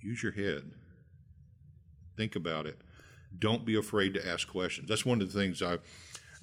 [0.00, 0.70] Use your head.
[2.16, 2.78] Think about it.
[3.38, 4.88] Don't be afraid to ask questions.
[4.88, 5.78] That's one of the things I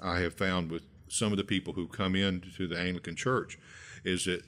[0.02, 3.58] I have found with some of the people who come into the Anglican Church
[4.04, 4.44] is that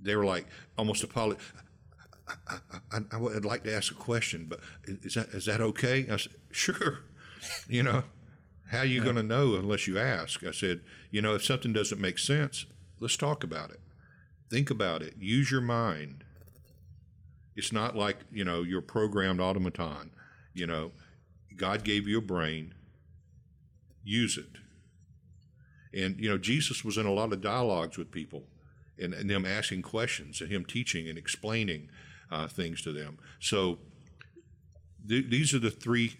[0.00, 0.46] they were like
[0.78, 1.44] almost apologetic.
[2.28, 2.58] I,
[2.92, 6.06] I, I would like to ask a question, but is that is that okay?
[6.10, 7.00] I said, sure.
[7.68, 8.02] You know,
[8.70, 10.42] how are you going to know unless you ask?
[10.42, 10.80] I said,
[11.12, 12.66] you know, if something doesn't make sense,
[12.98, 13.78] let's talk about it.
[14.50, 15.14] Think about it.
[15.18, 16.24] Use your mind.
[17.54, 20.10] It's not like you know you're a programmed automaton.
[20.54, 20.92] You know,
[21.54, 22.74] God gave you a brain.
[24.02, 24.58] Use it.
[25.98, 28.44] And you know, Jesus was in a lot of dialogues with people,
[28.98, 31.88] and, and them asking questions, and him teaching and explaining
[32.30, 33.18] uh, things to them.
[33.40, 33.78] So
[35.08, 36.16] th- these are the three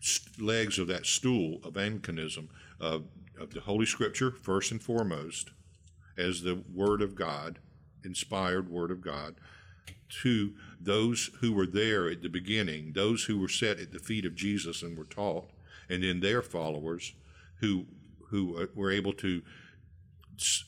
[0.00, 2.48] st- legs of that stool of Anglicanism
[2.80, 3.04] of,
[3.54, 5.50] the Holy Scripture, first and foremost,
[6.18, 7.58] as the Word of God,
[8.04, 9.36] inspired Word of God,
[10.22, 14.26] to those who were there at the beginning, those who were set at the feet
[14.26, 15.48] of Jesus and were taught,
[15.88, 17.14] and then their followers
[17.60, 17.86] who
[18.28, 19.42] who uh, were able to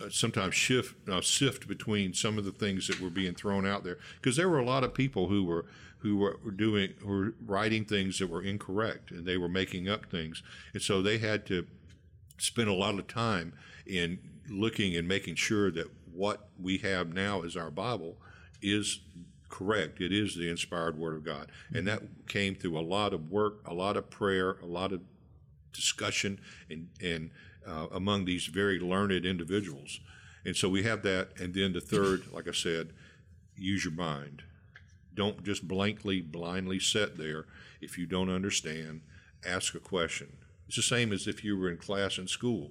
[0.01, 3.85] uh, sometimes shift uh, sift between some of the things that were being thrown out
[3.85, 5.67] there because there were a lot of people who were
[5.99, 10.07] who were doing who were writing things that were incorrect and they were making up
[10.11, 10.43] things
[10.75, 11.67] and so they had to
[12.39, 13.53] spend a lot of time
[13.87, 14.19] in
[14.49, 18.17] looking and making sure that what we have now as our Bible
[18.61, 19.01] is
[19.49, 20.01] correct.
[20.01, 21.51] It is the inspired Word of God.
[21.73, 25.01] And that came through a lot of work, a lot of prayer, a lot of
[25.73, 27.31] discussion, and, and
[27.67, 30.01] uh, among these very learned individuals.
[30.45, 31.29] And so we have that.
[31.41, 32.91] And then the third, like I said,
[33.57, 34.43] use your mind.
[35.15, 37.47] Don't just blankly, blindly sit there
[37.81, 39.03] if you don't understand.
[39.47, 40.37] Ask a question.
[40.67, 42.71] It's the same as if you were in class in school.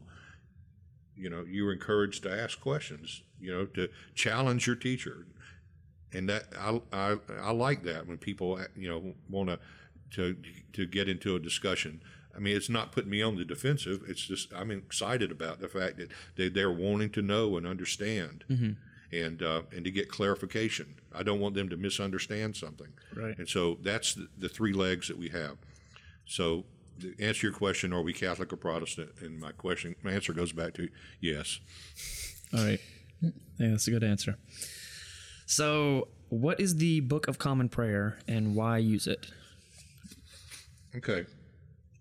[1.16, 3.22] You know, you were encouraged to ask questions.
[3.40, 5.26] You know, to challenge your teacher,
[6.14, 9.60] and that I I, I like that when people you know want to
[10.16, 10.36] to
[10.74, 12.02] to get into a discussion.
[12.36, 14.04] I mean, it's not putting me on the defensive.
[14.08, 18.44] It's just I'm excited about the fact that they they're wanting to know and understand,
[19.12, 20.96] and uh, and to get clarification.
[21.14, 22.94] I don't want them to misunderstand something.
[23.16, 23.38] Right.
[23.38, 25.58] And so that's the, the three legs that we have.
[26.26, 26.66] So
[27.02, 29.10] to answer your question, are we Catholic or Protestant?
[29.22, 31.60] And my question, my answer goes back to yes.
[32.54, 32.80] All right.
[33.22, 34.38] Yeah, that's a good answer.
[35.46, 39.28] So, what is the Book of Common Prayer and why use it?
[40.96, 41.26] Okay.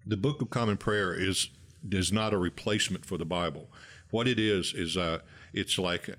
[0.06, 1.50] The Book of Common Prayer is
[1.90, 3.68] is not a replacement for the Bible.
[4.10, 5.20] What it is is uh,
[5.52, 6.10] it's like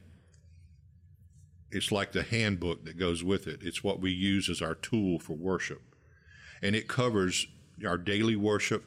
[1.72, 3.60] it's like the handbook that goes with it.
[3.64, 5.82] It's what we use as our tool for worship,
[6.62, 7.48] and it covers
[7.86, 8.86] our daily worship.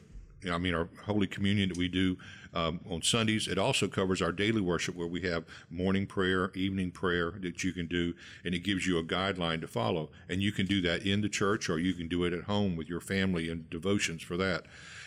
[0.49, 2.17] I mean, our Holy Communion that we do
[2.55, 3.47] um, on Sundays.
[3.47, 7.73] It also covers our daily worship, where we have morning prayer, evening prayer that you
[7.73, 10.09] can do, and it gives you a guideline to follow.
[10.29, 12.75] And you can do that in the church, or you can do it at home
[12.75, 14.63] with your family and devotions for that.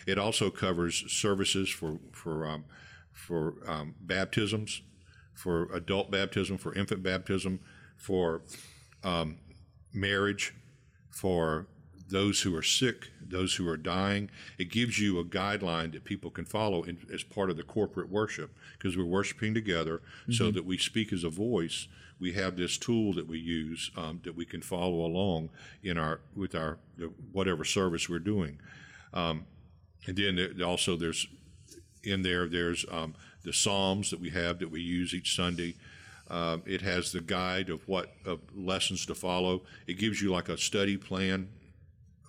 [0.07, 2.65] It also covers services for for um,
[3.11, 4.81] for um, baptisms,
[5.33, 7.59] for adult baptism, for infant baptism,
[7.97, 8.43] for
[9.03, 9.37] um,
[9.93, 10.53] marriage,
[11.09, 11.67] for
[12.09, 14.29] those who are sick, those who are dying.
[14.57, 18.09] It gives you a guideline that people can follow in, as part of the corporate
[18.09, 20.01] worship because we're worshiping together
[20.31, 21.87] so that we speak as a voice.
[22.19, 25.49] We have this tool that we use um, that we can follow along
[25.83, 26.77] in our with our
[27.31, 28.59] whatever service we're doing.
[29.13, 29.45] Um,
[30.05, 31.27] and then there, also there's
[32.03, 35.75] in there there's um, the psalms that we have that we use each Sunday.
[36.29, 39.61] Um, it has the guide of what of lessons to follow.
[39.87, 41.47] It gives you like a study plan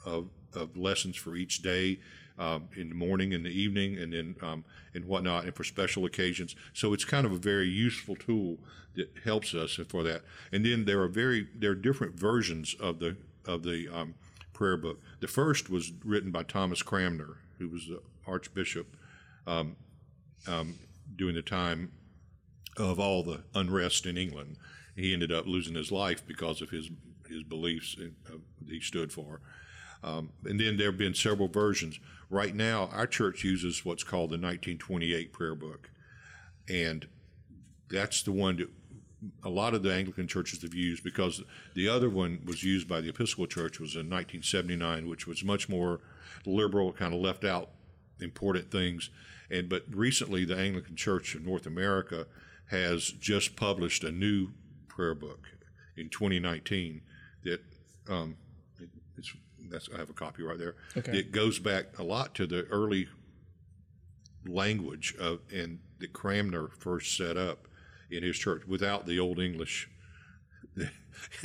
[0.05, 1.99] of, of lessons for each day
[2.39, 6.05] um, in the morning and the evening and then um, and whatnot and for special
[6.07, 6.57] occasions.
[6.73, 8.59] So it's kind of a very useful tool
[8.97, 10.23] that helps us for that.
[10.51, 14.15] And then there are very there are different versions of the of the um,
[14.53, 15.01] prayer book.
[15.21, 18.97] The first was written by Thomas Cranmer, who was the Archbishop
[19.47, 19.77] um,
[20.47, 20.79] um,
[21.17, 21.93] during the time
[22.77, 24.57] of all the unrest in England.
[24.97, 26.91] He ended up losing his life because of his
[27.29, 28.17] his beliefs in,
[28.67, 29.41] he stood for.
[30.03, 31.99] Um, and then there have been several versions.
[32.31, 35.91] Right now, our church uses what's called the 1928 prayer book,
[36.69, 37.07] and
[37.91, 38.69] that's the one that
[39.45, 41.43] a lot of the Anglican churches have used because
[41.75, 45.69] the other one was used by the Episcopal Church was in 1979, which was much
[45.69, 46.01] more
[46.47, 47.71] liberal, kind of left out
[48.21, 49.11] important things.
[49.51, 52.27] And but recently, the Anglican Church of North America
[52.71, 54.51] has just published a new
[54.89, 55.49] prayer book
[55.97, 57.03] in 2019
[57.45, 57.61] that
[58.09, 58.37] um,
[58.79, 59.35] it, it's
[59.71, 60.77] that's I have a copy right there.
[60.97, 61.19] Okay.
[61.19, 63.09] It goes back a lot to the early
[64.47, 67.69] language of and that Cranmer first set up
[68.11, 69.89] in his church without the old English
[70.77, 70.91] that,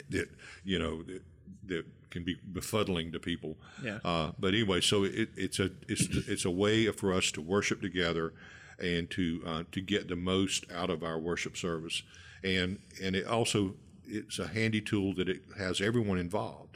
[0.09, 0.29] that
[0.63, 1.21] you know that,
[1.67, 3.57] that can be befuddling to people.
[3.83, 3.99] Yeah.
[4.03, 7.81] Uh, but anyway, so it, it's a it's it's a way for us to worship
[7.81, 8.33] together
[8.79, 12.03] and to uh, to get the most out of our worship service,
[12.43, 13.75] and and it also
[14.07, 16.74] it's a handy tool that it has everyone involved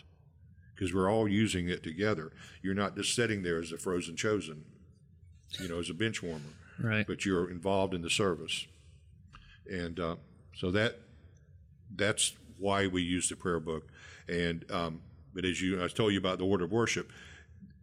[0.80, 2.32] because we're all using it together.
[2.62, 4.64] You're not just sitting there as a frozen chosen,
[5.60, 7.06] you know, as a bench warmer, Right.
[7.06, 8.66] but you're involved in the service,
[9.70, 10.16] and uh,
[10.56, 11.00] so that
[11.96, 13.90] that's why we use the prayer book.
[14.30, 15.02] And um,
[15.34, 17.12] but as you I told you about the order of worship,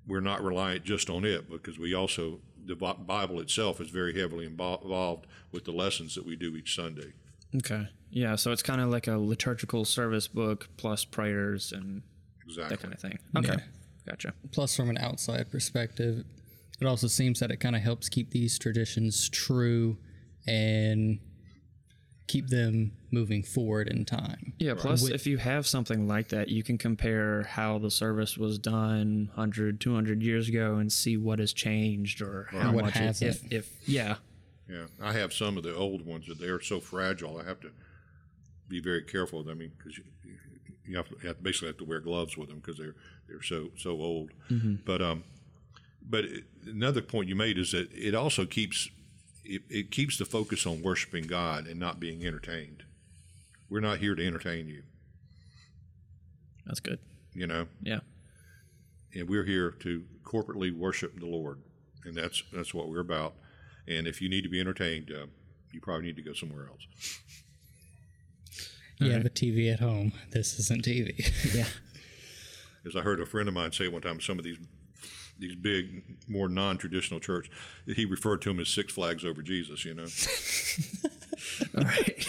[0.06, 4.44] we're not reliant just on it because we also the Bible itself is very heavily
[4.46, 7.12] involved with the lessons that we do each Sunday.
[7.54, 7.88] Okay.
[8.10, 12.02] Yeah, so it's kind of like a liturgical service book plus prayers and
[12.46, 12.76] Exactly.
[12.76, 13.18] that kind of thing.
[13.36, 13.48] Okay.
[13.58, 13.64] Yeah.
[14.12, 14.34] Gotcha.
[14.52, 16.24] Plus, from an outside perspective,
[16.80, 19.96] it also seems that it kind of helps keep these traditions true
[20.46, 21.18] and
[22.28, 24.52] keep them moving forward in time.
[24.58, 28.58] Yeah, plus if you have something like that, you can compare how the service was
[28.58, 33.00] done 100, 200 years ago and see what has changed or how What much it,
[33.02, 33.30] hasn't.
[33.50, 34.16] if, if yeah.
[34.68, 37.40] Yeah, I have some of the old ones that they're so fragile.
[37.40, 37.70] I have to
[38.68, 39.58] be very careful with them.
[39.58, 40.04] I mean, because you,
[40.88, 42.94] you have, to, you have basically have to wear gloves with them because they're
[43.28, 44.30] they're so so old.
[44.84, 45.24] But um,
[46.08, 48.88] but it, another point you made is that it also keeps
[49.44, 52.82] it, it keeps the focus on worshiping God and not being entertained.
[53.68, 54.82] We're not here to entertain you,
[56.66, 56.98] That's good.
[57.34, 58.00] you know, Yeah.
[59.14, 61.58] and we're here to corporately worship the Lord,
[62.04, 63.34] and that's that's what we're about.
[63.88, 65.26] And if you need to be entertained, uh,
[65.72, 66.86] you probably need to go somewhere else.
[68.98, 70.12] You have a TV at home.
[70.30, 71.14] This isn't TV.
[71.54, 71.66] Yeah.
[72.86, 74.58] as I heard a friend of mine say one time, some of these
[75.38, 77.50] these big, more non-traditional church,
[77.84, 79.84] he referred to them as Six Flags over Jesus.
[79.84, 80.06] You know,
[81.78, 82.26] All right.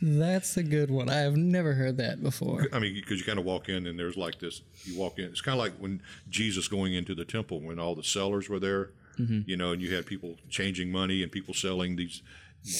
[0.00, 1.08] That's a good one.
[1.08, 2.66] I have never heard that before.
[2.72, 4.62] I mean, because you kind of walk in and there's like this.
[4.84, 7.94] You walk in, it's kind of like when Jesus going into the temple when all
[7.94, 8.90] the sellers were there.
[9.18, 9.40] Mm-hmm.
[9.44, 12.22] You know, and you had people changing money and people selling these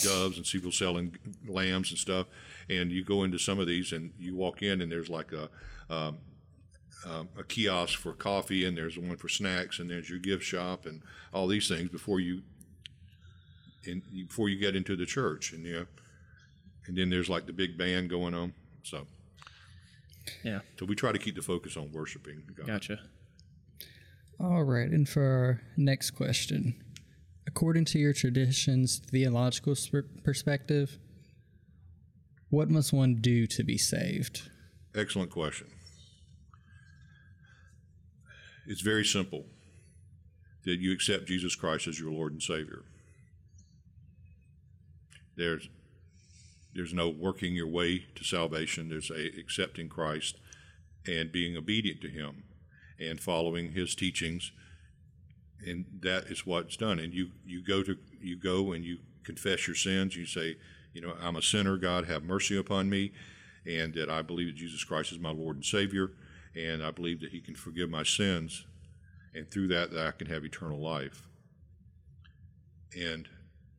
[0.02, 1.16] doves and people selling
[1.46, 2.26] lambs and stuff.
[2.68, 5.48] And you go into some of these and you walk in and there's like a
[5.92, 6.18] um,
[7.04, 10.86] um, a kiosk for coffee and there's one for snacks and there's your gift shop
[10.86, 11.02] and
[11.34, 12.42] all these things before you
[13.84, 15.86] and before you get into the church and you know,
[16.86, 18.52] and then there's like the big band going on.
[18.84, 19.06] So
[20.44, 20.60] Yeah.
[20.78, 22.66] so we try to keep the focus on worshiping God.
[22.68, 23.00] Gotcha.
[24.38, 26.81] All right, and for our next question,
[27.46, 29.74] according to your tradition's theological
[30.22, 30.98] perspective,
[32.50, 34.50] what must one do to be saved?
[34.94, 35.68] Excellent question.
[38.66, 39.44] It's very simple
[40.64, 42.82] that you accept Jesus Christ as your Lord and Savior.
[45.36, 45.68] There's
[46.74, 48.88] there's no working your way to salvation.
[48.88, 50.36] There's a accepting Christ
[51.06, 52.44] and being obedient to Him
[52.98, 54.52] and following His teachings,
[55.66, 56.98] and that is what's done.
[56.98, 60.16] And you you go to you go and you confess your sins.
[60.16, 60.56] You say,
[60.92, 61.76] you know, I'm a sinner.
[61.76, 63.12] God, have mercy upon me,
[63.66, 66.12] and that I believe that Jesus Christ is my Lord and Savior,
[66.54, 68.66] and I believe that He can forgive my sins,
[69.34, 71.28] and through that, that I can have eternal life.
[72.98, 73.28] And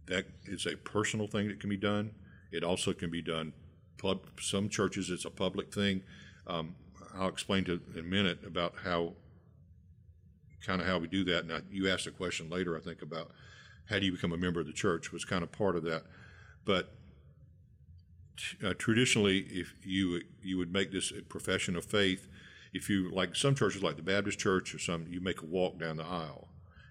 [0.08, 2.12] that is a personal thing that can be done.
[2.52, 3.54] It also can be done.
[3.98, 6.02] Pub, some churches, it's a public thing.
[6.48, 6.76] Um,
[7.16, 9.14] I'll explain to in a minute about how
[10.66, 11.46] kind of how we do that.
[11.46, 13.32] And you asked a question later, I think, about
[13.90, 16.04] how do you become a member of the church was kind of part of that.
[16.66, 16.94] But
[18.64, 22.28] uh, traditionally, if you you would make this a profession of faith,
[22.74, 25.78] if you like some churches, like the Baptist Church or some, you make a walk
[25.80, 26.48] down the aisle,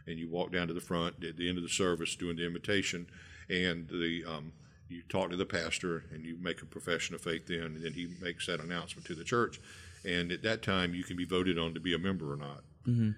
[0.06, 2.46] and you walk down to the front at the end of the service doing the
[2.46, 3.06] invitation,
[3.48, 4.52] and the um,
[4.88, 7.94] you talk to the pastor and you make a profession of faith then, and then
[7.94, 9.60] he makes that announcement to the church,
[10.04, 12.62] and at that time you can be voted on to be a member or not,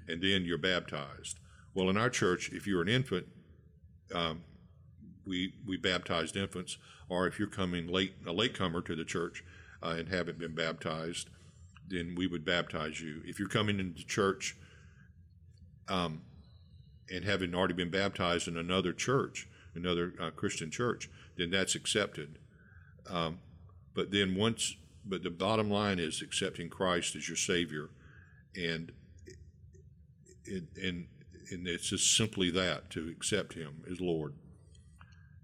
[0.09, 1.39] and then you're baptized.
[1.75, 3.27] Well, in our church, if you're an infant,
[4.15, 4.43] um,
[5.27, 6.79] we we baptized infants,
[7.09, 9.43] or if you're coming late a latecomer to the church
[9.83, 11.31] uh, and haven't been baptized,
[11.89, 13.23] then we would baptize you.
[13.25, 14.57] If you're coming into church
[15.89, 16.23] um,
[17.11, 22.39] and having already been baptized in another church, another uh, Christian church, then that's accepted.
[23.09, 23.39] Um,
[23.95, 27.91] but then once, but the bottom line is accepting Christ as your Savior,
[28.57, 28.93] and
[30.47, 31.07] it, and
[31.51, 34.35] and it's just simply that to accept Him as Lord.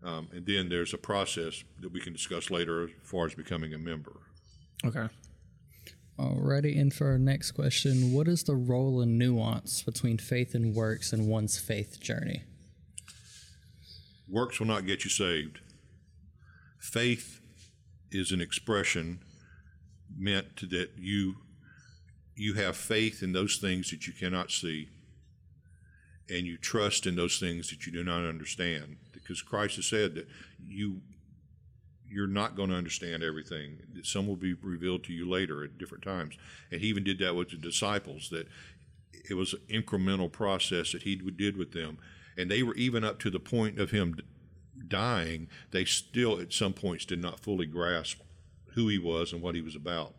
[0.03, 3.75] Um, and then there's a process that we can discuss later as far as becoming
[3.75, 4.17] a member.
[4.85, 5.09] Okay.
[6.19, 10.75] Alrighty, and for our next question, what is the role and nuance between faith and
[10.75, 12.43] works in one's faith journey?
[14.29, 15.61] Works will not get you saved.
[16.79, 17.41] Faith
[18.11, 19.21] is an expression
[20.15, 21.37] meant to that you
[22.37, 24.89] you have faith in those things that you cannot see
[26.29, 28.97] and you trust in those things that you do not understand.
[29.13, 30.29] Because Christ has said that
[30.67, 31.01] you
[32.09, 33.79] you're not going to understand everything.
[34.03, 36.37] Some will be revealed to you later at different times.
[36.73, 38.49] And he even did that with the disciples that
[39.29, 41.99] it was an incremental process that he did with them.
[42.37, 44.17] And they were even up to the point of him
[44.89, 48.21] dying they still at some points did not fully grasp
[48.75, 50.15] who he was and what he was about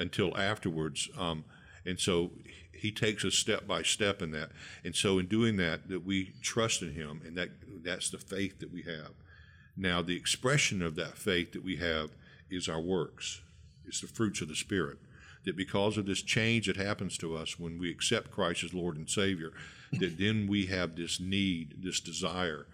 [0.00, 1.44] until afterwards um,
[1.84, 2.30] and so
[2.80, 4.50] he takes us step by step in that.
[4.84, 7.50] And so in doing that that we trust in him and that
[7.84, 9.12] that's the faith that we have.
[9.76, 12.10] Now the expression of that faith that we have
[12.50, 13.42] is our works.
[13.86, 14.98] It's the fruits of the spirit.
[15.44, 18.96] That because of this change that happens to us when we accept Christ as Lord
[18.96, 19.52] and Savior,
[19.92, 22.66] that then we have this need, this desire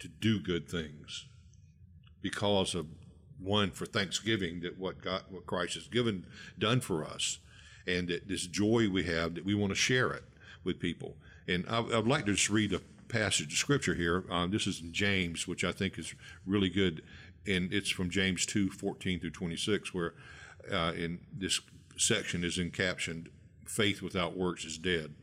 [0.00, 1.26] to do good things
[2.20, 2.86] because of
[3.40, 6.26] one for Thanksgiving that what God, what Christ has given,
[6.58, 7.38] done for us,
[7.86, 10.24] and that this joy we have that we want to share it
[10.64, 11.16] with people.
[11.46, 14.24] And I, I'd like to just read a passage of scripture here.
[14.30, 16.14] Um, this is in James, which I think is
[16.46, 17.02] really good,
[17.46, 20.14] and it's from James 2, 14 through 26, where
[20.70, 21.60] uh, in this
[21.96, 23.28] section is encaptioned,
[23.64, 25.14] faith without works is dead.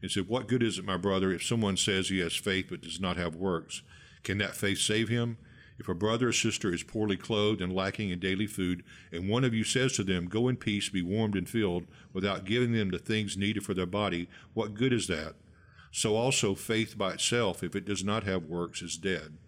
[0.00, 2.82] And said, What good is it, my brother, if someone says he has faith but
[2.82, 3.82] does not have works?
[4.22, 5.38] Can that faith save him?
[5.78, 8.82] If a brother or sister is poorly clothed and lacking in daily food,
[9.12, 12.44] and one of you says to them, Go in peace, be warmed and filled, without
[12.44, 15.34] giving them the things needed for their body, what good is that?
[15.92, 19.38] So also faith by itself, if it does not have works, is dead.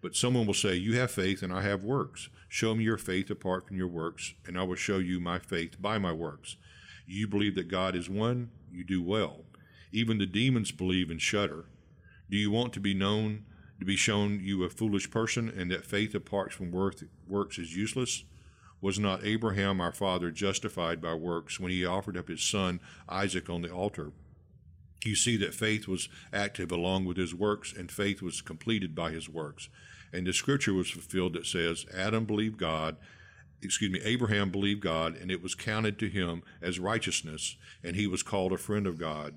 [0.00, 2.28] But someone will say, You have faith, and I have works.
[2.48, 5.80] Show me your faith apart from your works, and I will show you my faith
[5.80, 6.56] by my works.
[7.06, 9.44] You believe that God is one, you do well.
[9.92, 11.66] Even the demons believe and shudder.
[12.30, 13.44] Do you want to be known,
[13.78, 18.24] to be shown you a foolish person, and that faith apart from works is useless?
[18.80, 23.50] Was not Abraham our father justified by works when he offered up his son Isaac
[23.50, 24.12] on the altar?
[25.04, 29.10] You see that faith was active along with his works, and faith was completed by
[29.10, 29.68] his works.
[30.12, 32.96] And the scripture was fulfilled that says, Adam believed God,
[33.62, 38.06] excuse me, Abraham believed God, and it was counted to him as righteousness, and he
[38.06, 39.34] was called a friend of God.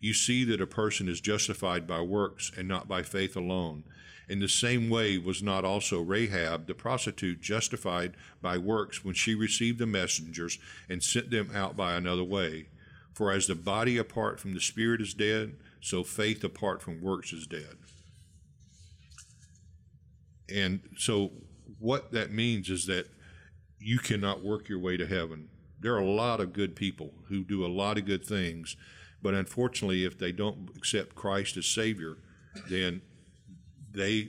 [0.00, 3.84] You see that a person is justified by works and not by faith alone.
[4.28, 9.34] In the same way, was not also Rahab the prostitute justified by works when she
[9.34, 10.58] received the messengers
[10.88, 12.66] and sent them out by another way?
[13.12, 17.32] For as the body apart from the spirit is dead, so faith apart from works
[17.32, 17.76] is dead.
[20.48, 21.32] And so,
[21.78, 23.06] what that means is that
[23.78, 25.48] you cannot work your way to heaven.
[25.80, 28.76] There are a lot of good people who do a lot of good things,
[29.22, 32.16] but unfortunately, if they don't accept Christ as Savior,
[32.68, 33.02] then
[33.92, 34.28] they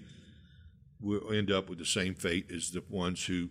[1.00, 3.50] will end up with the same fate as the ones who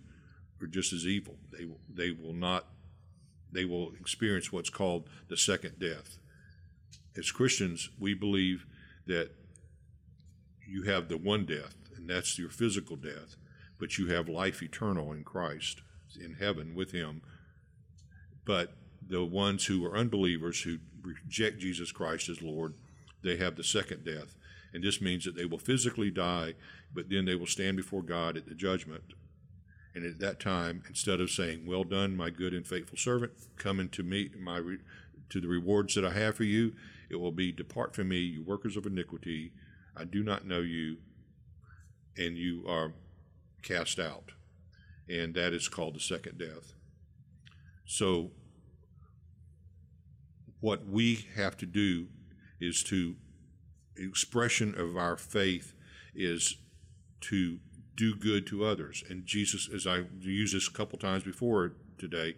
[0.61, 1.35] are just as evil.
[1.51, 2.67] They they will not
[3.51, 6.17] they will experience what's called the second death.
[7.17, 8.65] As Christians, we believe
[9.07, 9.31] that
[10.65, 13.35] you have the one death, and that's your physical death,
[13.77, 15.81] but you have life eternal in Christ,
[16.17, 17.21] in heaven with Him.
[18.45, 18.73] But
[19.05, 22.73] the ones who are unbelievers, who reject Jesus Christ as Lord,
[23.23, 24.35] they have the second death.
[24.73, 26.53] And this means that they will physically die,
[26.93, 29.03] but then they will stand before God at the judgment.
[29.93, 33.79] And at that time, instead of saying, "Well done, my good and faithful servant, come
[33.79, 34.77] into me my re-
[35.29, 36.73] to the rewards that I have for you,"
[37.09, 39.51] it will be, "Depart from me, you workers of iniquity.
[39.95, 40.99] I do not know you
[42.17, 42.93] and you are
[43.61, 44.31] cast out.
[45.09, 46.73] And that is called the second death.
[47.85, 48.31] So,
[50.61, 52.07] what we have to do
[52.59, 53.15] is to,
[53.97, 55.73] expression of our faith
[56.15, 56.57] is
[57.19, 57.59] to
[57.95, 59.03] do good to others.
[59.09, 62.35] And Jesus, as I used this a couple times before today,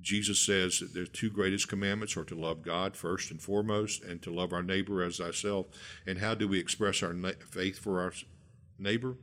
[0.00, 4.22] Jesus says that the two greatest commandments are to love God first and foremost and
[4.22, 5.66] to love our neighbor as thyself.
[6.06, 7.14] And how do we express our
[7.50, 8.12] faith for our
[8.78, 9.16] neighbor?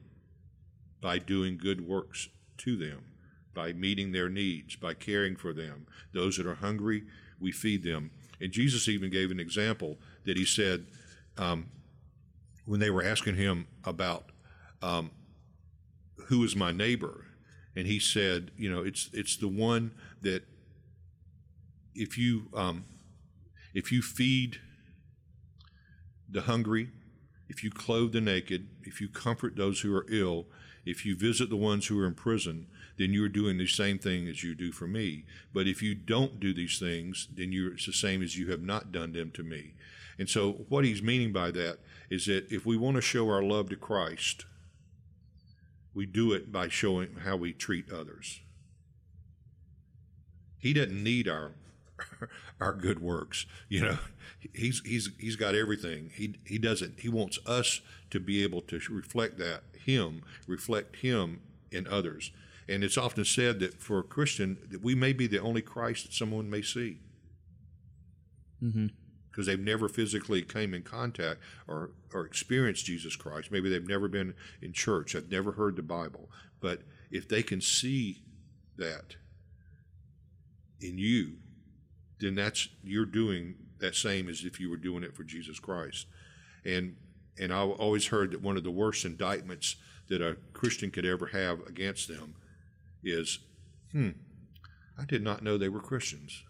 [1.01, 2.29] By doing good works
[2.59, 3.05] to them,
[3.53, 5.87] by meeting their needs, by caring for them.
[6.13, 7.05] Those that are hungry,
[7.39, 8.11] we feed them.
[8.39, 10.85] And Jesus even gave an example that he said
[11.37, 11.67] um,
[12.65, 14.31] when they were asking him about
[14.81, 15.11] um,
[16.27, 17.25] who is my neighbor,
[17.75, 19.91] and he said, you know, it's it's the one
[20.21, 20.43] that
[21.95, 22.85] if you um,
[23.73, 24.57] if you feed
[26.29, 26.89] the hungry
[27.49, 30.45] if you clothe the naked, if you comfort those who are ill,
[30.85, 32.67] if you visit the ones who are in prison,
[32.97, 35.23] then you are doing the same thing as you do for me.
[35.53, 38.61] But if you don't do these things, then you're, it's the same as you have
[38.61, 39.73] not done them to me.
[40.19, 41.77] And so, what he's meaning by that
[42.09, 44.45] is that if we want to show our love to Christ,
[45.93, 48.41] we do it by showing how we treat others.
[50.57, 51.53] He doesn't need our
[52.59, 53.45] our good works.
[53.69, 53.97] You know,
[54.53, 56.11] he's he's he's got everything.
[56.13, 56.99] He he doesn't.
[56.99, 61.41] He wants us to be able to reflect that him, reflect him
[61.71, 62.31] in others.
[62.69, 66.05] And it's often said that for a Christian that we may be the only Christ
[66.05, 66.99] that someone may see.
[68.63, 68.87] Mm-hmm
[69.37, 73.51] because they've never physically came in contact or, or experienced Jesus Christ.
[73.51, 74.33] Maybe they've never been
[74.63, 76.27] in church, they've never heard the Bible.
[76.59, 76.81] But
[77.11, 78.23] if they can see
[78.77, 79.15] that
[80.81, 81.33] in you,
[82.19, 86.07] then that's you're doing that same as if you were doing it for Jesus Christ.
[86.65, 86.95] And
[87.39, 89.75] and I always heard that one of the worst indictments
[90.07, 92.33] that a Christian could ever have against them
[93.03, 93.39] is,
[93.91, 94.09] hmm,
[94.97, 96.43] I did not know they were Christians.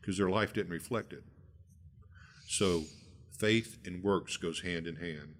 [0.00, 1.22] Because their life didn't reflect it.
[2.46, 2.84] So
[3.30, 5.36] faith and works goes hand in hand.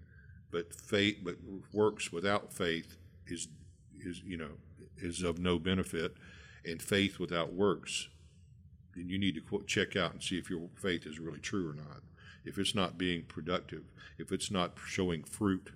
[0.51, 1.35] But faith but
[1.73, 2.97] works without faith
[3.27, 3.47] is
[3.99, 4.51] is you know
[4.97, 6.13] is of no benefit
[6.65, 8.07] and faith without works
[8.95, 11.73] then you need to check out and see if your faith is really true or
[11.73, 12.01] not.
[12.45, 13.83] If it's not being productive,
[14.17, 15.71] if it's not showing fruit,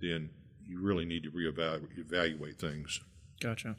[0.00, 0.30] then
[0.66, 3.00] you really need to reevaluate things.
[3.40, 3.76] Gotcha.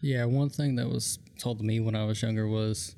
[0.00, 2.94] Yeah, one thing that was told to me when I was younger was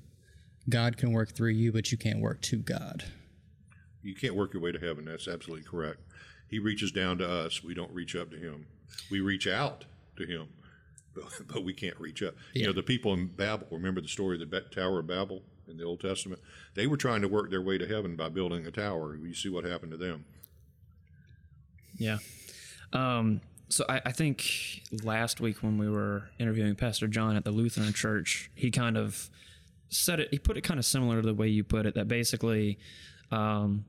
[0.68, 3.04] God can work through you, but you can't work to God.
[4.02, 5.04] You can't work your way to heaven.
[5.04, 6.00] That's absolutely correct.
[6.48, 7.62] He reaches down to us.
[7.62, 8.66] We don't reach up to him.
[9.10, 9.84] We reach out
[10.16, 10.48] to him,
[11.14, 12.34] but, but we can't reach up.
[12.54, 12.62] Yeah.
[12.62, 15.76] You know, the people in Babel, remember the story of the Tower of Babel in
[15.76, 16.40] the Old Testament?
[16.74, 19.16] They were trying to work their way to heaven by building a tower.
[19.16, 20.24] You see what happened to them.
[22.00, 22.18] Yeah.
[22.92, 27.52] Um, so I, I, think last week when we were interviewing Pastor John at the
[27.52, 29.30] Lutheran Church, he kind of
[29.90, 30.28] said it.
[30.32, 31.94] He put it kind of similar to the way you put it.
[31.94, 32.78] That basically,
[33.30, 33.84] um,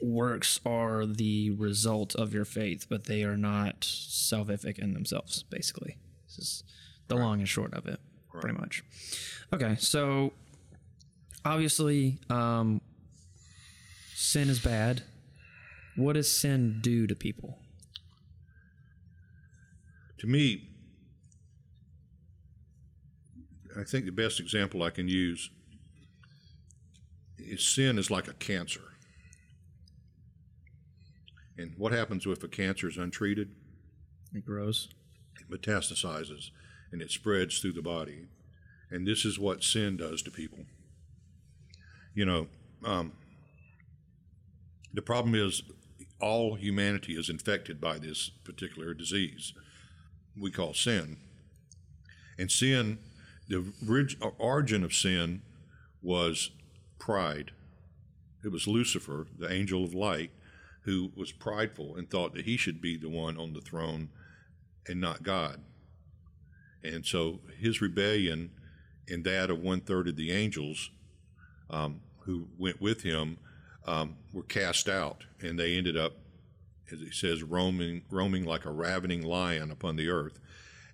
[0.00, 5.42] works are the result of your faith, but they are not salvific in themselves.
[5.44, 5.96] Basically,
[6.26, 6.64] this is
[7.08, 7.22] the right.
[7.22, 7.98] long and short of it,
[8.32, 8.42] right.
[8.42, 8.84] pretty much.
[9.52, 10.32] Okay, so
[11.44, 12.80] obviously, um,
[14.14, 15.02] sin is bad.
[15.96, 17.58] What does sin do to people?
[20.18, 20.68] To me,
[23.78, 25.50] I think the best example I can use
[27.38, 28.80] is sin is like a cancer.
[31.56, 33.50] And what happens if a cancer is untreated?
[34.32, 34.88] It grows.
[35.40, 36.50] It metastasizes
[36.90, 38.26] and it spreads through the body.
[38.90, 40.60] And this is what sin does to people.
[42.14, 42.46] You know,
[42.84, 43.12] um,
[44.92, 45.62] the problem is
[46.20, 49.52] all humanity is infected by this particular disease
[50.38, 51.16] we call sin.
[52.38, 52.98] And sin,
[53.48, 53.64] the
[54.38, 55.42] origin of sin
[56.02, 56.50] was
[56.98, 57.52] pride.
[58.44, 60.30] It was Lucifer, the angel of light,
[60.82, 64.10] who was prideful and thought that he should be the one on the throne
[64.86, 65.60] and not God.
[66.82, 68.50] And so his rebellion
[69.08, 70.90] and that of one third of the angels
[71.70, 73.38] um, who went with him
[73.86, 76.14] um, were cast out, and they ended up,
[76.90, 80.38] as he says, roaming, roaming like a ravening lion upon the earth.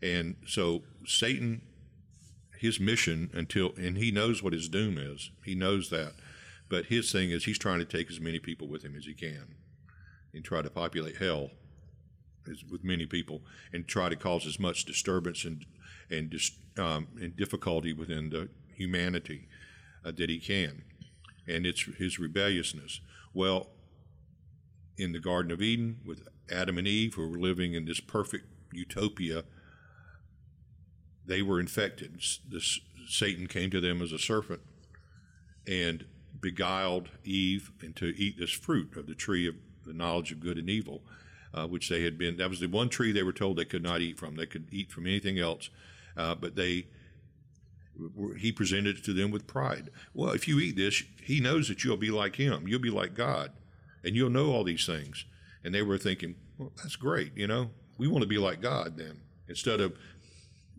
[0.02, 1.62] And so Satan,
[2.58, 5.30] his mission until, and he knows what his doom is.
[5.44, 6.14] He knows that,
[6.68, 9.14] but his thing is he's trying to take as many people with him as he
[9.14, 9.54] can,
[10.32, 11.50] and try to populate hell
[12.70, 13.42] with many people,
[13.72, 15.64] and try to cause as much disturbance and
[16.10, 16.34] and
[16.78, 19.46] um, and difficulty within the humanity
[20.04, 20.82] uh, that he can
[21.50, 23.00] and it's his rebelliousness.
[23.34, 23.68] Well,
[24.96, 28.46] in the Garden of Eden with Adam and Eve, who were living in this perfect
[28.72, 29.44] utopia,
[31.26, 32.20] they were infected.
[32.48, 34.60] This Satan came to them as a serpent
[35.66, 36.04] and
[36.40, 39.54] beguiled Eve into eat this fruit of the tree of
[39.84, 41.02] the knowledge of good and evil,
[41.52, 42.36] uh, which they had been.
[42.36, 44.36] That was the one tree they were told they could not eat from.
[44.36, 45.70] They could eat from anything else,
[46.16, 46.86] uh, but they
[48.38, 49.90] he presented it to them with pride.
[50.14, 52.66] Well, if you eat this, he knows that you'll be like him.
[52.66, 53.52] You'll be like God,
[54.04, 55.24] and you'll know all these things.
[55.64, 57.36] And they were thinking, well, that's great.
[57.36, 59.96] You know, we want to be like God then, instead of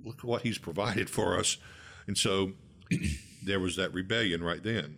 [0.04, 1.58] look what he's provided for us.
[2.08, 2.54] And so
[3.44, 4.98] there was that rebellion right then.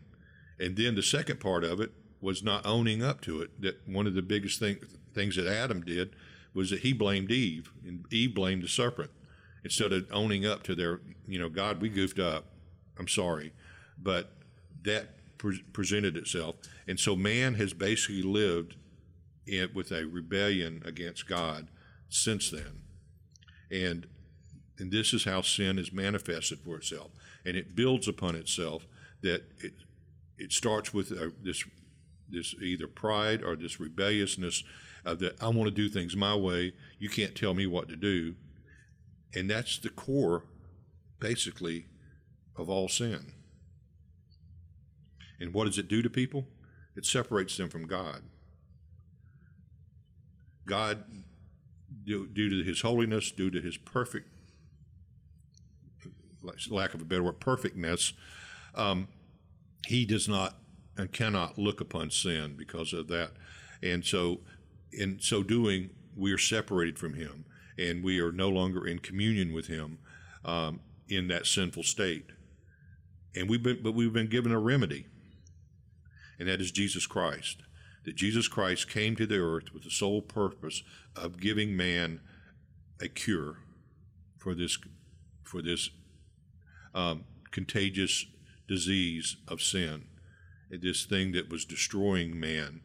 [0.59, 1.91] And then the second part of it
[2.21, 3.61] was not owning up to it.
[3.61, 4.77] That one of the biggest thing,
[5.13, 6.15] things that Adam did
[6.53, 9.09] was that he blamed Eve, and Eve blamed the serpent
[9.63, 12.45] instead of owning up to their, you know, God, we goofed up.
[12.97, 13.53] I'm sorry.
[13.97, 14.31] But
[14.83, 16.55] that pre- presented itself.
[16.87, 18.75] And so man has basically lived
[19.47, 21.67] in, with a rebellion against God
[22.09, 22.81] since then.
[23.71, 24.07] And,
[24.77, 27.11] and this is how sin is manifested for itself.
[27.45, 28.85] And it builds upon itself
[29.21, 29.73] that it,
[30.37, 31.09] it starts with
[31.43, 31.63] this,
[32.29, 34.63] this either pride or this rebelliousness
[35.05, 36.73] of that I want to do things my way.
[36.99, 38.35] You can't tell me what to do.
[39.35, 40.45] And that's the core,
[41.19, 41.87] basically,
[42.55, 43.33] of all sin.
[45.39, 46.47] And what does it do to people?
[46.95, 48.21] It separates them from God.
[50.65, 51.03] God,
[52.05, 54.29] due, to his holiness, due to his perfect,
[56.69, 58.13] lack of a better word, perfectness,
[58.75, 59.07] um,
[59.87, 60.55] he does not
[60.97, 63.31] and cannot look upon sin because of that.
[63.81, 64.41] And so,
[64.91, 67.45] in so doing, we are separated from him
[67.77, 69.99] and we are no longer in communion with Him
[70.45, 70.79] um,
[71.09, 72.25] in that sinful state.
[73.35, 75.07] And we've been, but we've been given a remedy,
[76.39, 77.63] and that is Jesus Christ.
[78.05, 80.83] that Jesus Christ came to the earth with the sole purpose
[81.15, 82.19] of giving man
[83.01, 83.57] a cure
[84.37, 84.77] for this
[85.43, 85.89] for this
[86.93, 88.25] um, contagious
[88.67, 90.05] disease of sin,
[90.69, 92.81] this thing that was destroying man,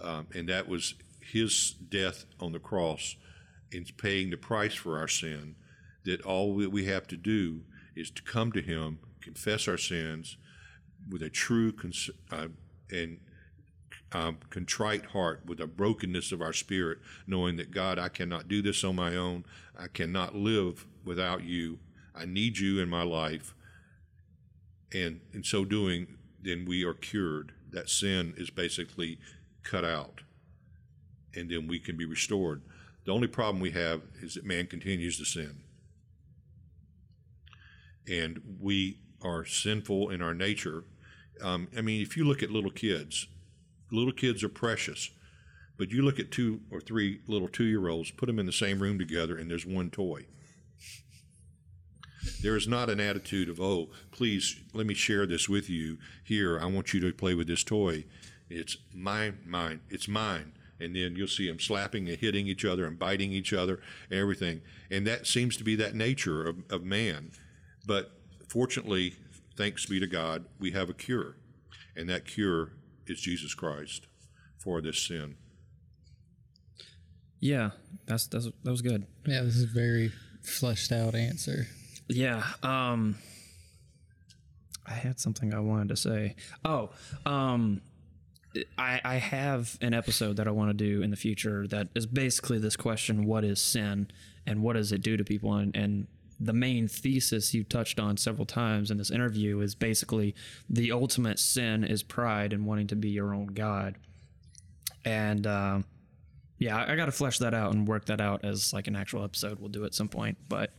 [0.00, 3.16] um, and that was his death on the cross
[3.72, 5.56] in paying the price for our sin.
[6.04, 7.62] That all that we have to do
[7.94, 10.36] is to come to Him, confess our sins
[11.08, 12.48] with a true cons- uh,
[12.90, 13.18] and
[14.12, 18.62] um, contrite heart, with a brokenness of our spirit, knowing that God, I cannot do
[18.62, 19.44] this on my own.
[19.78, 21.78] I cannot live without you.
[22.14, 23.54] I need you in my life.
[24.92, 26.06] And in so doing,
[26.42, 27.52] then we are cured.
[27.70, 29.18] That sin is basically
[29.62, 30.22] cut out.
[31.34, 32.62] And then we can be restored.
[33.08, 35.62] The only problem we have is that man continues to sin.
[38.06, 40.84] And we are sinful in our nature.
[41.40, 43.26] Um, I mean, if you look at little kids,
[43.90, 45.08] little kids are precious.
[45.78, 48.52] But you look at two or three little two year olds, put them in the
[48.52, 50.26] same room together, and there's one toy.
[52.42, 55.96] There is not an attitude of, oh, please let me share this with you.
[56.24, 58.04] Here, I want you to play with this toy.
[58.50, 60.52] It's mine, mine, it's mine.
[60.80, 63.80] And then you'll see them slapping and hitting each other and biting each other
[64.10, 64.60] and everything.
[64.90, 67.32] And that seems to be that nature of, of man.
[67.86, 68.12] But
[68.48, 69.16] fortunately,
[69.56, 71.36] thanks be to God, we have a cure.
[71.96, 72.70] And that cure
[73.06, 74.06] is Jesus Christ
[74.56, 75.36] for this sin.
[77.40, 77.70] Yeah,
[78.06, 79.06] that's, that's that was good.
[79.26, 81.66] Yeah, this is a very fleshed out answer.
[82.08, 82.42] Yeah.
[82.62, 83.16] Um
[84.86, 86.36] I had something I wanted to say.
[86.64, 86.90] Oh,
[87.26, 87.82] um
[88.76, 92.06] I I have an episode that I want to do in the future that is
[92.06, 94.08] basically this question, what is sin
[94.46, 96.06] and what does it do to people and and
[96.40, 100.36] the main thesis you touched on several times in this interview is basically
[100.70, 103.96] the ultimate sin is pride and wanting to be your own god.
[105.04, 105.84] And um
[106.58, 108.96] yeah, I, I got to flesh that out and work that out as like an
[108.96, 109.58] actual episode.
[109.60, 110.72] We'll do at some point, but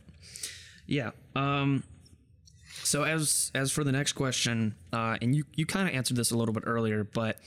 [0.86, 1.10] yeah.
[1.34, 1.84] Um,
[2.82, 6.30] so as as for the next question, uh, and you you kind of answered this
[6.30, 7.38] a little bit earlier, but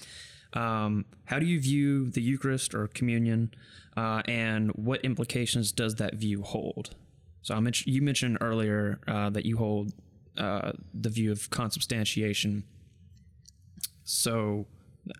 [0.53, 3.53] um, how do you view the Eucharist or communion,
[3.97, 6.95] uh, and what implications does that view hold?
[7.41, 9.93] So I mentioned you mentioned earlier uh, that you hold
[10.37, 12.63] uh, the view of consubstantiation.
[14.03, 14.67] So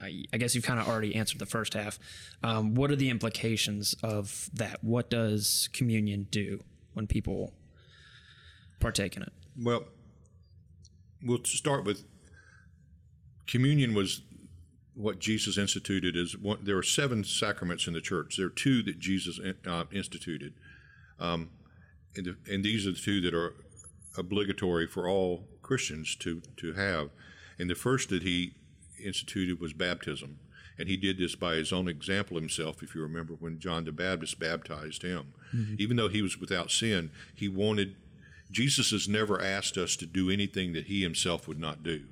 [0.02, 2.00] I, I guess you've kind of already answered the first half.
[2.42, 4.84] Um, what are the implications of that?
[4.84, 6.64] What does communion do
[6.94, 7.54] when people
[8.80, 9.34] partake in it?
[9.62, 9.86] Well,
[11.24, 12.04] we'll start with
[13.48, 14.22] communion was
[14.96, 16.16] what Jesus instituted.
[16.16, 18.38] Is one, there are seven sacraments in the church.
[18.38, 20.54] There are two that Jesus uh, instituted,
[21.20, 21.50] um,
[22.16, 23.56] and, the, and these are the two that are
[24.18, 27.10] obligatory for all Christians to to have.
[27.60, 28.54] And the first that he
[29.04, 30.40] instituted was baptism.
[30.78, 33.92] And he did this by his own example himself, if you remember when John the
[33.92, 35.34] Baptist baptized him.
[35.56, 35.76] Mm-hmm.
[35.78, 37.96] Even though he was without sin, he wanted,
[38.54, 42.04] Jesus has never asked us to do anything that he himself would not do.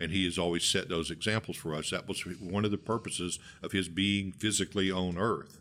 [0.00, 1.90] And he has always set those examples for us.
[1.90, 5.60] That was one of the purposes of his being physically on earth,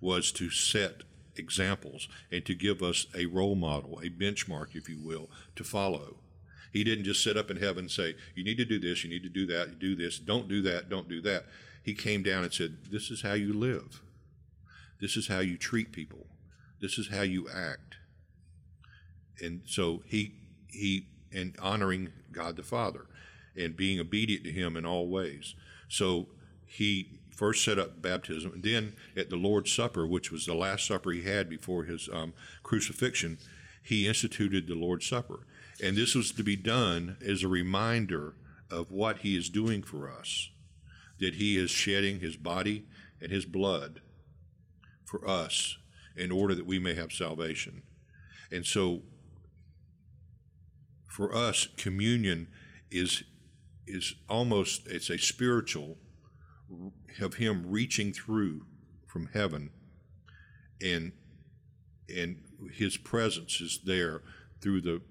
[0.00, 1.02] was to set
[1.36, 6.16] examples and to give us a role model, a benchmark, if you will, to follow.
[6.72, 9.10] He didn't just sit up in heaven and say, You need to do this, you
[9.10, 11.46] need to do that, do this, don't do that, don't do that.
[11.82, 14.02] He came down and said, This is how you live.
[15.00, 16.26] This is how you treat people.
[16.80, 17.97] This is how you act.
[19.42, 20.34] And so he
[20.68, 23.06] he and honoring God the Father
[23.56, 25.54] and being obedient to him in all ways.
[25.88, 26.28] So
[26.66, 30.86] he first set up baptism, and then at the Lord's Supper, which was the last
[30.86, 32.32] supper he had before his um,
[32.62, 33.38] crucifixion,
[33.82, 35.46] he instituted the Lord's Supper.
[35.82, 38.34] And this was to be done as a reminder
[38.70, 40.50] of what he is doing for us,
[41.20, 42.84] that he is shedding his body
[43.20, 44.00] and his blood
[45.04, 45.78] for us
[46.16, 47.82] in order that we may have salvation.
[48.50, 49.02] And so
[51.18, 52.46] for us, communion
[52.92, 53.24] is
[53.88, 55.96] is almost it's a spiritual
[57.20, 58.64] of him reaching through
[59.08, 59.70] from heaven.
[60.80, 61.10] And
[62.08, 62.36] and
[62.72, 64.22] his presence is there
[64.60, 65.02] through the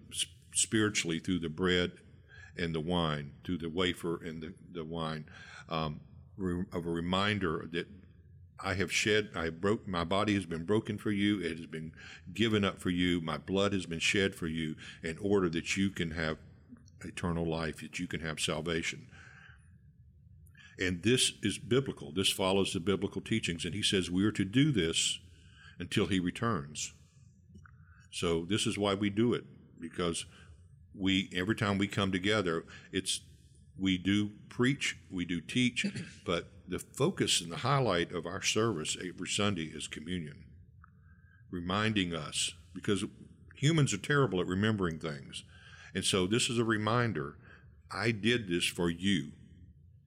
[0.53, 1.91] spiritually through the bread
[2.57, 5.25] and the wine, through the wafer and the, the wine,
[5.67, 5.99] um,
[6.71, 7.87] of a reminder that
[8.59, 11.39] I have shed, I broke, my body has been broken for you.
[11.39, 11.91] It has been
[12.33, 13.21] given up for you.
[13.21, 16.37] My blood has been shed for you in order that you can have
[17.05, 19.07] eternal life, that you can have salvation.
[20.79, 22.11] And this is biblical.
[22.11, 23.65] This follows the biblical teachings.
[23.65, 25.19] And he says we are to do this
[25.79, 26.93] until he returns.
[28.11, 29.43] So this is why we do it,
[29.79, 30.25] because
[30.95, 33.21] we every time we come together, it's
[33.79, 35.85] we do preach, we do teach,
[36.25, 40.43] but the focus and the highlight of our service every Sunday is communion,
[41.51, 43.05] reminding us because
[43.55, 45.43] humans are terrible at remembering things.
[45.95, 47.37] And so this is a reminder
[47.89, 49.31] I did this for you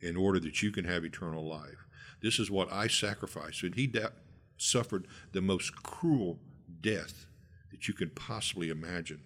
[0.00, 1.86] in order that you can have eternal life.
[2.22, 3.62] This is what I sacrificed.
[3.62, 4.08] And he da-
[4.56, 6.38] suffered the most cruel
[6.80, 7.26] death
[7.70, 9.22] that you could possibly imagine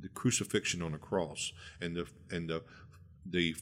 [0.00, 2.62] the crucifixion on a cross and the and the
[3.28, 3.56] the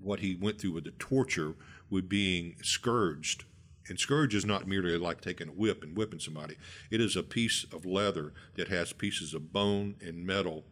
[0.00, 1.54] what he went through with the torture
[1.90, 3.44] with being scourged.
[3.88, 6.56] And scourge is not merely like taking a whip and whipping somebody.
[6.90, 10.64] It is a piece of leather that has pieces of bone and metal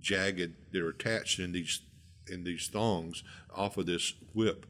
[0.00, 1.82] jagged that are attached in these
[2.26, 3.22] in these thongs
[3.54, 4.66] off of this whip.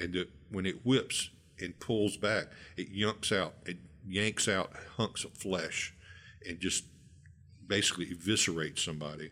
[0.00, 3.76] And the, when it whips and pulls back it yanks out it
[4.06, 5.94] yanks out hunks of flesh
[6.46, 6.84] and just
[7.66, 9.30] basically eviscerates somebody.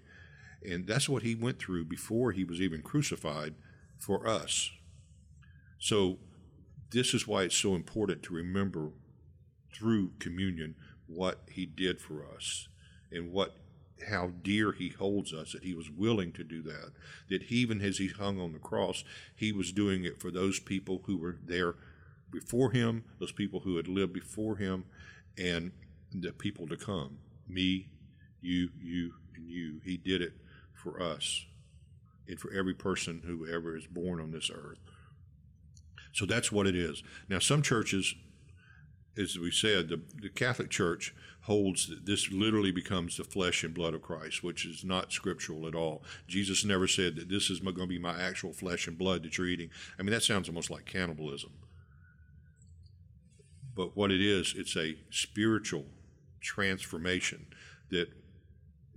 [0.65, 3.55] And that's what he went through before he was even crucified
[3.99, 4.71] for us.
[5.79, 6.19] So,
[6.91, 8.91] this is why it's so important to remember
[9.75, 10.75] through communion
[11.07, 12.69] what he did for us
[13.11, 13.57] and what
[14.09, 16.91] how dear he holds us that he was willing to do that
[17.31, 21.03] that even as he hung on the cross he was doing it for those people
[21.07, 21.77] who were there
[22.31, 24.85] before him those people who had lived before him
[25.39, 25.71] and
[26.13, 27.17] the people to come
[27.49, 27.89] me
[28.43, 29.81] you, you, and you.
[29.85, 30.35] He did it
[30.83, 31.45] for us
[32.29, 34.79] and for every person who ever is born on this earth.
[36.13, 37.03] So that's what it is.
[37.29, 38.15] Now, some churches,
[39.17, 43.75] as we said, the, the Catholic Church holds that this literally becomes the flesh and
[43.75, 46.03] blood of Christ, which is not scriptural at all.
[46.29, 49.39] Jesus never said that this is going to be my actual flesh and blood that
[49.39, 49.71] you're eating.
[49.99, 51.53] I mean, that sounds almost like cannibalism.
[53.75, 55.87] But what it is, it's a spiritual
[56.41, 57.47] transformation
[57.91, 58.09] that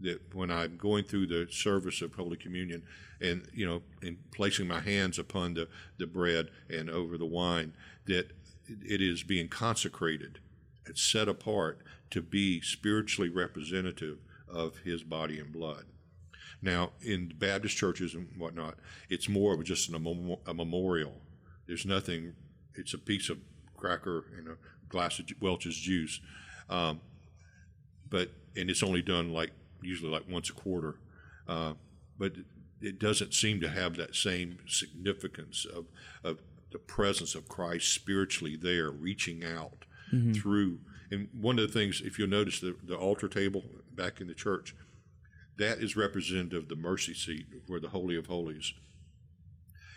[0.02, 2.84] that when I'm going through the service of Holy Communion
[3.22, 5.68] and, you know, and placing my hands upon the,
[5.98, 7.74] the bread and over the wine,
[8.06, 8.32] that
[8.68, 10.40] it is being consecrated,
[10.86, 11.80] it's set apart
[12.12, 15.86] to be spiritually representative of his body and blood.
[16.62, 18.76] Now, in Baptist churches and whatnot,
[19.10, 21.22] it's more of just an, a memorial.
[21.68, 22.34] There's nothing,
[22.76, 23.38] it's a piece of
[23.76, 24.58] cracker and a
[24.90, 26.20] glass of Welch's juice.
[26.70, 27.02] Um,
[28.10, 29.52] but, and it's only done like
[29.86, 30.96] usually like once a quarter.
[31.48, 31.74] Uh,
[32.18, 32.34] but
[32.82, 35.86] it doesn't seem to have that same significance of,
[36.24, 36.40] of
[36.72, 40.34] the presence of Christ spiritually there, reaching out mm-hmm.
[40.34, 40.80] through.
[41.12, 43.64] And one of the things, if you'll notice the, the altar table
[43.94, 44.76] back in the church,
[45.58, 48.74] that is representative of the mercy seat where the Holy of Holies.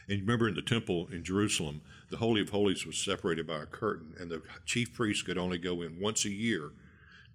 [0.09, 3.67] And remember in the temple in Jerusalem, the Holy of Holies was separated by a
[3.67, 6.71] curtain, and the chief priest could only go in once a year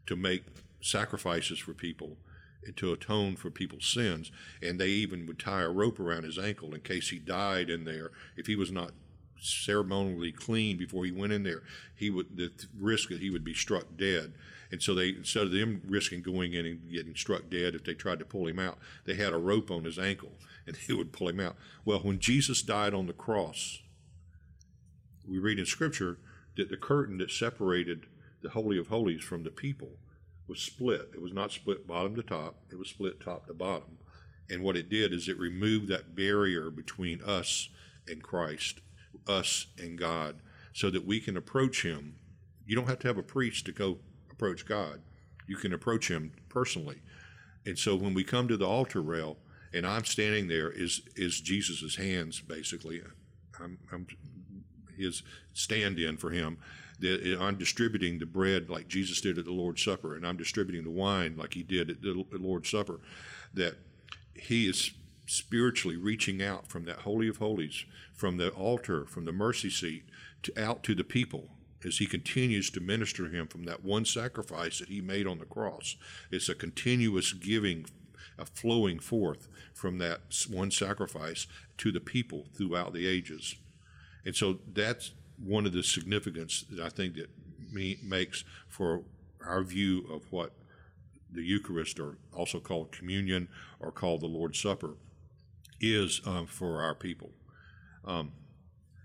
[0.07, 0.45] to make
[0.81, 2.17] sacrifices for people
[2.76, 4.31] to atone for people's sins.
[4.61, 7.85] And they even would tie a rope around his ankle in case he died in
[7.85, 8.11] there.
[8.35, 8.91] If he was not
[9.44, 11.64] ceremonially clean before he went in there,
[11.95, 14.34] he would the risk that he would be struck dead.
[14.72, 17.94] And so they instead of them risking going in and getting struck dead if they
[17.94, 20.31] tried to pull him out, they had a rope on his ankle
[20.68, 21.56] and he would pull him out.
[21.85, 23.80] Well, when Jesus died on the cross,
[25.27, 26.18] we read in Scripture
[26.56, 28.06] that the curtain that separated
[28.41, 29.90] the Holy of Holies from the people
[30.53, 31.09] was split.
[31.15, 33.97] It was not split bottom to top, it was split top to bottom.
[34.51, 37.69] And what it did is it removed that barrier between us
[38.07, 38.81] and Christ,
[39.27, 40.35] us and God,
[40.71, 42.17] so that we can approach Him.
[42.67, 43.97] You don't have to have a priest to go
[44.31, 45.01] approach God,
[45.47, 47.01] you can approach Him personally.
[47.65, 49.38] And so when we come to the altar rail,
[49.73, 53.01] and I'm standing there, is is Jesus's hands basically.
[53.59, 54.05] I'm, I'm
[54.95, 55.23] his
[55.53, 56.59] stand-in for him,
[57.03, 60.38] that eh, I'm distributing the bread like Jesus did at the Lord's Supper, and I'm
[60.38, 62.99] distributing the wine like he did at the Lord's Supper,
[63.53, 63.75] that
[64.34, 64.91] he is
[65.25, 70.03] spiritually reaching out from that Holy of Holies, from the altar, from the mercy seat,
[70.43, 71.49] to out to the people
[71.85, 75.45] as he continues to minister him from that one sacrifice that he made on the
[75.45, 75.95] cross.
[76.31, 77.85] It's a continuous giving,
[78.38, 81.47] a flowing forth from that one sacrifice
[81.77, 83.55] to the people throughout the ages.
[84.25, 85.11] And so that's
[85.44, 87.30] one of the significance that I think that
[87.72, 89.03] me, makes for
[89.45, 90.53] our view of what
[91.32, 93.48] the Eucharist, or also called communion,
[93.80, 94.95] or called the Lord's Supper,
[95.82, 97.32] is um, for our people.
[98.06, 98.34] Um,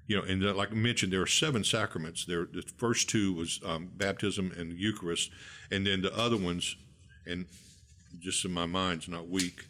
[0.07, 2.25] you know, and like I mentioned, there are seven sacraments.
[2.25, 5.31] There, the first two was um, baptism and Eucharist,
[5.71, 6.77] and then the other ones,
[7.27, 7.47] and
[8.19, 9.67] just in my mind's not weak.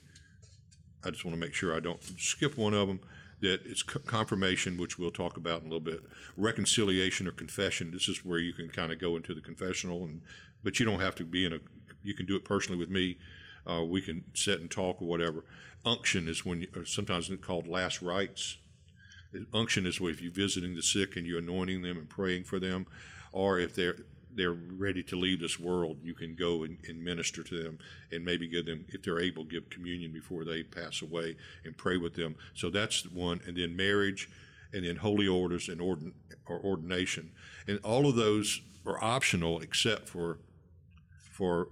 [1.04, 3.00] I just want to make sure I don't skip one of them
[3.40, 6.00] that it's confirmation, which we'll talk about in a little bit,
[6.36, 7.90] reconciliation or confession.
[7.92, 10.22] This is where you can kind of go into the confessional, and
[10.64, 11.58] but you don't have to be in a.
[12.02, 13.18] You can do it personally with me.
[13.68, 15.44] uh, we can sit and talk or whatever.
[15.84, 18.58] Unction is when you, or sometimes it's called last rites.
[19.52, 22.86] Unction is if you're visiting the sick and you're anointing them and praying for them,
[23.32, 23.96] or if they're
[24.34, 27.78] they're ready to leave this world, you can go and, and, minister to them
[28.12, 31.96] and maybe give them, if they're able, give communion before they pass away and pray
[31.96, 32.36] with them.
[32.54, 33.40] So that's one.
[33.46, 34.28] And then marriage,
[34.72, 36.12] and then holy orders and ordin,
[36.46, 37.30] or ordination.
[37.66, 40.38] And all of those are optional except for
[41.32, 41.68] for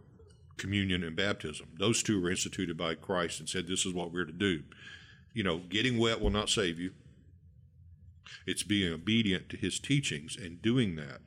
[0.57, 1.67] communion and baptism.
[1.79, 4.63] Those two were instituted by Christ and said, this is what we're to do.
[5.35, 6.93] You know, getting wet will not save you.
[8.47, 11.23] It's being obedient to his teachings and doing that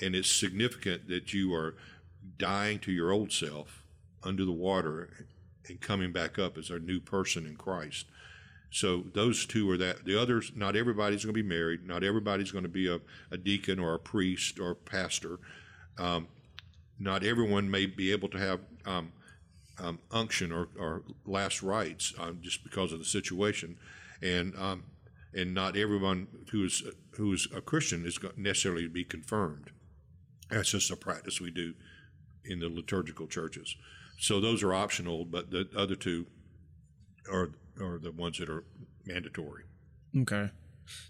[0.00, 1.74] and it's significant that you are
[2.36, 3.82] dying to your old self
[4.22, 5.26] under the water
[5.68, 8.06] and coming back up as a new person in Christ.
[8.70, 10.04] So those two are that.
[10.04, 11.86] The others, not everybody's going to be married.
[11.86, 13.00] Not everybody's going to be a,
[13.30, 15.38] a deacon or a priest or a pastor.
[15.96, 16.28] Um,
[16.98, 19.12] not everyone may be able to have um,
[19.78, 23.76] um, unction or, or, last rites um, just because of the situation,
[24.20, 24.82] and um,
[25.32, 29.70] and not everyone who is who is a Christian is necessarily to be confirmed.
[30.50, 31.74] That's just a practice we do
[32.44, 33.76] in the liturgical churches.
[34.18, 36.26] So those are optional, but the other two
[37.30, 37.50] are
[37.80, 38.64] are the ones that are
[39.06, 39.64] mandatory.
[40.16, 40.50] Okay.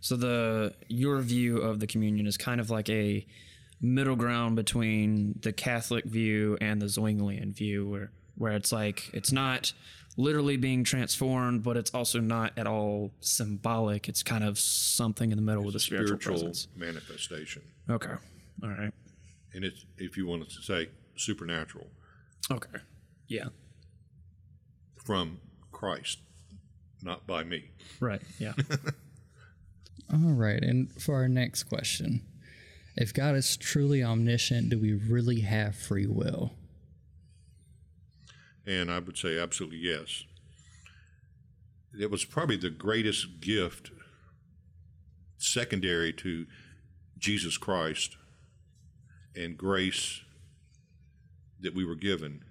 [0.01, 3.27] So the your view of the communion is kind of like a
[3.81, 9.33] middle ground between the Catholic view and the Zwinglian view, where where it's like it's
[9.33, 9.73] not
[10.17, 14.09] literally being transformed, but it's also not at all symbolic.
[14.09, 16.69] It's kind of something in the middle it's with a spiritual, spiritual presence.
[16.77, 17.63] manifestation.
[17.89, 18.15] Okay.
[18.63, 18.93] All right
[19.55, 21.89] and it's if you wanted to say supernatural.
[22.51, 22.79] Okay.
[23.27, 23.49] Yeah.
[24.97, 25.41] From
[25.73, 26.19] Christ,
[27.03, 27.71] not by me.
[28.01, 28.23] Right.
[28.39, 28.53] Yeah.
[30.13, 30.63] All right.
[30.63, 32.23] And for our next question,
[32.97, 36.53] if God is truly omniscient, do we really have free will?
[38.67, 40.25] And I would say absolutely yes.
[41.99, 43.93] It was probably the greatest gift
[45.39, 46.47] secondary to
[47.19, 48.18] Jesus Christ
[49.35, 50.23] and grace
[51.61, 52.45] that we were given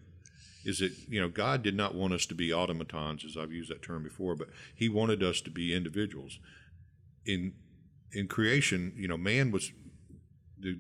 [0.66, 3.72] is that you know God did not want us to be automatons, as I've used
[3.72, 6.40] that term before, but He wanted us to be individuals.
[7.26, 7.54] In
[8.12, 9.72] in creation, you know, man was
[10.60, 10.78] the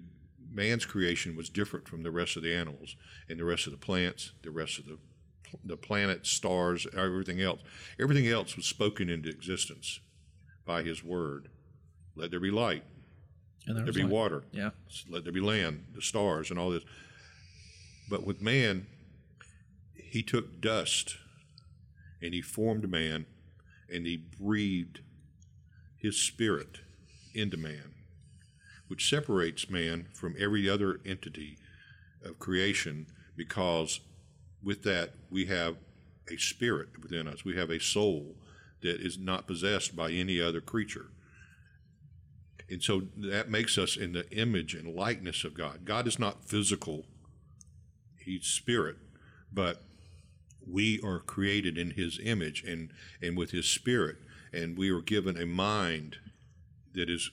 [0.51, 2.95] man's creation was different from the rest of the animals
[3.29, 4.97] and the rest of the plants, the rest of the
[5.63, 7.61] the planets, stars, everything else.
[7.99, 10.01] Everything else was spoken into existence
[10.65, 11.47] by His word.
[12.15, 12.83] Let there be light.
[13.67, 14.43] There, there be water.
[14.51, 14.71] Yeah.
[15.09, 16.83] Let there be land, the stars, and all this.
[18.09, 18.87] But with man,
[19.93, 21.17] he took dust
[22.21, 23.25] and he formed man
[23.91, 25.01] and he breathed
[25.97, 26.79] his spirit
[27.33, 27.93] into man,
[28.87, 31.57] which separates man from every other entity
[32.23, 33.99] of creation because
[34.63, 35.75] with that we have
[36.31, 37.45] a spirit within us.
[37.45, 38.35] We have a soul
[38.81, 41.07] that is not possessed by any other creature.
[42.69, 45.85] And so that makes us in the image and likeness of God.
[45.85, 47.05] God is not physical,
[48.19, 48.97] He's spirit,
[49.53, 49.83] but
[50.69, 52.91] we are created in His image and,
[53.21, 54.17] and with His spirit.
[54.51, 56.17] And we are given a mind
[56.93, 57.29] that is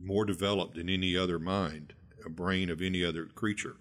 [0.00, 1.94] more developed than any other mind,
[2.24, 3.76] a brain of any other creature.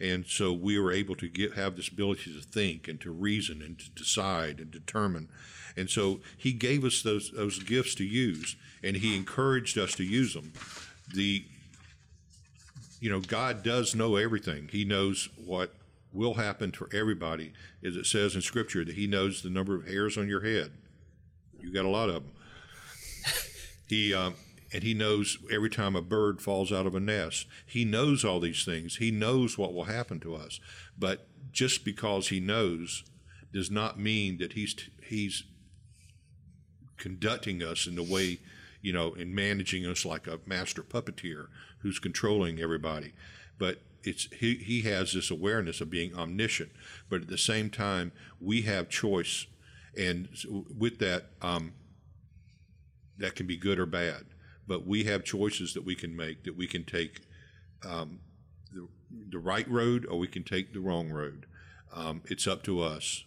[0.00, 3.60] And so we were able to get, have this ability to think and to reason
[3.60, 5.28] and to decide and determine.
[5.76, 10.04] And so he gave us those, those gifts to use and he encouraged us to
[10.04, 10.52] use them.
[11.12, 11.44] The,
[13.00, 14.68] you know, God does know everything.
[14.72, 15.74] He knows what
[16.12, 17.52] will happen for everybody,
[17.84, 20.72] as it says in Scripture, that he knows the number of hairs on your head.
[21.60, 22.32] You got a lot of them.
[23.86, 24.34] he, um,
[24.72, 27.46] and he knows every time a bird falls out of a nest.
[27.66, 28.96] He knows all these things.
[28.96, 30.60] He knows what will happen to us.
[30.98, 33.04] But just because he knows
[33.52, 35.44] does not mean that he's he's
[36.96, 38.38] conducting us in the way,
[38.80, 41.46] you know, in managing us like a master puppeteer
[41.80, 43.12] who's controlling everybody.
[43.58, 46.70] But it's he, he has this awareness of being omniscient,
[47.08, 49.46] but at the same time we have choice,
[49.98, 50.28] and
[50.78, 51.72] with that, um,
[53.18, 54.26] that can be good or bad
[54.66, 57.20] but we have choices that we can make that we can take
[57.84, 58.20] um,
[58.72, 58.86] the,
[59.30, 61.46] the right road or we can take the wrong road.
[61.94, 63.24] Um, it's up to us.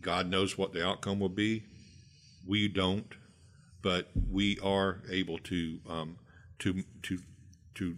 [0.00, 1.64] God knows what the outcome will be.
[2.46, 3.14] We don't,
[3.82, 6.18] but we are able to um,
[6.60, 7.18] to to
[7.74, 7.96] to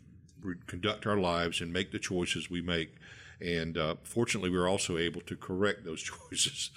[0.66, 2.94] conduct our lives and make the choices we make.
[3.40, 6.70] And uh, fortunately, we're also able to correct those choices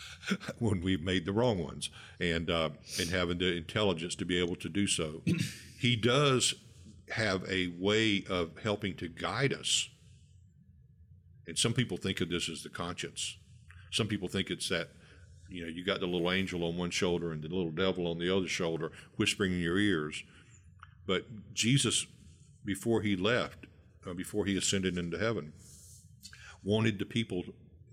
[0.59, 1.89] when we've made the wrong ones,
[2.19, 2.69] and uh,
[2.99, 5.21] and having the intelligence to be able to do so
[5.83, 6.55] he does
[7.09, 9.89] have a way of helping to guide us.
[11.45, 13.37] And some people think of this as the conscience.
[13.91, 14.91] Some people think it's that,
[15.49, 18.17] you know, you got the little angel on one shoulder and the little devil on
[18.17, 20.23] the other shoulder whispering in your ears.
[21.05, 22.07] But Jesus,
[22.63, 23.65] before he left,
[24.07, 25.51] uh, before he ascended into heaven,
[26.63, 27.43] wanted the people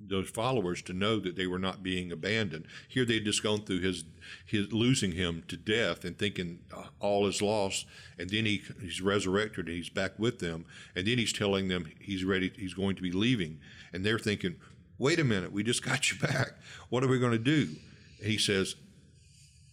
[0.01, 2.67] those followers to know that they were not being abandoned.
[2.89, 4.05] Here they'd just gone through his
[4.47, 7.87] his losing him to death and thinking uh, all is lost,
[8.19, 10.65] and then he he's resurrected and he's back with them,
[10.95, 13.61] and then he's telling them he's ready, he's going to be leaving,
[13.93, 14.57] and they're thinking,
[14.99, 16.53] wait a minute, we just got you back.
[16.89, 17.77] What are we going to do?
[18.23, 18.77] He says,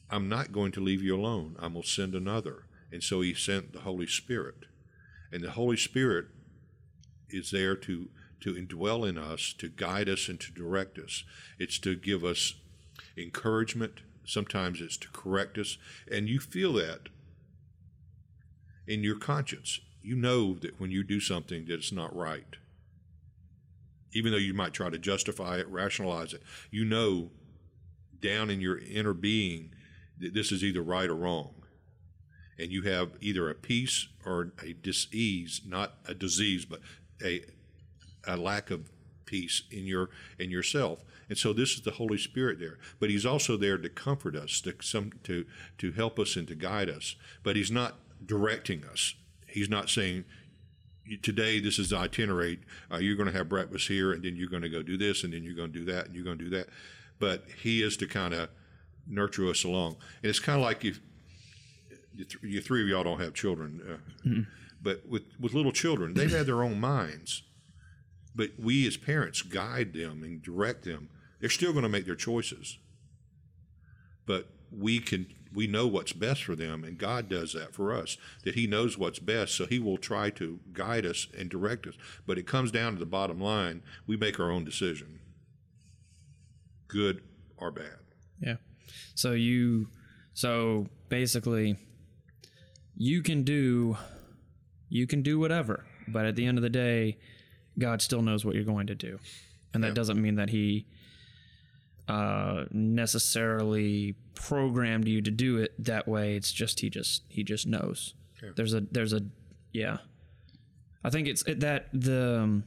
[0.10, 1.56] I'm not going to leave you alone.
[1.60, 4.66] I'm going to send another, and so he sent the Holy Spirit,
[5.32, 6.28] and the Holy Spirit
[7.30, 8.10] is there to
[8.42, 11.24] to indwell in us, to guide us and to direct us.
[11.58, 12.54] It's to give us
[13.18, 14.02] encouragement.
[14.26, 15.78] Sometimes it's to correct us.
[16.12, 17.10] And you feel that
[18.88, 19.80] in your conscience.
[20.02, 22.56] You know that when you do something that it's not right,
[24.14, 26.42] even though you might try to justify it, rationalize it,
[26.72, 27.30] you know
[28.22, 29.72] down in your inner being
[30.20, 31.54] that this is either right or wrong.
[32.58, 36.80] And you have either a peace or a disease, not a disease, but
[37.24, 37.42] a
[38.28, 38.90] a lack of
[39.26, 40.10] peace in your
[40.40, 41.04] in yourself.
[41.30, 42.78] And so this is the holy spirit there.
[43.00, 45.46] But he's also there to comfort us to some to
[45.78, 47.16] to help us and to guide us.
[47.44, 47.96] But he's not
[48.26, 49.16] directing us.
[49.48, 50.26] He's not saying
[51.22, 52.60] today this is the itinerary.
[52.92, 55.24] Uh, you're going to have breakfast here and then you're going to go do this
[55.24, 56.68] and then you're going to do that and you're going to do that.
[57.20, 58.50] But he is to kind of
[59.08, 59.98] nurture us along.
[60.22, 61.00] And it's kind of like if
[62.42, 64.42] you three of y'all don't have children uh, mm-hmm.
[64.82, 67.44] but with with little children they've had their own minds
[68.38, 71.10] but we as parents guide them and direct them.
[71.40, 72.78] They're still going to make their choices,
[74.26, 78.18] but we can we know what's best for them, and God does that for us.
[78.44, 81.96] That He knows what's best, so He will try to guide us and direct us.
[82.26, 85.20] But it comes down to the bottom line: we make our own decision,
[86.88, 87.22] good
[87.58, 88.00] or bad.
[88.40, 88.58] Yeah.
[89.16, 89.88] So you,
[90.34, 91.78] so basically,
[92.96, 93.98] you can do,
[94.90, 97.18] you can do whatever, but at the end of the day
[97.80, 99.20] God still knows what you're going to do,
[99.74, 100.86] and that doesn't mean that He
[102.08, 106.36] uh, necessarily programmed you to do it that way.
[106.36, 108.14] It's just He just He just knows.
[108.56, 109.22] There's a there's a
[109.72, 109.98] yeah.
[111.04, 112.64] I think it's it, that the um,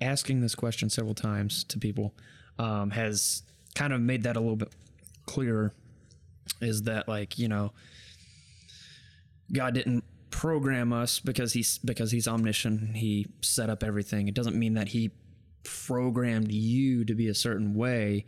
[0.00, 2.14] asking this question several times to people
[2.58, 3.42] um, has
[3.74, 4.72] kind of made that a little bit
[5.26, 5.72] clearer.
[6.60, 7.72] Is that like you know
[9.52, 12.96] God didn't program us because he's because he's omniscient.
[12.96, 14.28] He set up everything.
[14.28, 15.10] It doesn't mean that he
[15.62, 18.26] programmed you to be a certain way.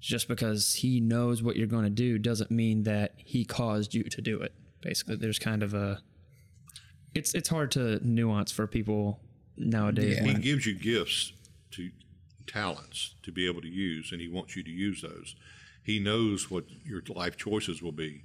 [0.00, 4.04] Just because he knows what you're going to do doesn't mean that he caused you
[4.04, 4.54] to do it.
[4.80, 6.00] Basically, there's kind of a
[7.14, 9.20] it's it's hard to nuance for people
[9.56, 10.18] nowadays.
[10.20, 10.32] Yeah.
[10.32, 11.32] He gives you gifts
[11.72, 11.90] to
[12.46, 15.36] talents to be able to use, and he wants you to use those.
[15.82, 18.22] He knows what your life choices will be.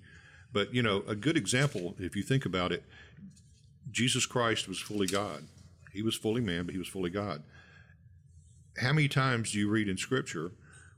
[0.52, 2.84] But, you know, a good example, if you think about it,
[3.92, 5.48] Jesus Christ was fully God.
[5.92, 7.44] He was fully man, but he was fully God.
[8.78, 10.52] How many times do you read in Scripture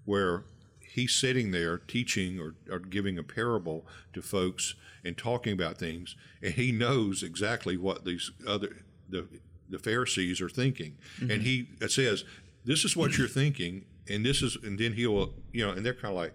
[0.06, 0.45] where
[0.80, 6.15] he's sitting there teaching or, or, giving a parable to folks and talking about things,
[6.41, 9.28] and he knows exactly what these other the
[9.69, 11.30] the Pharisees are thinking, mm-hmm.
[11.30, 12.24] and he says,
[12.65, 15.94] "This is what you're thinking," and this is, and then he'll, you know, and they're
[15.94, 16.34] kind of like,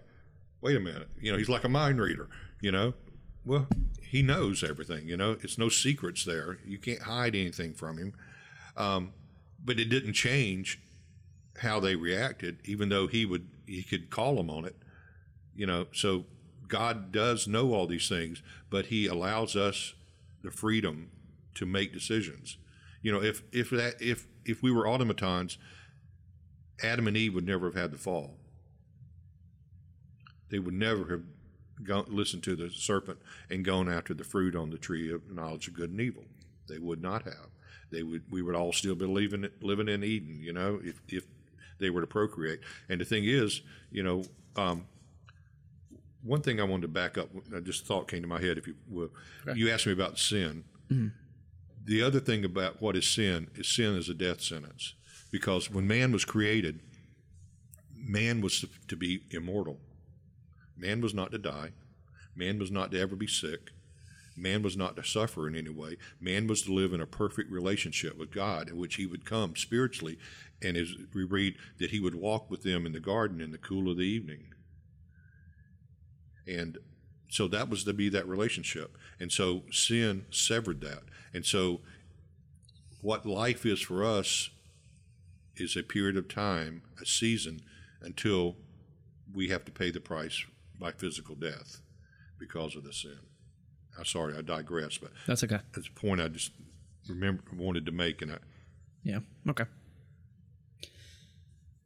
[0.60, 2.28] "Wait a minute," you know, he's like a mind reader,
[2.62, 2.94] you know,
[3.44, 3.66] well,
[4.01, 5.06] he knows everything.
[5.06, 6.59] You know, it's no secrets there.
[6.64, 8.14] You can't hide anything from him.
[8.76, 9.12] Um,
[9.62, 10.80] but it didn't change
[11.59, 14.76] how they reacted, even though he would he could call them on it.
[15.55, 16.24] You know, so
[16.72, 19.93] God does know all these things, but He allows us
[20.43, 21.10] the freedom
[21.55, 22.56] to make decisions.
[23.02, 25.59] You know, if if that if if we were automatons,
[26.82, 28.39] Adam and Eve would never have had the fall.
[30.48, 31.22] They would never have
[31.84, 33.18] gone, listened to the serpent
[33.50, 36.24] and gone after the fruit on the tree of knowledge of good and evil.
[36.68, 37.48] They would not have.
[37.90, 38.22] They would.
[38.30, 40.38] We would all still be living living in Eden.
[40.40, 41.26] You know, if if
[41.78, 42.60] they were to procreate.
[42.88, 43.60] And the thing is,
[43.90, 44.24] you know,
[44.56, 44.86] um,
[46.22, 47.28] one thing I wanted to back up.
[47.54, 48.56] I just thought came to my head.
[48.56, 49.10] If you will,
[49.46, 49.59] okay.
[49.59, 50.64] you asked me about sin.
[50.90, 51.09] Mm-hmm.
[51.84, 54.94] The other thing about what is sin is sin is a death sentence
[55.32, 56.80] because when man was created,
[57.96, 59.80] man was to be immortal.
[60.82, 61.70] Man was not to die.
[62.34, 63.70] Man was not to ever be sick.
[64.36, 65.96] Man was not to suffer in any way.
[66.20, 69.54] Man was to live in a perfect relationship with God, in which he would come
[69.54, 70.18] spiritually,
[70.60, 73.59] and as we read that he would walk with them in the garden in the
[73.59, 74.46] cool of the evening.
[76.48, 76.78] And
[77.30, 78.98] so that was to be that relationship.
[79.20, 81.02] And so sin severed that.
[81.32, 81.80] And so
[83.02, 84.50] what life is for us
[85.54, 87.60] is a period of time, a season
[88.00, 88.56] until
[89.32, 90.44] we have to pay the price
[90.82, 91.80] by physical death
[92.38, 93.18] because of the sin.
[93.96, 95.59] I'm sorry, I digress, but That's okay.
[95.74, 96.50] that's a point I just
[97.09, 98.38] remember wanted to make, and I,
[99.04, 99.20] Yeah.
[99.48, 99.64] Okay.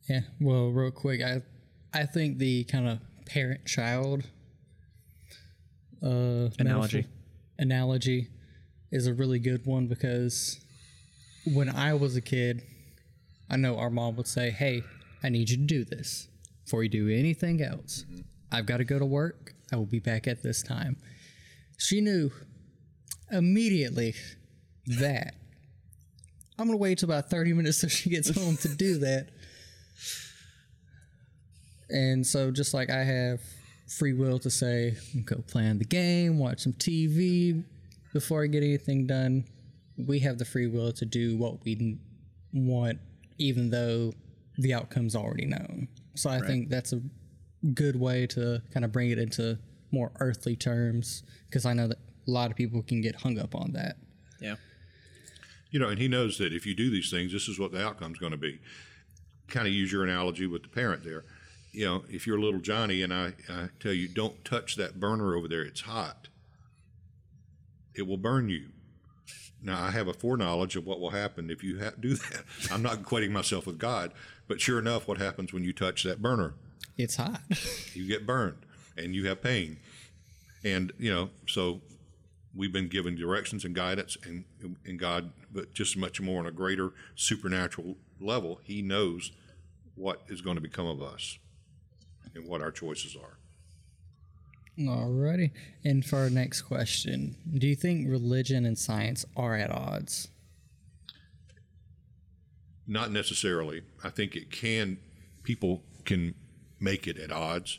[0.09, 0.21] Yeah.
[0.41, 1.43] Well, real quick, I
[1.93, 4.23] I think the kind of parent child
[6.03, 7.07] uh, Analogy.
[7.59, 8.29] analogy
[8.93, 10.61] is a really good one because
[11.45, 12.63] when I was a kid,
[13.51, 14.83] I know our mom would say, "Hey,
[15.23, 16.29] I need you to do this
[16.65, 18.05] before you do anything else.
[18.51, 19.55] I've got to go to work.
[19.73, 20.97] I will be back at this time."
[21.79, 22.31] She knew
[23.31, 24.15] immediately
[24.87, 25.35] that
[26.59, 29.29] I'm gonna wait till about 30 minutes so she gets home to do that.
[31.91, 33.41] And so just like I have
[33.87, 37.65] free will to say, go plan the game, watch some TV
[38.13, 39.45] before I get anything done,
[39.99, 41.99] we have the free will to do what we
[42.53, 42.99] want,
[43.39, 44.13] even though
[44.57, 45.89] the outcome's already known.
[46.15, 47.01] So I think that's a
[47.67, 49.59] good way to kind of bring it into
[49.91, 53.55] more earthly terms because I know that a lot of people can get hung up
[53.55, 53.97] on that.
[54.41, 54.57] Yeah.
[55.71, 57.85] you know, and he knows that if you do these things, this is what the
[57.85, 58.61] outcome's going to be.
[59.49, 61.25] Kind of use your analogy with the parent there.
[61.73, 64.99] You know, if you're a little Johnny and I, I tell you, don't touch that
[65.01, 66.29] burner over there, it's hot,
[67.95, 68.69] it will burn you.
[69.63, 72.43] Now, I have a foreknowledge of what will happen if you ha- do that.
[72.71, 74.13] I'm not equating myself with God,
[74.49, 76.55] but sure enough, what happens when you touch that burner?
[76.97, 77.43] It's hot.
[77.95, 78.59] You get burned
[78.97, 79.79] and you have pain.
[80.65, 81.81] And, you know, so
[82.55, 84.45] we've been given directions and guidance and,
[84.85, 89.33] and God, but just much more on a greater supernatural level, He knows
[89.95, 91.39] what is going to become of us
[92.35, 93.39] and what our choices are.
[94.79, 95.53] Alrighty.
[95.85, 100.29] And for our next question, do you think religion and science are at odds?
[102.87, 103.83] Not necessarily.
[104.05, 104.99] I think it can,
[105.43, 106.35] people can
[106.81, 107.79] make it at odds.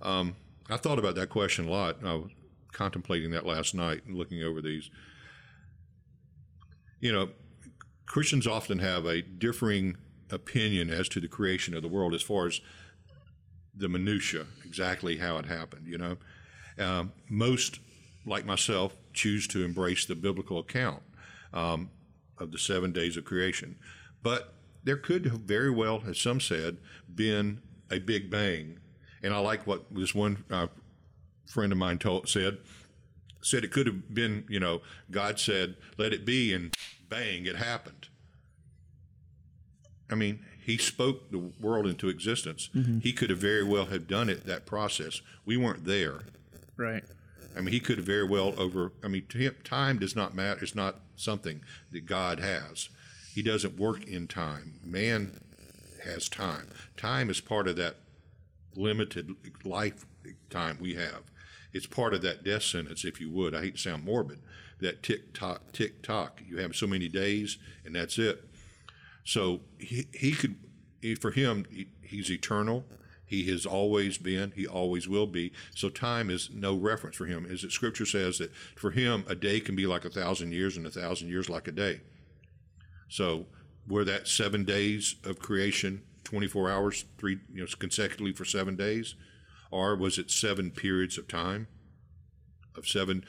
[0.00, 0.36] Um,
[0.68, 2.04] I thought about that question a lot.
[2.04, 2.30] I was
[2.72, 4.90] contemplating that last night and looking over these.
[7.00, 7.28] You know,
[8.06, 9.96] Christians often have a differing
[10.30, 12.60] opinion as to the creation of the world as far as
[13.74, 15.86] the minutia, exactly how it happened.
[15.86, 16.16] You know,
[16.78, 17.80] um, most,
[18.24, 21.02] like myself, choose to embrace the biblical account
[21.52, 21.90] um,
[22.38, 23.76] of the seven days of creation.
[24.22, 24.54] But
[24.84, 26.78] there could very well, as some said,
[27.12, 27.60] been
[27.90, 28.78] a big bang.
[29.22, 30.68] And I like what this one uh,
[31.46, 32.58] friend of mine told said.
[33.40, 36.74] Said it could have been, you know, God said, "Let it be," and
[37.08, 38.08] bang, it happened.
[40.10, 42.70] I mean, He spoke the world into existence.
[43.02, 45.20] He could have very well have done it that process.
[45.44, 46.22] We weren't there.
[46.76, 47.04] Right.
[47.56, 48.92] I mean, he could have very well over.
[49.02, 50.62] I mean, to him, time does not matter.
[50.62, 52.90] It's not something that God has.
[53.32, 54.80] He doesn't work in time.
[54.84, 55.40] Man
[56.06, 56.68] has time.
[56.96, 57.96] Time is part of that
[58.74, 59.30] limited
[59.64, 61.22] lifetime we have.
[61.72, 63.54] It's part of that death sentence, if you would.
[63.54, 64.38] I hate to sound morbid.
[64.80, 66.40] That tick tock, tick tock.
[66.46, 68.44] You have so many days, and that's it.
[69.24, 70.56] So he, he could,
[71.00, 72.84] he- for him, he, he's eternal.
[73.26, 74.52] He has always been.
[74.54, 75.52] He always will be.
[75.74, 77.44] So time is no reference for him.
[77.50, 80.76] As the scripture says that for him, a day can be like a thousand years,
[80.76, 82.02] and a thousand years like a day.
[83.08, 83.46] So
[83.88, 89.14] were that seven days of creation, 24 hours, three, you know, consecutively for seven days?
[89.70, 91.68] Or was it seven periods of time,
[92.76, 93.24] of seven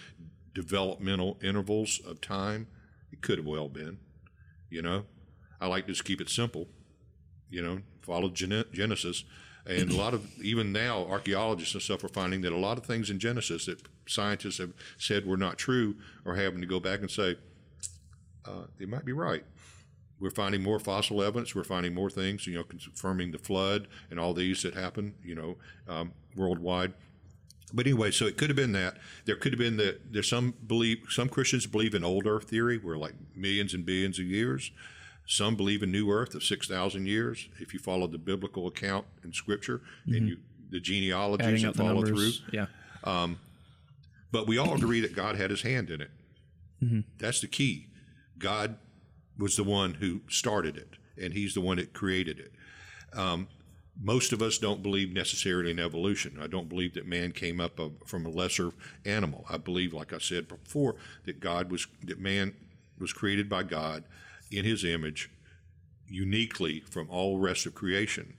[0.54, 2.68] developmental intervals of time?
[3.12, 4.00] It could have well been,
[4.70, 5.06] you know.
[5.60, 6.68] I like to just keep it simple,
[7.50, 9.24] you know, follow Genesis.
[9.66, 12.86] And a lot of, even now, archaeologists and stuff are finding that a lot of
[12.86, 17.02] things in Genesis that scientists have said were not true are having to go back
[17.02, 17.36] and say,
[18.46, 19.44] uh, they might be right.
[20.19, 21.53] We're finding more fossil evidence.
[21.53, 25.35] We're finding more things, you know, confirming the flood and all these that happened, you
[25.35, 25.57] know,
[25.88, 26.94] um, worldwide.
[27.73, 28.98] But anyway, so it could have been that.
[29.26, 30.14] There could have been that.
[30.14, 34.19] There's some believe some Christians believe in old Earth theory, where like millions and billions
[34.19, 34.72] of years.
[35.30, 37.49] Some believe in new Earth of six thousand years.
[37.60, 40.38] If you follow the biblical account in Scripture and you
[40.69, 42.31] the genealogies Adding the follow through.
[42.52, 42.68] Yeah.
[44.31, 46.11] but we all agree that God had his hand in it.
[46.84, 46.99] Mm-hmm.
[47.18, 47.88] That's the key.
[48.38, 48.77] God
[49.38, 52.51] was the one who started it, and he's the one that created it.
[53.18, 53.47] Um,
[53.99, 56.38] most of us don't believe necessarily in evolution.
[56.41, 58.72] I don't believe that man came up of, from a lesser
[59.05, 59.45] animal.
[59.49, 60.95] I believe, like I said before,
[61.26, 62.53] that God was that man
[62.99, 64.03] was created by God
[64.51, 65.30] in his image,
[66.07, 68.34] uniquely from all rest of creation.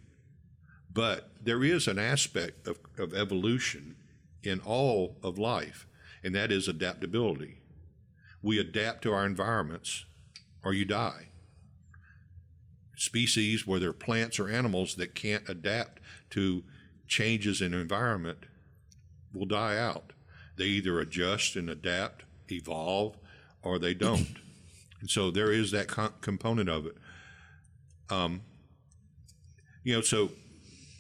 [0.93, 3.97] But there is an aspect of, of evolution
[4.43, 5.87] in all of life,
[6.23, 7.59] and that is adaptability.
[8.43, 10.05] We adapt to our environments
[10.65, 11.27] or you die.
[12.97, 16.65] species, whether plants or animals, that can't adapt to
[17.07, 18.39] changes in environment
[19.33, 20.13] will die out.
[20.57, 23.17] They either adjust and adapt, evolve,
[23.63, 24.37] or they don't.
[25.01, 26.97] and so there is that co- component of it.
[28.11, 28.43] Um,
[29.85, 30.31] you know, so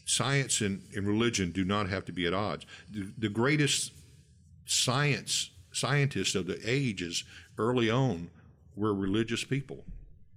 [0.04, 2.64] science and, and religion do not have to be at odds.
[2.90, 3.92] The, the greatest
[4.66, 7.24] science scientists of the ages
[7.58, 8.30] early on
[8.78, 9.84] were religious people.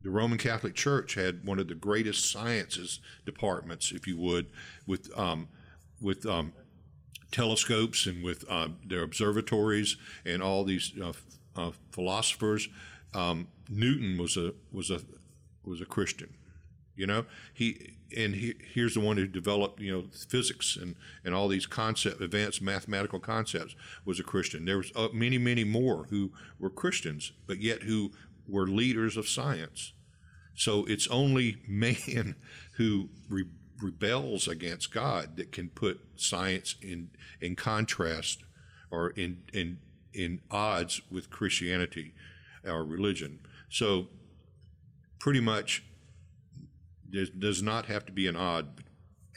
[0.04, 4.48] The Roman Catholic Church had one of the greatest sciences departments, if you would,
[4.88, 5.48] with um,
[6.02, 6.54] with um,
[7.32, 11.14] telescopes and with uh, their observatories and all these uh,
[11.56, 12.68] uh, philosophers.
[13.14, 15.02] Um, Newton was a was a
[15.64, 16.34] was a Christian.
[16.96, 21.34] You know, he and he, here's the one who developed you know physics and and
[21.34, 24.66] all these concept advanced mathematical concepts was a Christian.
[24.66, 28.12] There was uh, many many more who were Christians, but yet who
[28.52, 29.94] were leaders of science.
[30.54, 32.36] So it's only man
[32.78, 33.46] who re-
[33.82, 37.10] rebels against God that can put science in
[37.40, 38.44] in contrast
[38.92, 39.80] or in in
[40.14, 42.14] in odds with Christianity
[42.66, 43.40] or religion.
[43.70, 44.08] So
[45.20, 45.84] pretty much
[47.10, 48.84] there does not have to be an odd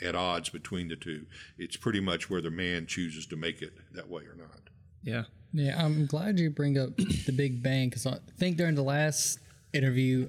[0.03, 1.27] at odds between the two.
[1.57, 4.61] It's pretty much whether man chooses to make it that way or not.
[5.03, 5.25] Yeah.
[5.55, 9.39] Yeah, I'm glad you bring up the Big Bang because I think during the last
[9.73, 10.29] interview,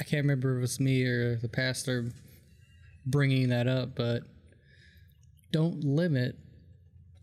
[0.00, 2.10] I can't remember if it was me or the pastor
[3.06, 4.24] bringing that up, but
[5.52, 6.36] don't limit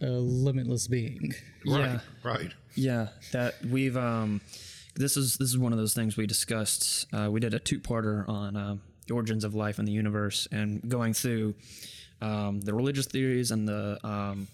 [0.01, 1.33] a limitless being.
[1.65, 1.99] Yeah.
[2.23, 2.51] Right.
[2.75, 4.39] Yeah, that we've um,
[4.95, 7.07] this is this is one of those things we discussed.
[7.11, 10.87] Uh, we did a two-parter on um, the origins of life in the universe and
[10.87, 11.55] going through
[12.21, 14.47] um, the religious theories and the um,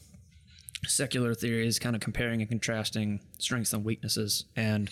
[0.86, 4.46] secular theories, kind of comparing and contrasting strengths and weaknesses.
[4.56, 4.90] And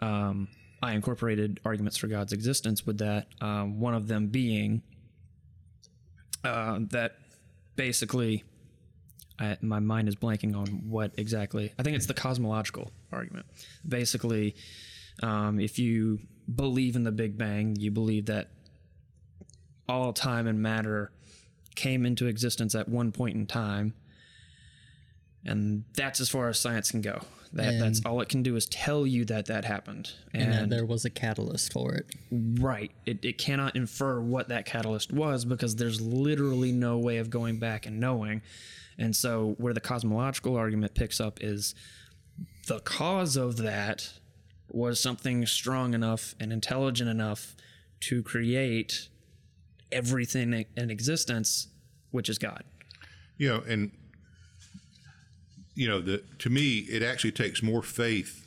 [0.00, 0.48] um,
[0.82, 3.26] I incorporated arguments for God's existence with that.
[3.40, 4.82] Um, one of them being
[6.44, 7.16] uh, that
[7.76, 8.44] basically
[9.38, 11.72] I, my mind is blanking on what exactly.
[11.78, 13.46] I think it's the cosmological argument.
[13.86, 14.56] Basically,
[15.22, 16.20] um, if you
[16.54, 18.50] believe in the Big Bang, you believe that
[19.88, 21.12] all time and matter
[21.74, 23.94] came into existence at one point in time,
[25.48, 27.20] and that's as far as science can go.
[27.52, 30.68] That And- that's all it can do is tell you that that happened, And, that
[30.70, 32.06] there was a catalyst for it.
[32.30, 32.90] Right.
[33.06, 37.58] It, it cannot infer what that catalyst was because there's literally no way of going
[37.58, 38.42] back and knowing.
[38.98, 41.74] And so, where the cosmological argument picks up is
[42.66, 44.12] the cause of that
[44.70, 47.56] was something strong enough and intelligent enough
[48.00, 49.08] to create
[49.90, 51.68] everything in existence,
[52.10, 52.64] which is God.
[53.38, 53.92] You know, and
[55.78, 58.44] you know, the to me, it actually takes more faith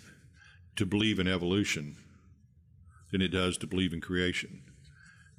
[0.76, 1.95] to believe in evolution
[3.10, 4.64] than it does to believe in creation.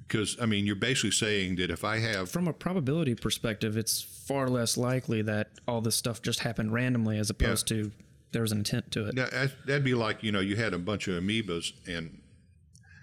[0.07, 4.01] Because I mean, you're basically saying that if I have From a probability perspective, it's
[4.01, 7.91] far less likely that all this stuff just happened randomly as opposed to
[8.31, 9.13] there was an intent to it.
[9.13, 9.27] Now,
[9.67, 12.23] that'd be like you know you had a bunch of amoebas and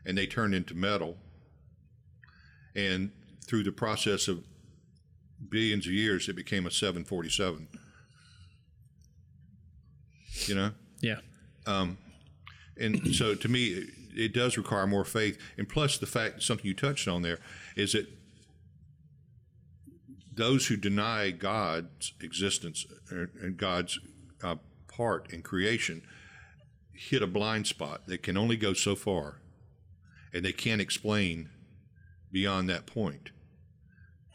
[0.04, 1.16] and they turned into metal,
[2.74, 3.12] and
[3.46, 4.42] through the process of
[5.48, 7.68] billions of years, it became a 747.
[10.48, 11.20] You know, Yeah.
[12.76, 16.66] and so to me, it, it does require more faith, and plus the fact something
[16.66, 17.38] you touched on there
[17.76, 18.06] is that
[20.32, 23.98] those who deny God's existence uh, and God's
[24.42, 24.56] uh,
[24.88, 26.02] part in creation
[26.92, 28.06] hit a blind spot.
[28.06, 29.36] that can only go so far,
[30.32, 31.50] and they can't explain
[32.32, 33.30] beyond that point.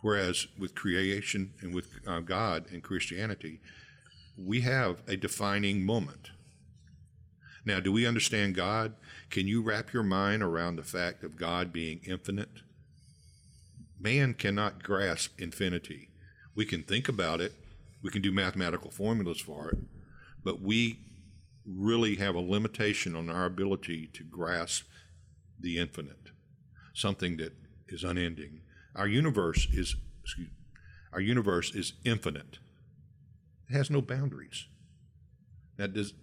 [0.02, 3.60] Whereas with creation and with uh, God and Christianity,
[4.38, 6.32] we have a defining moment.
[7.66, 8.94] Now, do we understand God?
[9.30, 12.62] Can you wrap your mind around the fact of God being infinite?
[14.00, 16.10] Man cannot grasp infinity.
[16.54, 17.54] We can think about it,
[18.02, 19.80] we can do mathematical formulas for it,
[20.44, 21.00] but we
[21.66, 24.86] really have a limitation on our ability to grasp
[25.60, 26.32] the infinite,
[26.94, 27.54] something that
[27.88, 28.62] is unending.
[28.96, 30.50] Our universe is excuse,
[31.12, 32.60] our universe is infinite.
[33.70, 34.68] It has no boundaries.
[35.78, 36.14] Now, does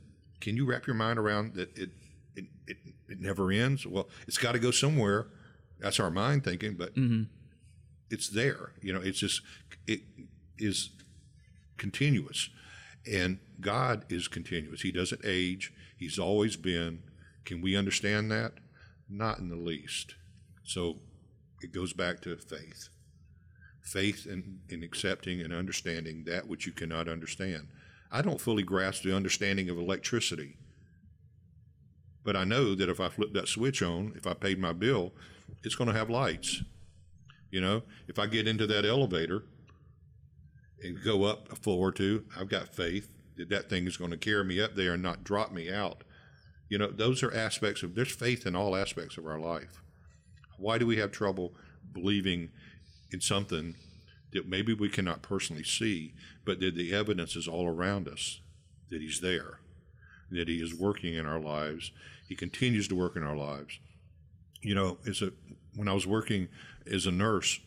[0.41, 1.91] can you wrap your mind around that it
[2.35, 2.77] it, it,
[3.09, 3.87] it never ends?
[3.87, 5.29] Well, it's got to go somewhere.
[5.79, 7.25] That's our mind thinking, but mm-hmm.
[8.11, 8.73] it's there.
[8.81, 9.43] You know, it's just
[9.87, 10.01] it
[10.59, 10.91] is
[11.77, 12.51] continuous,
[13.11, 14.83] and God is continuous.
[14.83, 15.73] He doesn't age.
[15.97, 17.03] He's always been.
[17.45, 18.53] Can we understand that?
[19.09, 20.15] Not in the least.
[20.65, 20.99] So
[21.61, 22.89] it goes back to faith.
[23.83, 27.69] Faith in, in accepting and understanding that which you cannot understand.
[28.11, 30.57] I don't fully grasp the understanding of electricity.
[32.25, 35.13] But I know that if I flip that switch on, if I paid my bill,
[35.65, 36.63] it's going to have lights.
[37.51, 39.43] You know, if I get into that elevator
[40.83, 44.11] and go up a floor or two, I've got faith that that thing is going
[44.11, 46.05] to carry me up there and not drop me out.
[46.69, 49.83] You know, those are aspects of there's faith in all aspects of our life.
[50.59, 51.55] Why do we have trouble
[51.93, 52.51] believing
[53.13, 53.77] in something
[54.33, 56.15] that maybe we cannot personally see,
[56.45, 58.41] but that the evidence is all around us
[58.91, 59.61] that He's there,
[60.31, 61.93] that He is working in our lives.
[62.29, 63.79] He continues to work in our lives.
[64.61, 65.33] You know, as a
[65.75, 66.49] when I was working
[66.91, 67.61] as a nurse,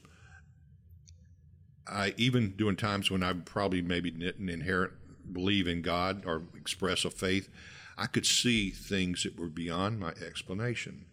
[1.87, 4.91] I even during times when I probably maybe didn't inherit
[5.31, 7.49] believe in God or express a faith,
[7.97, 11.05] I could see things that were beyond my explanation.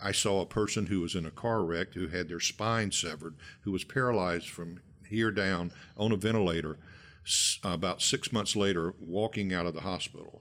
[0.00, 3.34] I saw a person who was in a car wreck who had their spine severed,
[3.62, 6.78] who was paralyzed from here down on a ventilator.
[7.62, 10.40] About six months later, walking out of the hospital,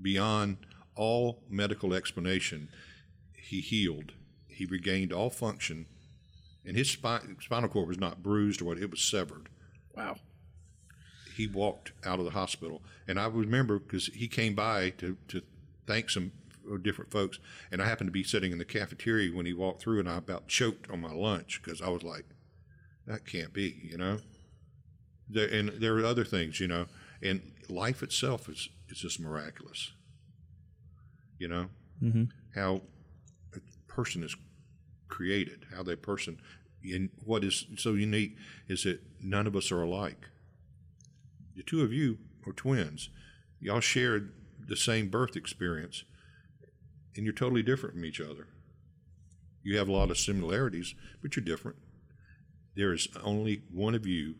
[0.00, 0.58] beyond
[0.94, 2.68] all medical explanation,
[3.32, 4.12] he healed.
[4.46, 5.86] He regained all function,
[6.64, 9.48] and his spine, spinal cord was not bruised or what; it was severed
[9.96, 10.18] Wow.
[11.36, 12.82] he walked out of the hospital.
[13.08, 15.42] And I remember because he came by to, to
[15.86, 16.30] thank some
[16.82, 17.38] different folks.
[17.70, 20.16] And I happened to be sitting in the cafeteria when he walked through, and I
[20.16, 22.24] about choked on my lunch because I was like,
[23.06, 24.18] that can't be, you know?
[25.28, 26.86] There, and there are other things, you know,
[27.22, 29.92] and life itself is, is just miraculous,
[31.38, 31.68] you know?
[32.02, 32.24] Mm-hmm.
[32.54, 32.82] How
[33.54, 33.60] a
[33.92, 34.36] person is
[35.08, 36.38] created, how that person,
[36.82, 38.36] and what is so unique
[38.68, 40.28] is that none of us are alike
[41.56, 43.10] the two of you are twins.
[43.60, 44.32] Y'all shared
[44.66, 46.04] the same birth experience,
[47.16, 48.48] and you're totally different from each other.
[49.62, 51.78] You have a lot of similarities, but you're different.
[52.76, 54.34] There is only one of you.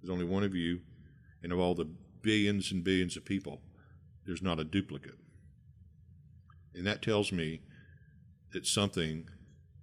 [0.00, 0.80] There's only one of you,
[1.42, 1.88] and of all the
[2.22, 3.60] billions and billions of people,
[4.24, 5.18] there's not a duplicate.
[6.74, 7.60] And that tells me
[8.52, 9.28] that something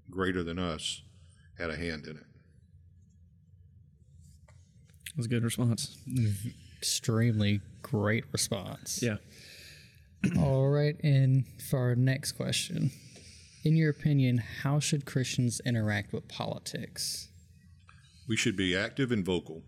[0.10, 1.02] greater than us
[1.58, 2.26] had a hand in it.
[5.16, 5.98] That's a good response.
[6.78, 9.02] Extremely great response.
[9.02, 9.18] Yeah.
[10.40, 12.92] All right, and for our next question,
[13.64, 17.28] in your opinion, how should Christians interact with politics?
[18.28, 19.64] We should be active and vocal.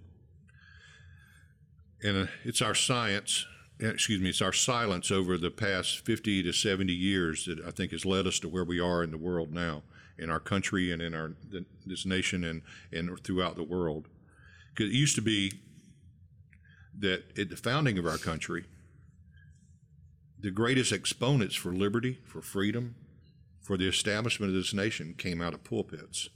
[2.02, 3.46] And uh, it's our science,
[3.84, 7.72] uh, excuse me, it's our silence over the past 50 to 70 years that I
[7.72, 9.84] think has led us to where we are in the world now,
[10.18, 11.34] in our country and in our
[11.86, 12.62] this nation and,
[12.94, 14.08] and throughout the world.
[14.74, 15.52] Because it used to be
[17.00, 18.66] that at the founding of our country,
[20.46, 22.94] the greatest exponents for liberty, for freedom,
[23.64, 26.30] for the establishment of this nation came out of pulpits.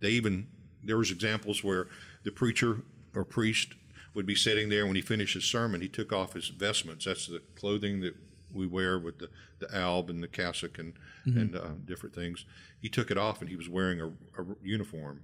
[0.00, 0.48] They even
[0.84, 1.86] there was examples where
[2.24, 2.82] the preacher
[3.14, 3.72] or priest
[4.12, 7.06] would be sitting there when he finished his sermon, he took off his vestments.
[7.06, 8.14] That's the clothing that
[8.52, 9.30] we wear with the,
[9.60, 10.92] the alb and the cassock and,
[11.24, 12.44] and uh, different things.
[12.82, 15.22] He took it off and he was wearing a, a uniform.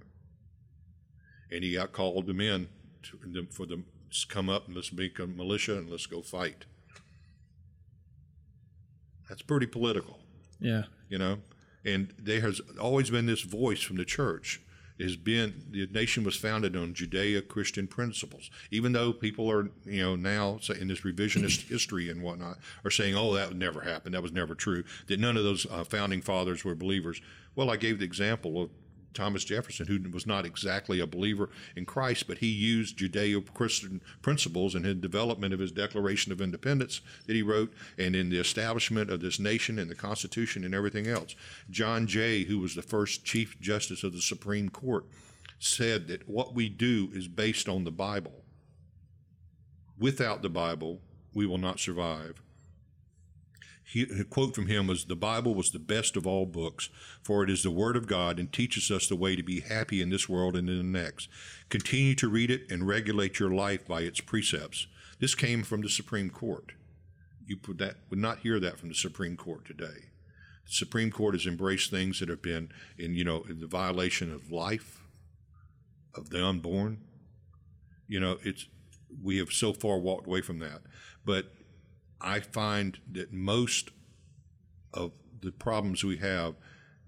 [1.51, 2.69] And he got called the men
[3.03, 6.65] to, for them to come up and let's make a militia and let's go fight.
[9.29, 10.19] That's pretty political.
[10.59, 10.83] Yeah.
[11.09, 11.39] you know?
[11.83, 14.61] And there has always been this voice from the church.
[14.97, 18.49] It has been the nation was founded on judeo-christian principles.
[18.71, 23.13] Even though people are you know now in this revisionist history and whatnot are saying
[23.15, 24.13] oh that would never happen.
[24.13, 24.85] That was never true.
[25.07, 27.21] That none of those uh, founding fathers were believers.
[27.55, 28.69] Well i gave the example of
[29.15, 34.01] Thomas Jefferson, who was not exactly a believer in Christ, but he used Judeo Christian
[34.21, 38.39] principles in his development of his Declaration of Independence that he wrote, and in the
[38.39, 41.35] establishment of this nation and the Constitution and everything else.
[41.69, 45.05] John Jay, who was the first Chief Justice of the Supreme Court,
[45.57, 48.43] said that what we do is based on the Bible.
[49.97, 51.01] Without the Bible,
[51.33, 52.41] we will not survive.
[53.87, 56.89] He, a quote from him was The Bible was the best of all books,
[57.21, 60.01] for it is the Word of God and teaches us the way to be happy
[60.01, 61.29] in this world and in the next.
[61.69, 64.87] Continue to read it and regulate your life by its precepts.
[65.19, 66.73] This came from the Supreme Court.
[67.45, 70.09] You that, would not hear that from the Supreme Court today.
[70.65, 74.33] The Supreme Court has embraced things that have been in, you know, in the violation
[74.33, 75.03] of life,
[76.15, 77.01] of the unborn.
[78.07, 78.67] You know, it's
[79.23, 80.81] we have so far walked away from that.
[81.23, 81.53] But
[82.21, 83.91] I find that most
[84.93, 85.11] of
[85.41, 86.55] the problems we have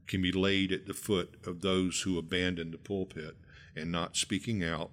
[0.05, 3.35] can be laid at the foot of those who abandon the pulpit
[3.75, 4.91] and not speaking out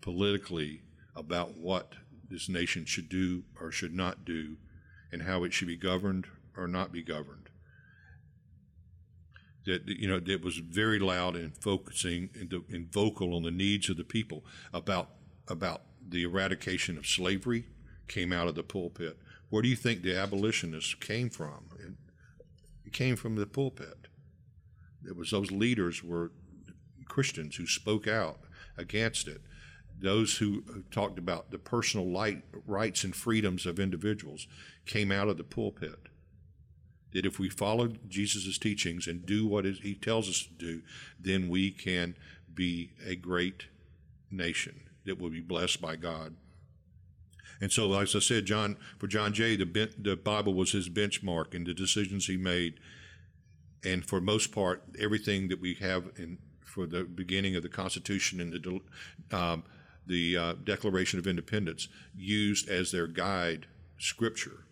[0.00, 0.82] politically
[1.14, 1.94] about what
[2.28, 4.56] this nation should do or should not do
[5.12, 6.26] and how it should be governed
[6.56, 7.48] or not be governed.
[9.64, 13.96] That you know that was very loud and focusing and, vocal on the needs of
[13.96, 15.10] the people about
[15.48, 17.66] about the eradication of slavery
[18.06, 19.18] came out of the pulpit
[19.50, 21.68] where do you think the abolitionists came from?
[22.84, 24.08] It came from the pulpit.
[25.06, 26.32] It was those leaders were
[27.06, 28.40] Christians who spoke out
[28.76, 29.40] against it.
[29.98, 34.46] Those who talked about the personal light, rights and freedoms of individuals
[34.84, 36.08] came out of the pulpit.
[37.12, 40.82] That if we follow Jesus' teachings and do what he tells us to do,
[41.18, 42.16] then we can
[42.52, 43.66] be a great
[44.30, 46.34] nation that will be blessed by God.
[47.60, 51.54] And so, as I said, John for John Jay, the the Bible was his benchmark
[51.54, 52.74] in the decisions he made,
[53.84, 58.40] and for most part, everything that we have in for the beginning of the Constitution
[58.40, 59.64] and the um,
[60.06, 63.66] the uh, Declaration of Independence used as their guide
[63.98, 64.64] scripture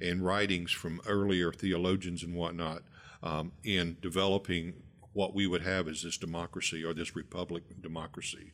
[0.00, 2.82] and writings from earlier theologians and whatnot
[3.22, 4.74] um, in developing
[5.12, 8.52] what we would have as this democracy or this republic democracy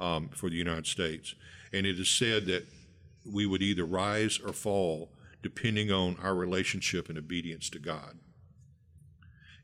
[0.00, 1.34] um, for the United States.
[1.72, 2.66] And it is said that
[3.30, 5.10] we would either rise or fall
[5.42, 8.18] depending on our relationship and obedience to God.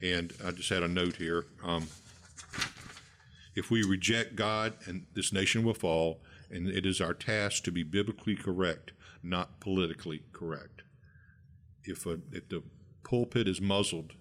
[0.02, 1.46] And I just had a note here.
[1.64, 1.88] Um,
[3.54, 6.20] if we reject God, and this nation will fall,
[6.50, 8.92] and it is our task to be biblically correct,
[9.22, 10.82] not politically correct.
[11.84, 12.62] If, a, if the
[13.02, 14.12] pulpit is muzzled,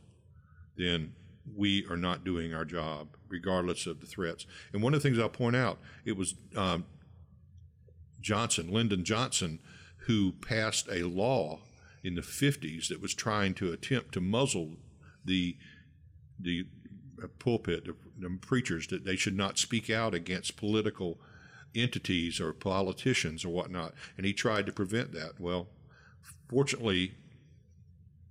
[0.78, 1.14] then
[1.56, 4.46] we are not doing our job, regardless of the threats.
[4.74, 6.86] And one of the things I'll point out, it was um,
[8.22, 9.60] Johnson, Lyndon Johnson,
[10.08, 11.60] who passed a law
[12.04, 14.78] in the 50s that was trying to attempt to muzzle
[15.24, 15.58] the
[16.40, 16.66] the
[17.22, 21.20] uh, pulpit, the, the preachers, that they should not speak out against political
[21.76, 23.94] entities or politicians or whatnot.
[24.16, 25.34] And he tried to prevent that.
[25.38, 25.68] Well,
[26.48, 27.14] fortunately,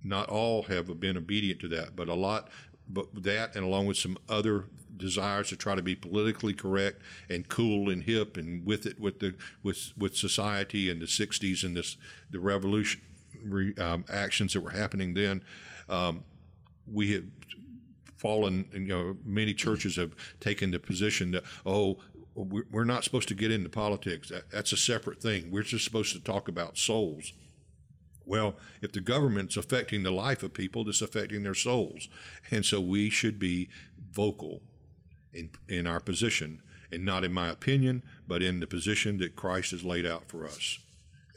[0.03, 2.49] not all have been obedient to that, but a lot,
[2.89, 4.65] but that and along with some other
[4.99, 9.21] desires to try to be politically correct and cool and hip and with it with
[9.21, 11.97] the with with society in the 60s and this
[12.31, 13.01] the revolution
[13.79, 15.43] um, actions that were happening then
[15.89, 16.25] um,
[16.93, 17.25] we have
[18.17, 21.99] fallen you know many churches have taken the position that oh
[22.39, 24.31] we're not supposed to get into politics.
[24.51, 25.51] That's a separate thing.
[25.51, 27.33] We're just supposed to talk about souls.
[28.25, 32.09] Well, if the government's affecting the life of people, it's affecting their souls.
[32.51, 33.69] And so we should be
[34.13, 34.61] vocal
[35.33, 39.73] in, in our position, and not in my opinion, but in the position that Christ
[39.73, 40.79] has laid out for us.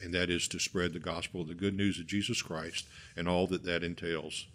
[0.01, 3.47] And that is to spread the gospel, the good news of Jesus Christ, and all
[3.47, 4.47] that that entails.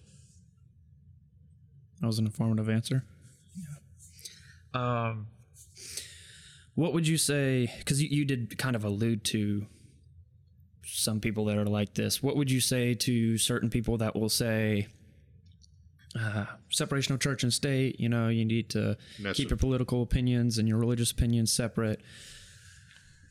[2.00, 3.04] That was an informative answer.
[4.74, 5.08] Yeah.
[5.08, 5.28] Um,
[6.74, 7.72] what would you say?
[7.78, 9.66] Because you, you did kind of allude to
[10.84, 12.22] some people that are like this.
[12.22, 14.88] What would you say to certain people that will say,
[16.18, 18.00] uh, separation of church and state.
[18.00, 18.96] You know, you need to
[19.34, 22.00] keep your political opinions and your religious opinions separate.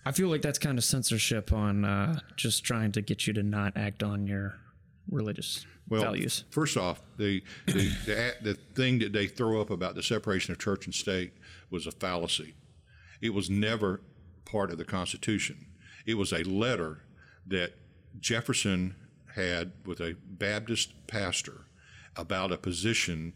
[0.06, 3.44] I feel like that's kind of censorship on uh, just trying to get you to
[3.44, 4.56] not act on your
[5.10, 6.44] religious well, values.
[6.52, 7.74] First off, the the,
[8.06, 11.34] the the thing that they throw up about the separation of church and state
[11.70, 12.54] was a fallacy.
[13.22, 14.02] It was never
[14.46, 15.66] part of the Constitution.
[16.06, 17.02] It was a letter
[17.48, 17.74] that
[18.20, 18.96] Jefferson
[19.36, 21.66] had with a Baptist pastor
[22.16, 23.34] about a position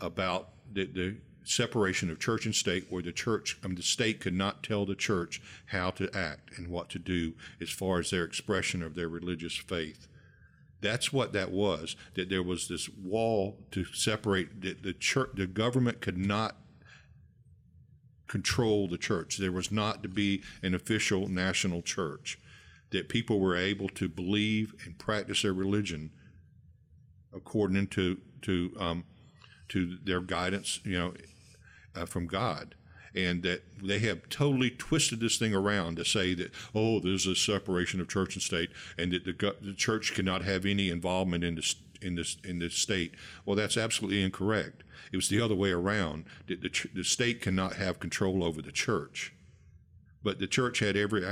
[0.00, 4.20] about the, the separation of church and state where the church I mean, the state
[4.20, 8.10] could not tell the church how to act and what to do as far as
[8.10, 10.06] their expression of their religious faith.
[10.80, 15.46] That's what that was that there was this wall to separate the, the church the
[15.46, 16.56] government could not
[18.28, 19.36] control the church.
[19.36, 22.38] There was not to be an official national church
[22.90, 26.10] that people were able to believe and practice their religion
[27.34, 29.04] according to to um,
[29.68, 31.14] to their guidance, you know,
[31.94, 32.74] uh, from God,
[33.14, 37.34] and that they have totally twisted this thing around to say that oh, there's a
[37.34, 41.54] separation of church and state, and that the, the church cannot have any involvement in
[41.54, 43.14] this in this in this state.
[43.44, 44.84] Well, that's absolutely incorrect.
[45.12, 46.24] It was the other way around.
[46.48, 49.34] That the, the state cannot have control over the church,
[50.22, 51.24] but the church had every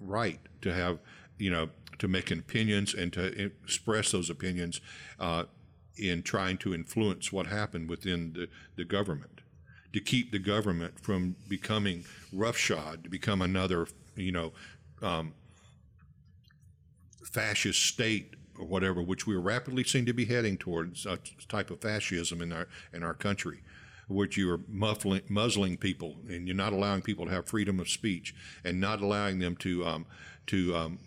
[0.00, 0.98] right to have
[1.38, 1.70] you know
[2.00, 4.80] to make opinions and to express those opinions
[5.20, 5.44] uh,
[5.96, 9.42] in trying to influence what happened within the, the government,
[9.92, 13.86] to keep the government from becoming roughshod, to become another,
[14.16, 14.52] you know,
[15.02, 15.34] um,
[17.22, 21.18] fascist state or whatever, which we are rapidly seem to be heading towards a
[21.48, 23.60] type of fascism in our in our country,
[24.08, 27.88] which you are muffling, muzzling people and you're not allowing people to have freedom of
[27.88, 30.06] speech and not allowing them to um,
[30.46, 30.98] to um,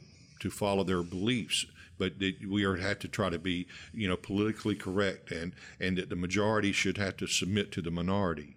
[0.43, 1.65] to follow their beliefs
[1.97, 5.97] but that we are have to try to be you know politically correct and and
[5.97, 8.55] that the majority should have to submit to the minority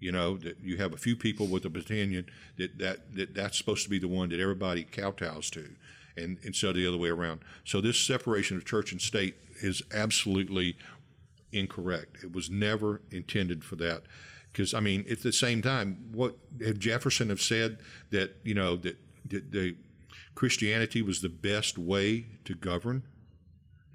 [0.00, 2.26] you know that you have a few people with a opinion
[2.56, 5.68] that, that that that's supposed to be the one that everybody kowtows to
[6.16, 9.82] and instead of the other way around so this separation of church and state is
[9.92, 10.76] absolutely
[11.52, 12.18] incorrect.
[12.22, 14.02] It was never intended for that.
[14.52, 16.36] Because I mean, at the same time, what
[16.78, 17.78] Jefferson have said
[18.10, 18.96] that you know that,
[19.28, 19.76] that the
[20.34, 23.02] Christianity was the best way to govern?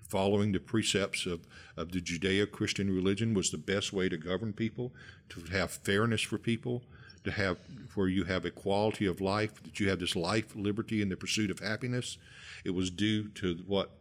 [0.07, 4.53] Following the precepts of, of the Judeo Christian religion was the best way to govern
[4.53, 4.93] people,
[5.29, 6.83] to have fairness for people,
[7.23, 7.57] to have
[7.95, 11.49] where you have equality of life, that you have this life, liberty, and the pursuit
[11.49, 12.17] of happiness.
[12.63, 13.91] It was due to what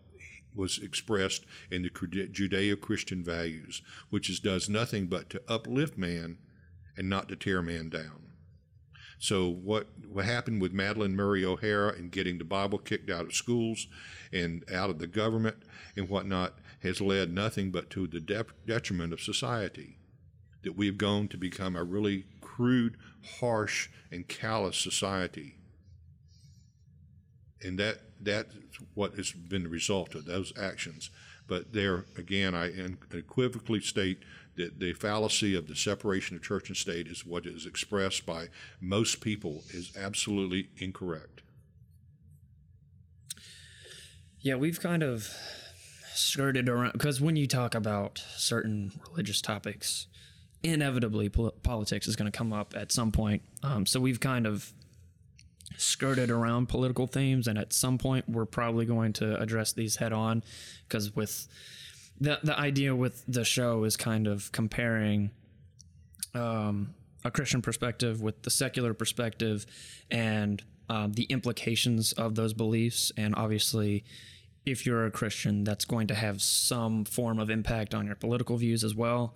[0.55, 6.39] was expressed in the Judeo Christian values, which is, does nothing but to uplift man
[6.97, 8.32] and not to tear man down.
[9.23, 13.35] So what what happened with Madalyn Murray O'Hair and getting the Bible kicked out of
[13.35, 13.87] schools
[14.33, 15.59] and out of the government
[15.97, 19.97] and whatnot has led nothing but to the de- detriment of society.
[20.65, 22.97] That we've gone to become a really crude,
[23.39, 25.55] harsh, and callous society.
[27.63, 28.53] And that that's
[28.95, 31.11] what has been the result of those actions.
[31.47, 34.19] But there again, I unequivocally state
[34.57, 38.49] that the fallacy of the separation of church and state is what is expressed by
[38.81, 41.43] most people is absolutely incorrect.
[44.41, 45.33] Yeah, we've kind of
[46.15, 50.09] skirted around because when you talk about certain religious topics,
[50.63, 53.43] inevitably pol- politics is going to come up at some point.
[53.63, 54.73] Um, so we've kind of
[55.77, 60.13] skirted around political themes, and at some point we're probably going to address these head
[60.13, 60.43] on
[60.87, 61.47] because with
[62.23, 65.31] the the idea with the show is kind of comparing
[66.35, 66.95] um,
[67.25, 69.67] a Christian perspective with the secular perspective
[70.11, 73.13] and um, the implications of those beliefs.
[73.17, 74.05] And obviously,
[74.65, 78.57] if you're a Christian, that's going to have some form of impact on your political
[78.57, 79.35] views as well.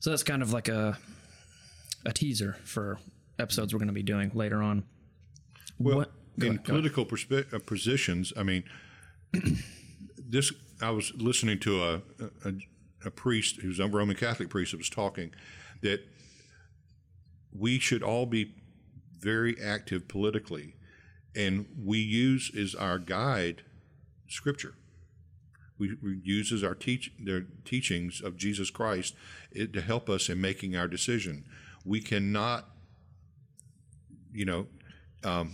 [0.00, 0.98] So that's kind of like a
[2.04, 2.98] a teaser for
[3.38, 4.84] episodes we're going to be doing later on.
[5.78, 6.12] Well, what?
[6.36, 8.64] in ahead, political perspe- uh, positions, I mean,
[10.18, 10.52] this
[10.84, 12.02] I was listening to a,
[12.44, 12.52] a,
[13.06, 15.32] a priest who's a Roman Catholic priest that was talking
[15.82, 16.06] that
[17.56, 18.54] we should all be
[19.18, 20.74] very active politically,
[21.34, 23.62] and we use as our guide
[24.28, 24.74] Scripture.
[25.78, 29.14] We, we use as our teach their teachings of Jesus Christ
[29.50, 31.44] it, to help us in making our decision.
[31.84, 32.68] We cannot,
[34.32, 34.66] you know,
[35.24, 35.52] um,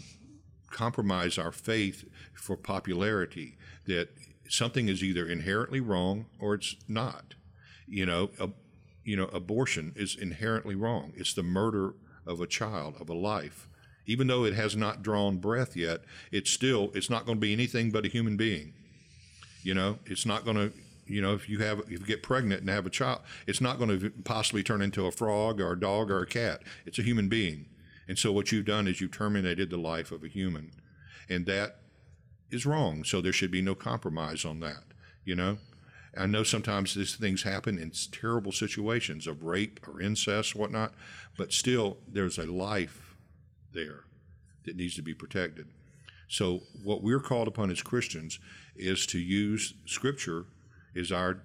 [0.70, 2.04] compromise our faith
[2.34, 3.56] for popularity.
[3.86, 4.10] That
[4.50, 7.34] something is either inherently wrong or it's not.
[7.86, 8.50] You know, a,
[9.04, 11.12] you know, abortion is inherently wrong.
[11.16, 11.94] It's the murder
[12.26, 13.68] of a child, of a life.
[14.06, 16.00] Even though it has not drawn breath yet,
[16.32, 18.72] it's still it's not going to be anything but a human being.
[19.62, 20.72] You know, it's not going to
[21.06, 23.78] you know if you have if you get pregnant and have a child it's not
[23.78, 27.02] going to possibly turn into a frog or a dog or a cat it's a
[27.02, 27.66] human being
[28.06, 30.70] and so what you've done is you've terminated the life of a human
[31.28, 31.80] and that
[32.50, 33.04] is wrong.
[33.04, 34.84] So there should be no compromise on that.
[35.24, 35.58] You know,
[36.16, 40.92] I know sometimes these things happen in terrible situations of rape or incest, whatnot,
[41.36, 43.14] but still there's a life
[43.72, 44.04] there
[44.64, 45.68] that needs to be protected.
[46.28, 48.38] So what we're called upon as Christians
[48.76, 50.46] is to use Scripture
[50.96, 51.42] as our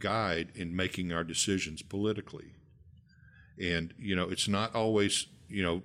[0.00, 2.52] guide in making our decisions politically.
[3.62, 5.82] And you know, it's not always you know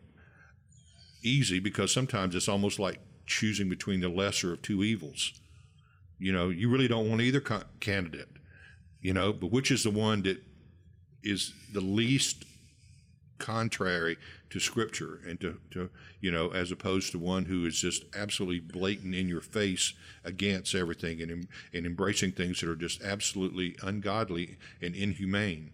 [1.24, 5.34] easy because sometimes it's almost like choosing between the lesser of two evils.
[6.20, 8.30] You know, you really don't want either co- candidate,
[9.02, 10.42] you know, but which is the one that
[11.24, 12.46] is the least
[13.42, 14.18] contrary
[14.52, 15.90] to scripture and to, to
[16.20, 19.94] you know as opposed to one who is just absolutely blatant in your face
[20.24, 25.72] against everything and, and embracing things that are just absolutely ungodly and inhumane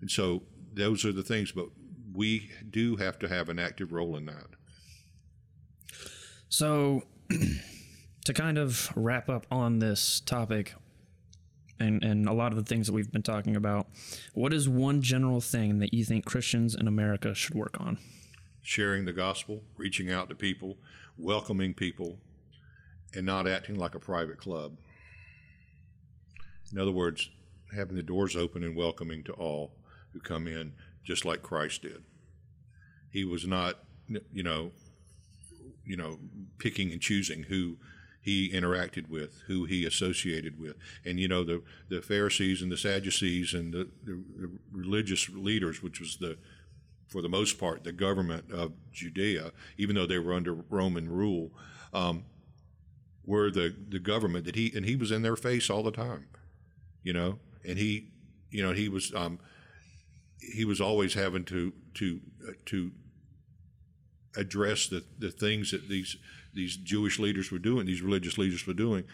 [0.00, 0.42] and so
[0.74, 1.66] those are the things but
[2.12, 4.48] we do have to have an active role in that
[6.56, 7.02] so,
[8.24, 10.74] to kind of wrap up on this topic
[11.78, 13.88] and, and a lot of the things that we've been talking about,
[14.32, 17.98] what is one general thing that you think Christians in America should work on?
[18.62, 20.78] Sharing the gospel, reaching out to people,
[21.18, 22.16] welcoming people,
[23.14, 24.78] and not acting like a private club.
[26.72, 27.28] In other words,
[27.74, 29.72] having the doors open and welcoming to all
[30.14, 30.72] who come in,
[31.04, 32.02] just like Christ did.
[33.10, 33.80] He was not,
[34.32, 34.70] you know,
[35.86, 36.18] you know,
[36.58, 37.76] picking and choosing who
[38.20, 40.74] he interacted with, who he associated with.
[41.04, 45.80] And, you know, the, the Pharisees and the Sadducees and the, the, the religious leaders,
[45.80, 46.36] which was the,
[47.06, 51.52] for the most part, the government of Judea, even though they were under Roman rule,
[51.94, 52.24] um,
[53.24, 56.26] were the, the government that he, and he was in their face all the time,
[57.04, 58.08] you know, and he,
[58.50, 59.38] you know, he was, um,
[60.40, 62.90] he was always having to, to, uh, to
[64.36, 66.16] address the, the things that these
[66.54, 69.04] these Jewish leaders were doing, these religious leaders were doing,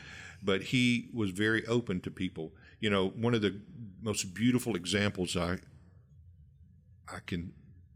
[0.43, 2.53] but he was very open to people.
[2.79, 3.61] You know, one of the
[4.01, 5.59] most beautiful examples I
[7.09, 7.53] I can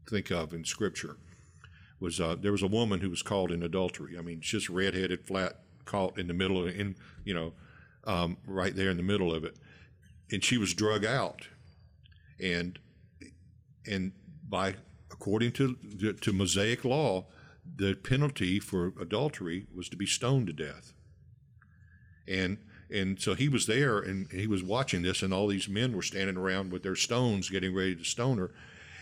[0.09, 1.17] think of in Scripture
[2.01, 4.19] was uh, there was a woman who was caught in adultery.
[4.19, 7.53] I mean, just redheaded, flat, caught in the middle of in you know,
[8.05, 9.57] um, right there in the middle of it,
[10.31, 11.49] and she was drug out,
[12.41, 12.79] and
[13.87, 14.13] and
[14.49, 14.75] by
[15.19, 15.77] according to
[16.21, 17.27] to Mosaic law,
[17.77, 20.93] the penalty for adultery was to be stoned to death.
[22.29, 22.59] And
[22.91, 26.03] and so he was there and he was watching this, and all these men were
[26.03, 28.53] standing around with their stones, getting ready to stone her,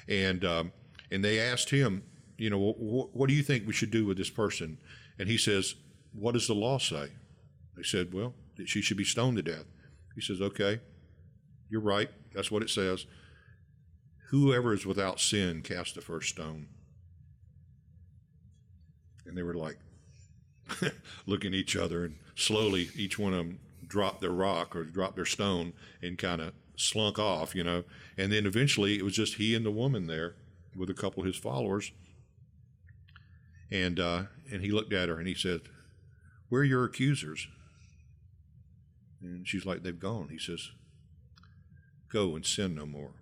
[0.09, 0.73] and um,
[1.11, 2.03] and they asked him,
[2.39, 4.78] you know, what, what do you think we should do with this person?
[5.19, 5.74] And he says,
[6.12, 7.09] what does the law say?
[7.77, 8.35] They said, well,
[8.65, 9.66] she should be stoned to death.
[10.15, 10.81] He says, okay,
[11.69, 12.09] you're right.
[12.35, 13.07] That's what it says.
[14.28, 16.68] Whoever is without sin, cast the first stone.
[19.26, 19.78] And they were like
[21.26, 25.16] looking at each other, and slowly each one of them dropped their rock or dropped
[25.16, 25.72] their stone
[26.02, 27.84] and kind of slunk off, you know.
[28.16, 30.34] And then eventually it was just he and the woman there
[30.76, 31.92] with a couple of his followers.
[33.70, 35.62] And uh, and he looked at her and he said,
[36.48, 37.48] "Where are your accusers?"
[39.22, 40.70] And she's like, "They've gone." He says,
[42.09, 43.12] "Go and sin no more."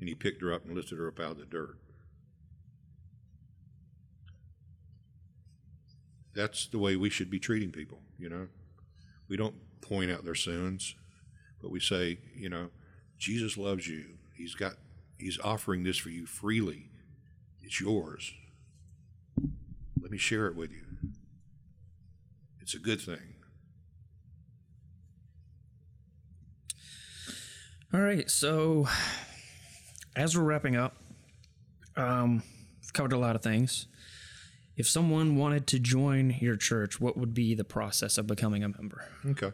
[0.00, 1.78] And he picked her up and lifted her up out of the dirt.
[6.34, 8.48] That's the way we should be treating people, you know.
[9.28, 10.96] We don't point out their sins,
[11.62, 12.70] but we say, you know,
[13.18, 14.04] Jesus loves you.
[14.34, 14.74] He's got
[15.16, 16.90] he's offering this for you freely.
[17.62, 18.32] It's yours.
[20.00, 20.84] Let me share it with you.
[22.60, 23.34] It's a good thing.
[27.92, 28.88] All right, so
[30.16, 30.96] as we're wrapping up,
[31.96, 32.42] um,
[32.82, 33.86] we've covered a lot of things.
[34.76, 38.68] If someone wanted to join your church, what would be the process of becoming a
[38.68, 39.04] member?
[39.24, 39.52] Okay.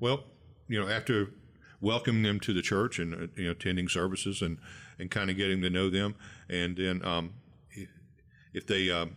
[0.00, 0.24] Well,
[0.68, 1.30] you know, after
[1.80, 4.58] welcoming them to the church and uh, you know attending services and
[4.98, 6.16] and kind of getting to know them,
[6.48, 7.34] and then um,
[7.70, 7.88] if,
[8.52, 9.16] if they um,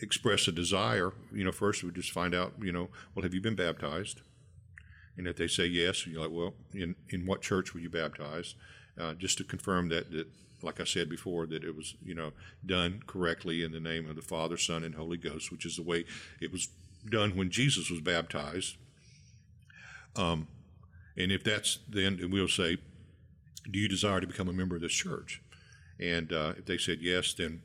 [0.00, 3.40] express a desire, you know, first we just find out, you know, well, have you
[3.40, 4.20] been baptized?
[5.16, 8.56] And if they say yes, you're like, well, in in what church were you baptized?
[8.98, 10.26] Uh, just to confirm that that
[10.62, 12.32] like I said before, that it was you know
[12.64, 15.82] done correctly in the name of the Father, Son, and Holy Ghost, which is the
[15.82, 16.04] way
[16.40, 16.68] it was
[17.08, 18.76] done when Jesus was baptized.
[20.16, 20.48] Um,
[21.16, 22.78] and if that's then we'll say,
[23.70, 25.42] do you desire to become a member of this church?
[25.98, 27.62] And uh, if they said yes, then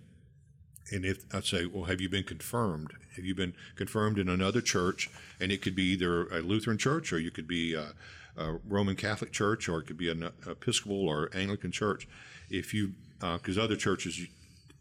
[0.91, 2.93] and if I'd say, well, have you been confirmed?
[3.15, 5.09] Have you been confirmed in another church?
[5.39, 7.93] And it could be either a Lutheran church, or you could be a,
[8.37, 12.07] a Roman Catholic church, or it could be an Episcopal or Anglican church.
[12.49, 14.19] If you, because uh, other churches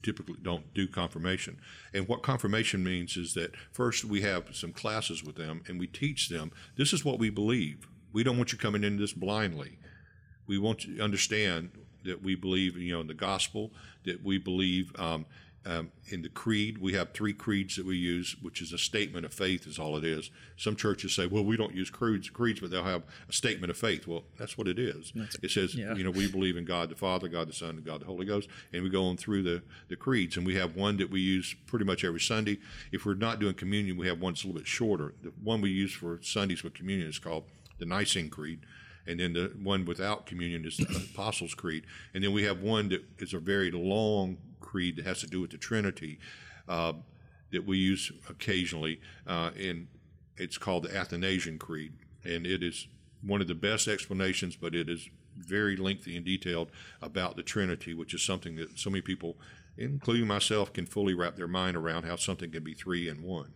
[0.02, 1.58] typically don't do confirmation.
[1.92, 5.86] And what confirmation means is that first we have some classes with them, and we
[5.86, 7.86] teach them this is what we believe.
[8.12, 9.78] We don't want you coming into this blindly.
[10.46, 11.70] We want you to understand
[12.04, 13.72] that we believe, you know, in the gospel,
[14.04, 15.26] that we believe um,
[15.66, 19.26] um, in the creed, we have three creeds that we use, which is a statement
[19.26, 20.30] of faith, is all it is.
[20.56, 23.76] Some churches say, well, we don't use creeds, creeds, but they'll have a statement of
[23.76, 24.06] faith.
[24.06, 25.12] Well, that's what it is.
[25.14, 25.94] That's, it says, yeah.
[25.94, 28.24] you know, we believe in God the Father, God the Son, and God the Holy
[28.24, 30.38] Ghost, and we go on through the, the creeds.
[30.38, 32.58] And we have one that we use pretty much every Sunday.
[32.90, 35.14] If we're not doing communion, we have one that's a little bit shorter.
[35.22, 37.44] The one we use for Sundays with communion is called
[37.78, 38.60] the Nicene Creed
[39.06, 41.84] and then the one without communion is the Apostles' Creed,
[42.14, 44.36] and then we have one that is a very long
[44.70, 46.18] creed that has to do with the Trinity
[46.68, 46.92] uh,
[47.50, 49.88] that we use occasionally, uh, and
[50.36, 51.92] it's called the Athanasian Creed,
[52.24, 52.86] and it is
[53.22, 56.70] one of the best explanations, but it is very lengthy and detailed
[57.02, 59.36] about the Trinity, which is something that so many people,
[59.76, 63.52] including myself, can fully wrap their mind around how something can be three in one.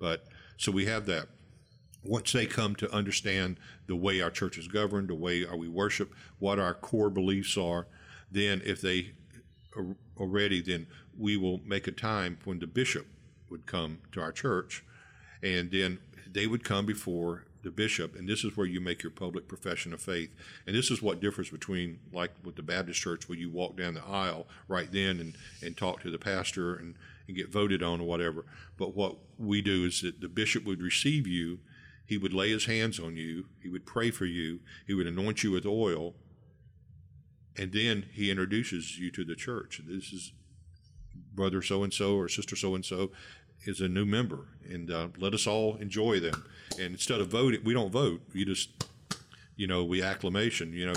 [0.00, 0.24] But
[0.56, 1.28] so we have that.
[2.04, 6.12] Once they come to understand the way our church is governed, the way we worship,
[6.38, 7.86] what our core beliefs are,
[8.30, 9.12] then if they
[10.20, 10.86] already, then
[11.16, 13.06] we will make a time when the bishop
[13.50, 14.84] would come to our church,
[15.42, 15.98] and then
[16.30, 19.92] they would come before the bishop, and this is where you make your public profession
[19.92, 20.30] of faith.
[20.66, 23.94] And this is what differs between, like with the Baptist church, where you walk down
[23.94, 26.94] the aisle right then and, and talk to the pastor and,
[27.26, 28.44] and get voted on or whatever.
[28.76, 31.58] But what we do is that the bishop would receive you,
[32.06, 35.42] he would lay his hands on you, he would pray for you, he would anoint
[35.42, 36.14] you with oil,
[37.58, 39.80] and then he introduces you to the church.
[39.86, 40.32] This is
[41.34, 43.10] brother so and so or sister so and so
[43.64, 46.44] is a new member, and uh, let us all enjoy them.
[46.78, 48.20] And instead of voting, we don't vote.
[48.32, 48.70] You just,
[49.56, 50.72] you know, we acclamation.
[50.72, 50.94] You know,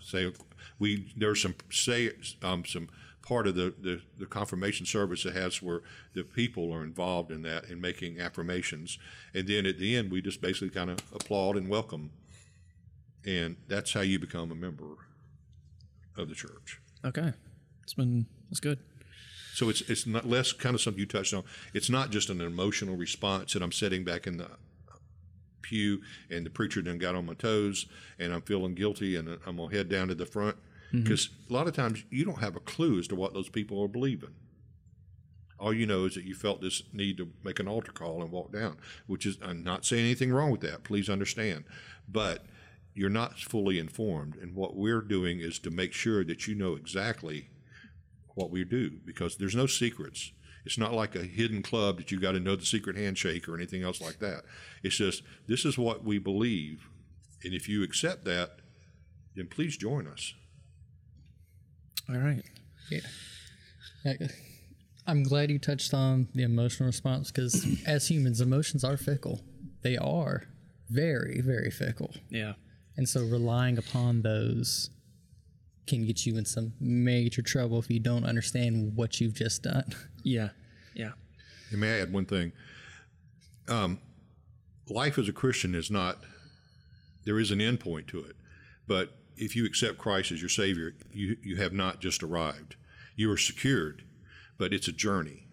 [0.00, 0.32] say
[0.78, 2.10] we there's some say
[2.42, 2.88] um, some
[3.22, 7.42] part of the, the, the confirmation service that has where the people are involved in
[7.42, 8.98] that and making affirmations.
[9.32, 12.10] And then at the end, we just basically kind of applaud and welcome.
[13.24, 14.96] And that's how you become a member
[16.16, 16.80] of the church.
[17.04, 17.32] Okay.
[17.82, 18.78] It's been it's good.
[19.54, 21.44] So it's it's not less kind of something you touched on.
[21.74, 24.48] It's not just an emotional response that I'm sitting back in the
[25.62, 27.86] pew and the preacher done got on my toes
[28.18, 30.56] and I'm feeling guilty and I'm gonna head down to the front
[30.88, 31.02] mm-hmm.
[31.02, 33.82] because a lot of times you don't have a clue as to what those people
[33.82, 34.34] are believing.
[35.58, 38.32] All you know is that you felt this need to make an altar call and
[38.32, 40.82] walk down, which is I'm not saying anything wrong with that.
[40.82, 41.64] Please understand,
[42.08, 42.44] but
[42.94, 46.74] you're not fully informed, and what we're doing is to make sure that you know
[46.74, 47.48] exactly
[48.34, 50.32] what we do because there's no secrets.
[50.64, 53.56] It's not like a hidden club that you got to know the secret handshake or
[53.56, 54.42] anything else like that.
[54.82, 56.88] It's just this is what we believe,
[57.44, 58.58] and if you accept that,
[59.34, 60.34] then please join us.
[62.08, 62.42] All right.
[62.90, 63.00] Yeah.
[64.04, 64.18] I-
[65.04, 69.40] I'm glad you touched on the emotional response because as humans, emotions are fickle.
[69.82, 70.44] They are
[70.90, 72.14] very, very fickle.
[72.30, 72.52] Yeah.
[72.96, 74.90] And so relying upon those
[75.86, 79.84] can get you in some major trouble if you don't understand what you've just done.
[80.24, 80.50] Yeah.
[80.94, 81.10] Yeah.
[81.72, 82.52] And may I add one thing?
[83.68, 83.98] Um,
[84.88, 86.18] life as a Christian is not,
[87.24, 88.36] there is an end point to it.
[88.86, 92.76] But if you accept Christ as your Savior, you, you have not just arrived.
[93.16, 94.04] You are secured,
[94.58, 95.48] but it's a journey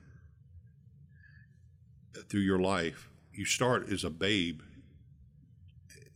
[2.30, 3.10] through your life.
[3.34, 4.62] You start as a babe,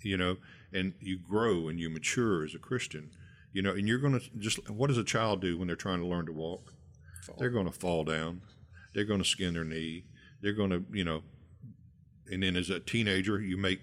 [0.02, 0.38] you know,
[0.74, 3.12] and you grow and you mature as a Christian,
[3.52, 6.00] you know, and you're going to just, what does a child do when they're trying
[6.00, 6.74] to learn to walk?
[7.38, 8.42] They're going to fall down.
[8.94, 10.06] They're going to skin their knee.
[10.42, 11.24] They're going to, you know,
[12.30, 13.82] and then as a teenager, you make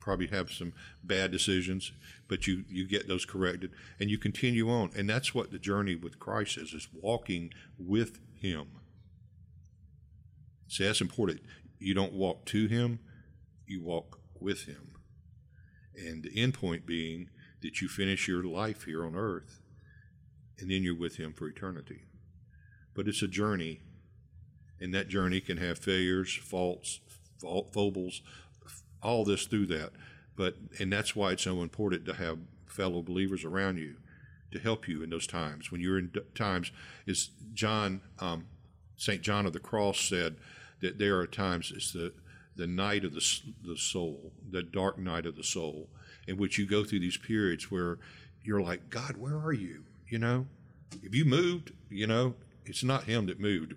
[0.00, 0.72] probably have some
[1.04, 1.92] bad decisions,
[2.28, 3.70] but you you get those corrected
[4.00, 4.90] and you continue on.
[4.96, 8.68] And that's what the journey with Christ is: is walking with Him.
[10.68, 11.40] See, that's important.
[11.78, 13.00] You don't walk to Him;
[13.66, 14.97] you walk with Him.
[15.98, 17.30] And the end point being
[17.62, 19.60] that you finish your life here on earth,
[20.58, 22.02] and then you're with Him for eternity.
[22.94, 23.80] But it's a journey,
[24.80, 27.00] and that journey can have failures, faults,
[27.40, 28.22] fo- foibles,
[29.02, 29.90] all this through that.
[30.36, 33.96] But and that's why it's so important to have fellow believers around you
[34.52, 36.70] to help you in those times when you're in times.
[37.06, 38.46] Is John um,
[38.96, 40.36] Saint John of the Cross said
[40.80, 42.12] that there are times it's the
[42.58, 45.88] the night of the the soul, the dark night of the soul,
[46.26, 47.98] in which you go through these periods where
[48.42, 49.84] you're like, God, where are you?
[50.08, 50.46] You know,
[51.02, 52.34] if you moved, you know,
[52.66, 53.74] it's not Him that moved.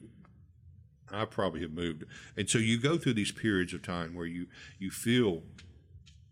[1.14, 2.06] I probably have moved,
[2.36, 4.48] and so you go through these periods of time where you
[4.80, 5.44] you feel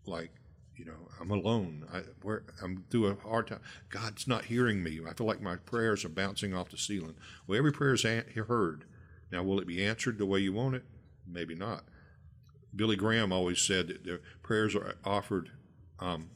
[0.06, 0.32] like
[0.74, 1.86] you know I'm alone.
[1.92, 3.60] I where I'm through a hard time.
[3.90, 4.98] God's not hearing me.
[5.08, 7.14] I feel like my prayers are bouncing off the ceiling.
[7.46, 8.86] Well, every prayer is an- heard.
[9.30, 10.84] Now, will it be answered the way you want it?
[11.26, 11.84] Maybe not.
[12.74, 15.50] Billy Graham always said that the prayers are offered,
[15.98, 16.30] um,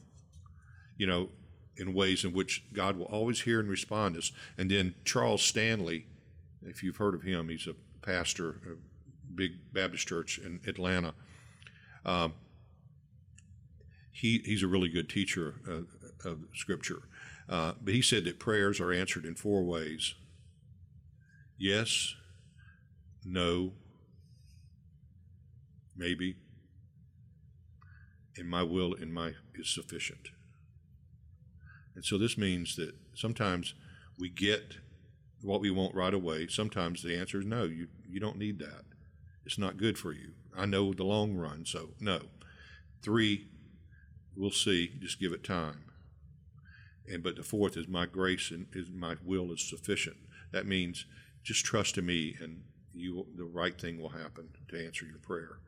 [0.97, 1.29] you know,
[1.77, 4.31] in ways in which God will always hear and respond us.
[4.57, 6.07] And then Charles Stanley,
[6.61, 7.75] if you've heard of him, he's a
[8.05, 11.13] pastor, a big Baptist church in Atlanta.
[12.05, 12.33] Um,
[14.11, 15.87] he, he's a really good teacher of,
[16.23, 17.03] of Scripture.
[17.49, 20.15] Uh, but he said that prayers are answered in four ways
[21.57, 22.15] yes,
[23.23, 23.71] no,
[25.95, 26.35] maybe,
[28.37, 30.29] and my will and my is sufficient.
[31.95, 33.73] And so this means that sometimes
[34.19, 34.75] we get
[35.41, 36.47] what we want right away.
[36.47, 38.83] Sometimes the answer is no, you, you don't need that.
[39.45, 40.31] It's not good for you.
[40.57, 42.21] I know the long run, so no.
[43.01, 43.47] Three,
[44.35, 45.85] we'll see, just give it time.
[47.07, 50.17] And but the fourth is my grace and is my will is sufficient.
[50.51, 51.05] That means
[51.43, 52.63] just trust in me and
[52.93, 55.59] you the right thing will happen to answer your prayer.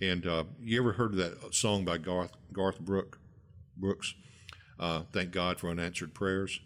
[0.00, 3.18] And uh, you ever heard of that song by Garth Garth Brook
[3.76, 4.14] Brooks?
[4.78, 6.60] Uh, Thank God for unanswered prayers.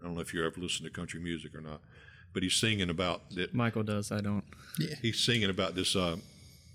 [0.00, 1.80] I don't know if you ever listened to country music or not,
[2.32, 3.54] but he's singing about that.
[3.54, 4.10] Michael does.
[4.10, 4.44] I don't.
[4.78, 4.94] Yeah.
[5.00, 5.94] He's singing about this.
[5.94, 6.16] Uh,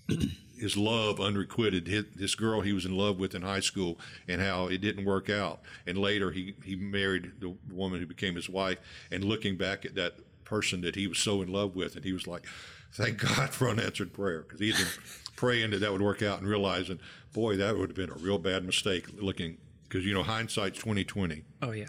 [0.58, 4.42] his love unrequited his, this girl he was in love with in high school and
[4.42, 8.50] how it didn't work out and later he, he married the woman who became his
[8.50, 8.78] wife
[9.12, 10.14] and looking back at that
[10.46, 12.46] person that he was so in love with and he was like
[12.94, 14.88] thank god for unanswered prayer because he had been
[15.36, 17.00] praying that that would work out and realizing
[17.34, 21.44] boy that would have been a real bad mistake looking because you know hindsight's 2020
[21.62, 21.86] Oh yeah.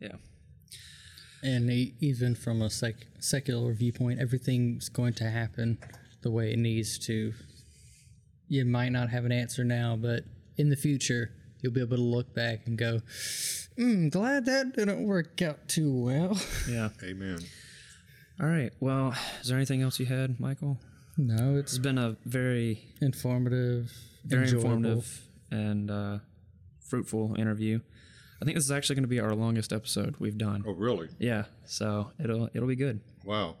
[0.00, 0.12] Yeah.
[1.42, 5.78] And e- even from a sec- secular viewpoint, everything's going to happen
[6.22, 7.32] the way it needs to.
[8.48, 10.24] You might not have an answer now, but
[10.56, 11.30] in the future,
[11.60, 13.00] you'll be able to look back and go,
[13.78, 16.38] I'm glad that didn't work out too well.
[16.68, 16.88] Yeah.
[17.02, 17.38] Amen.
[18.40, 18.72] All right.
[18.80, 20.78] Well, is there anything else you had, Michael?
[21.16, 23.92] No, it's It's been a very, informative,
[24.24, 24.72] very enjoyable.
[24.72, 25.20] informative
[25.50, 26.18] and uh,
[26.80, 27.80] fruitful interview.
[28.40, 30.62] I think this is actually going to be our longest episode we've done.
[30.66, 31.08] Oh, really?
[31.18, 31.44] Yeah.
[31.64, 33.00] So it'll it'll be good.
[33.24, 33.56] Wow.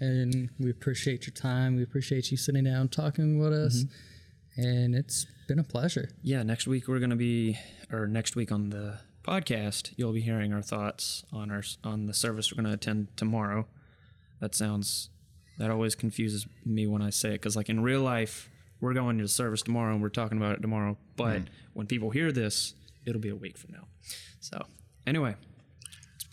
[0.00, 1.76] and we appreciate your time.
[1.76, 3.84] We appreciate you sitting down talking with us,
[4.56, 6.10] and it's been a pleasure.
[6.22, 6.42] Yeah.
[6.42, 7.58] Next week we're going to be,
[7.90, 12.14] or next week on the podcast, you'll be hearing our thoughts on our on the
[12.14, 13.66] service we're going to attend tomorrow.
[14.40, 15.08] That sounds
[15.58, 18.48] that always confuses me when I say it because like in real life
[18.80, 21.42] we're going to service tomorrow and we're talking about it tomorrow, but
[21.74, 22.74] when people hear this,
[23.04, 23.88] it'll be a week from now.
[24.40, 24.64] So
[25.06, 25.34] anyway,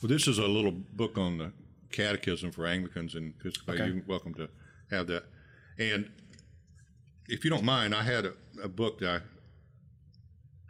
[0.01, 1.51] Well, this is a little book on the
[1.91, 3.73] catechism for Anglicans and Episcopal.
[3.75, 3.87] Okay.
[3.87, 4.47] You're welcome to
[4.91, 5.23] have that.
[5.79, 6.11] And
[7.27, 9.19] if you don't mind, I had a, a book that I,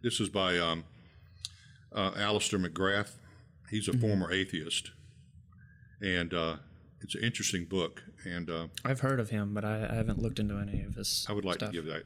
[0.01, 0.85] this is by um,
[1.93, 3.11] uh, Alister McGrath.
[3.69, 4.01] He's a Mm-hmm.
[4.01, 4.91] former atheist.
[6.01, 6.55] And uh,
[7.01, 8.03] it's an interesting book.
[8.25, 11.25] And uh, I've heard of him, but I, I haven't looked into any of his.
[11.29, 11.69] I would like stuff.
[11.69, 12.03] to give that.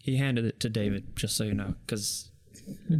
[0.00, 2.28] He handed it to David, just so you know, because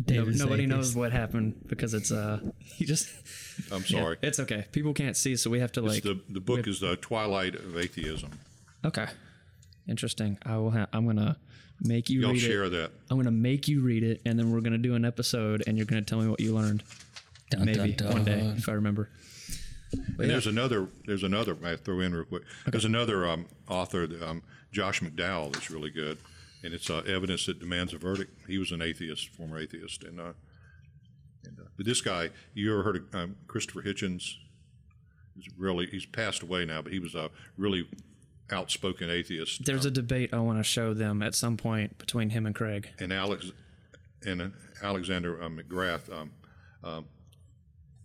[0.06, 0.76] David's nobody atheist.
[0.76, 3.08] knows what happened because it's uh he just
[3.72, 4.18] I'm sorry.
[4.22, 4.66] it's okay.
[4.72, 7.54] People can't see, so we have to It's like the, the book is The Twilight
[7.56, 8.30] of Atheism.
[8.84, 9.06] okay.
[9.88, 10.38] Interesting.
[10.44, 10.70] I will.
[10.70, 11.36] Ha- I'm gonna
[11.80, 12.70] make you Y'all read share it.
[12.70, 12.92] that.
[13.10, 15.86] I'm gonna make you read it, and then we're gonna do an episode, and you're
[15.86, 16.84] gonna tell me what you learned.
[17.50, 19.10] Dun, Maybe dun, one day, if I remember.
[19.92, 20.88] And there's another.
[21.06, 21.56] There's another.
[21.64, 22.42] I throw in real quick.
[22.66, 24.42] There's another um, author, um,
[24.72, 26.18] Josh McDowell, that's really good,
[26.62, 28.32] and it's uh, evidence that demands a verdict.
[28.46, 30.32] He was an atheist, former atheist, and, uh,
[31.44, 34.34] and uh, but this guy, you ever heard of um, Christopher Hitchens?
[35.34, 37.88] He's really he's passed away now, but he was a really
[38.50, 39.64] outspoken atheist.
[39.64, 42.90] There's a debate I want to show them at some point between him and Craig.
[42.98, 43.50] and Alex
[44.24, 44.48] and uh,
[44.82, 46.32] Alexander uh, McGrath um,
[46.84, 47.06] um,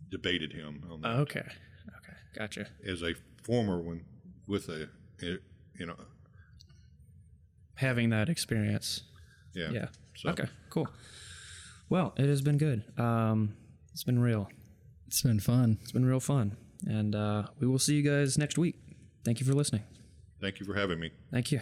[0.09, 1.09] debated him on that.
[1.19, 1.45] Okay.
[2.37, 2.67] Gotcha.
[2.85, 4.03] as a former one
[4.47, 4.87] with a
[5.21, 5.95] you know
[7.75, 9.03] Having that experience.
[9.53, 9.87] yeah Yeah.
[10.15, 10.45] So, Okay.
[10.69, 10.87] Cool.
[11.89, 12.83] Well, it has been good.
[12.99, 13.53] Um,
[13.93, 14.49] it's been real.
[15.05, 15.77] It's been fun.
[15.81, 18.75] It's been real fun, and uh, we will see you guys next week.
[19.23, 19.83] Thank you for listening.
[20.41, 21.11] Thank you for having me.
[21.31, 21.61] Thank you.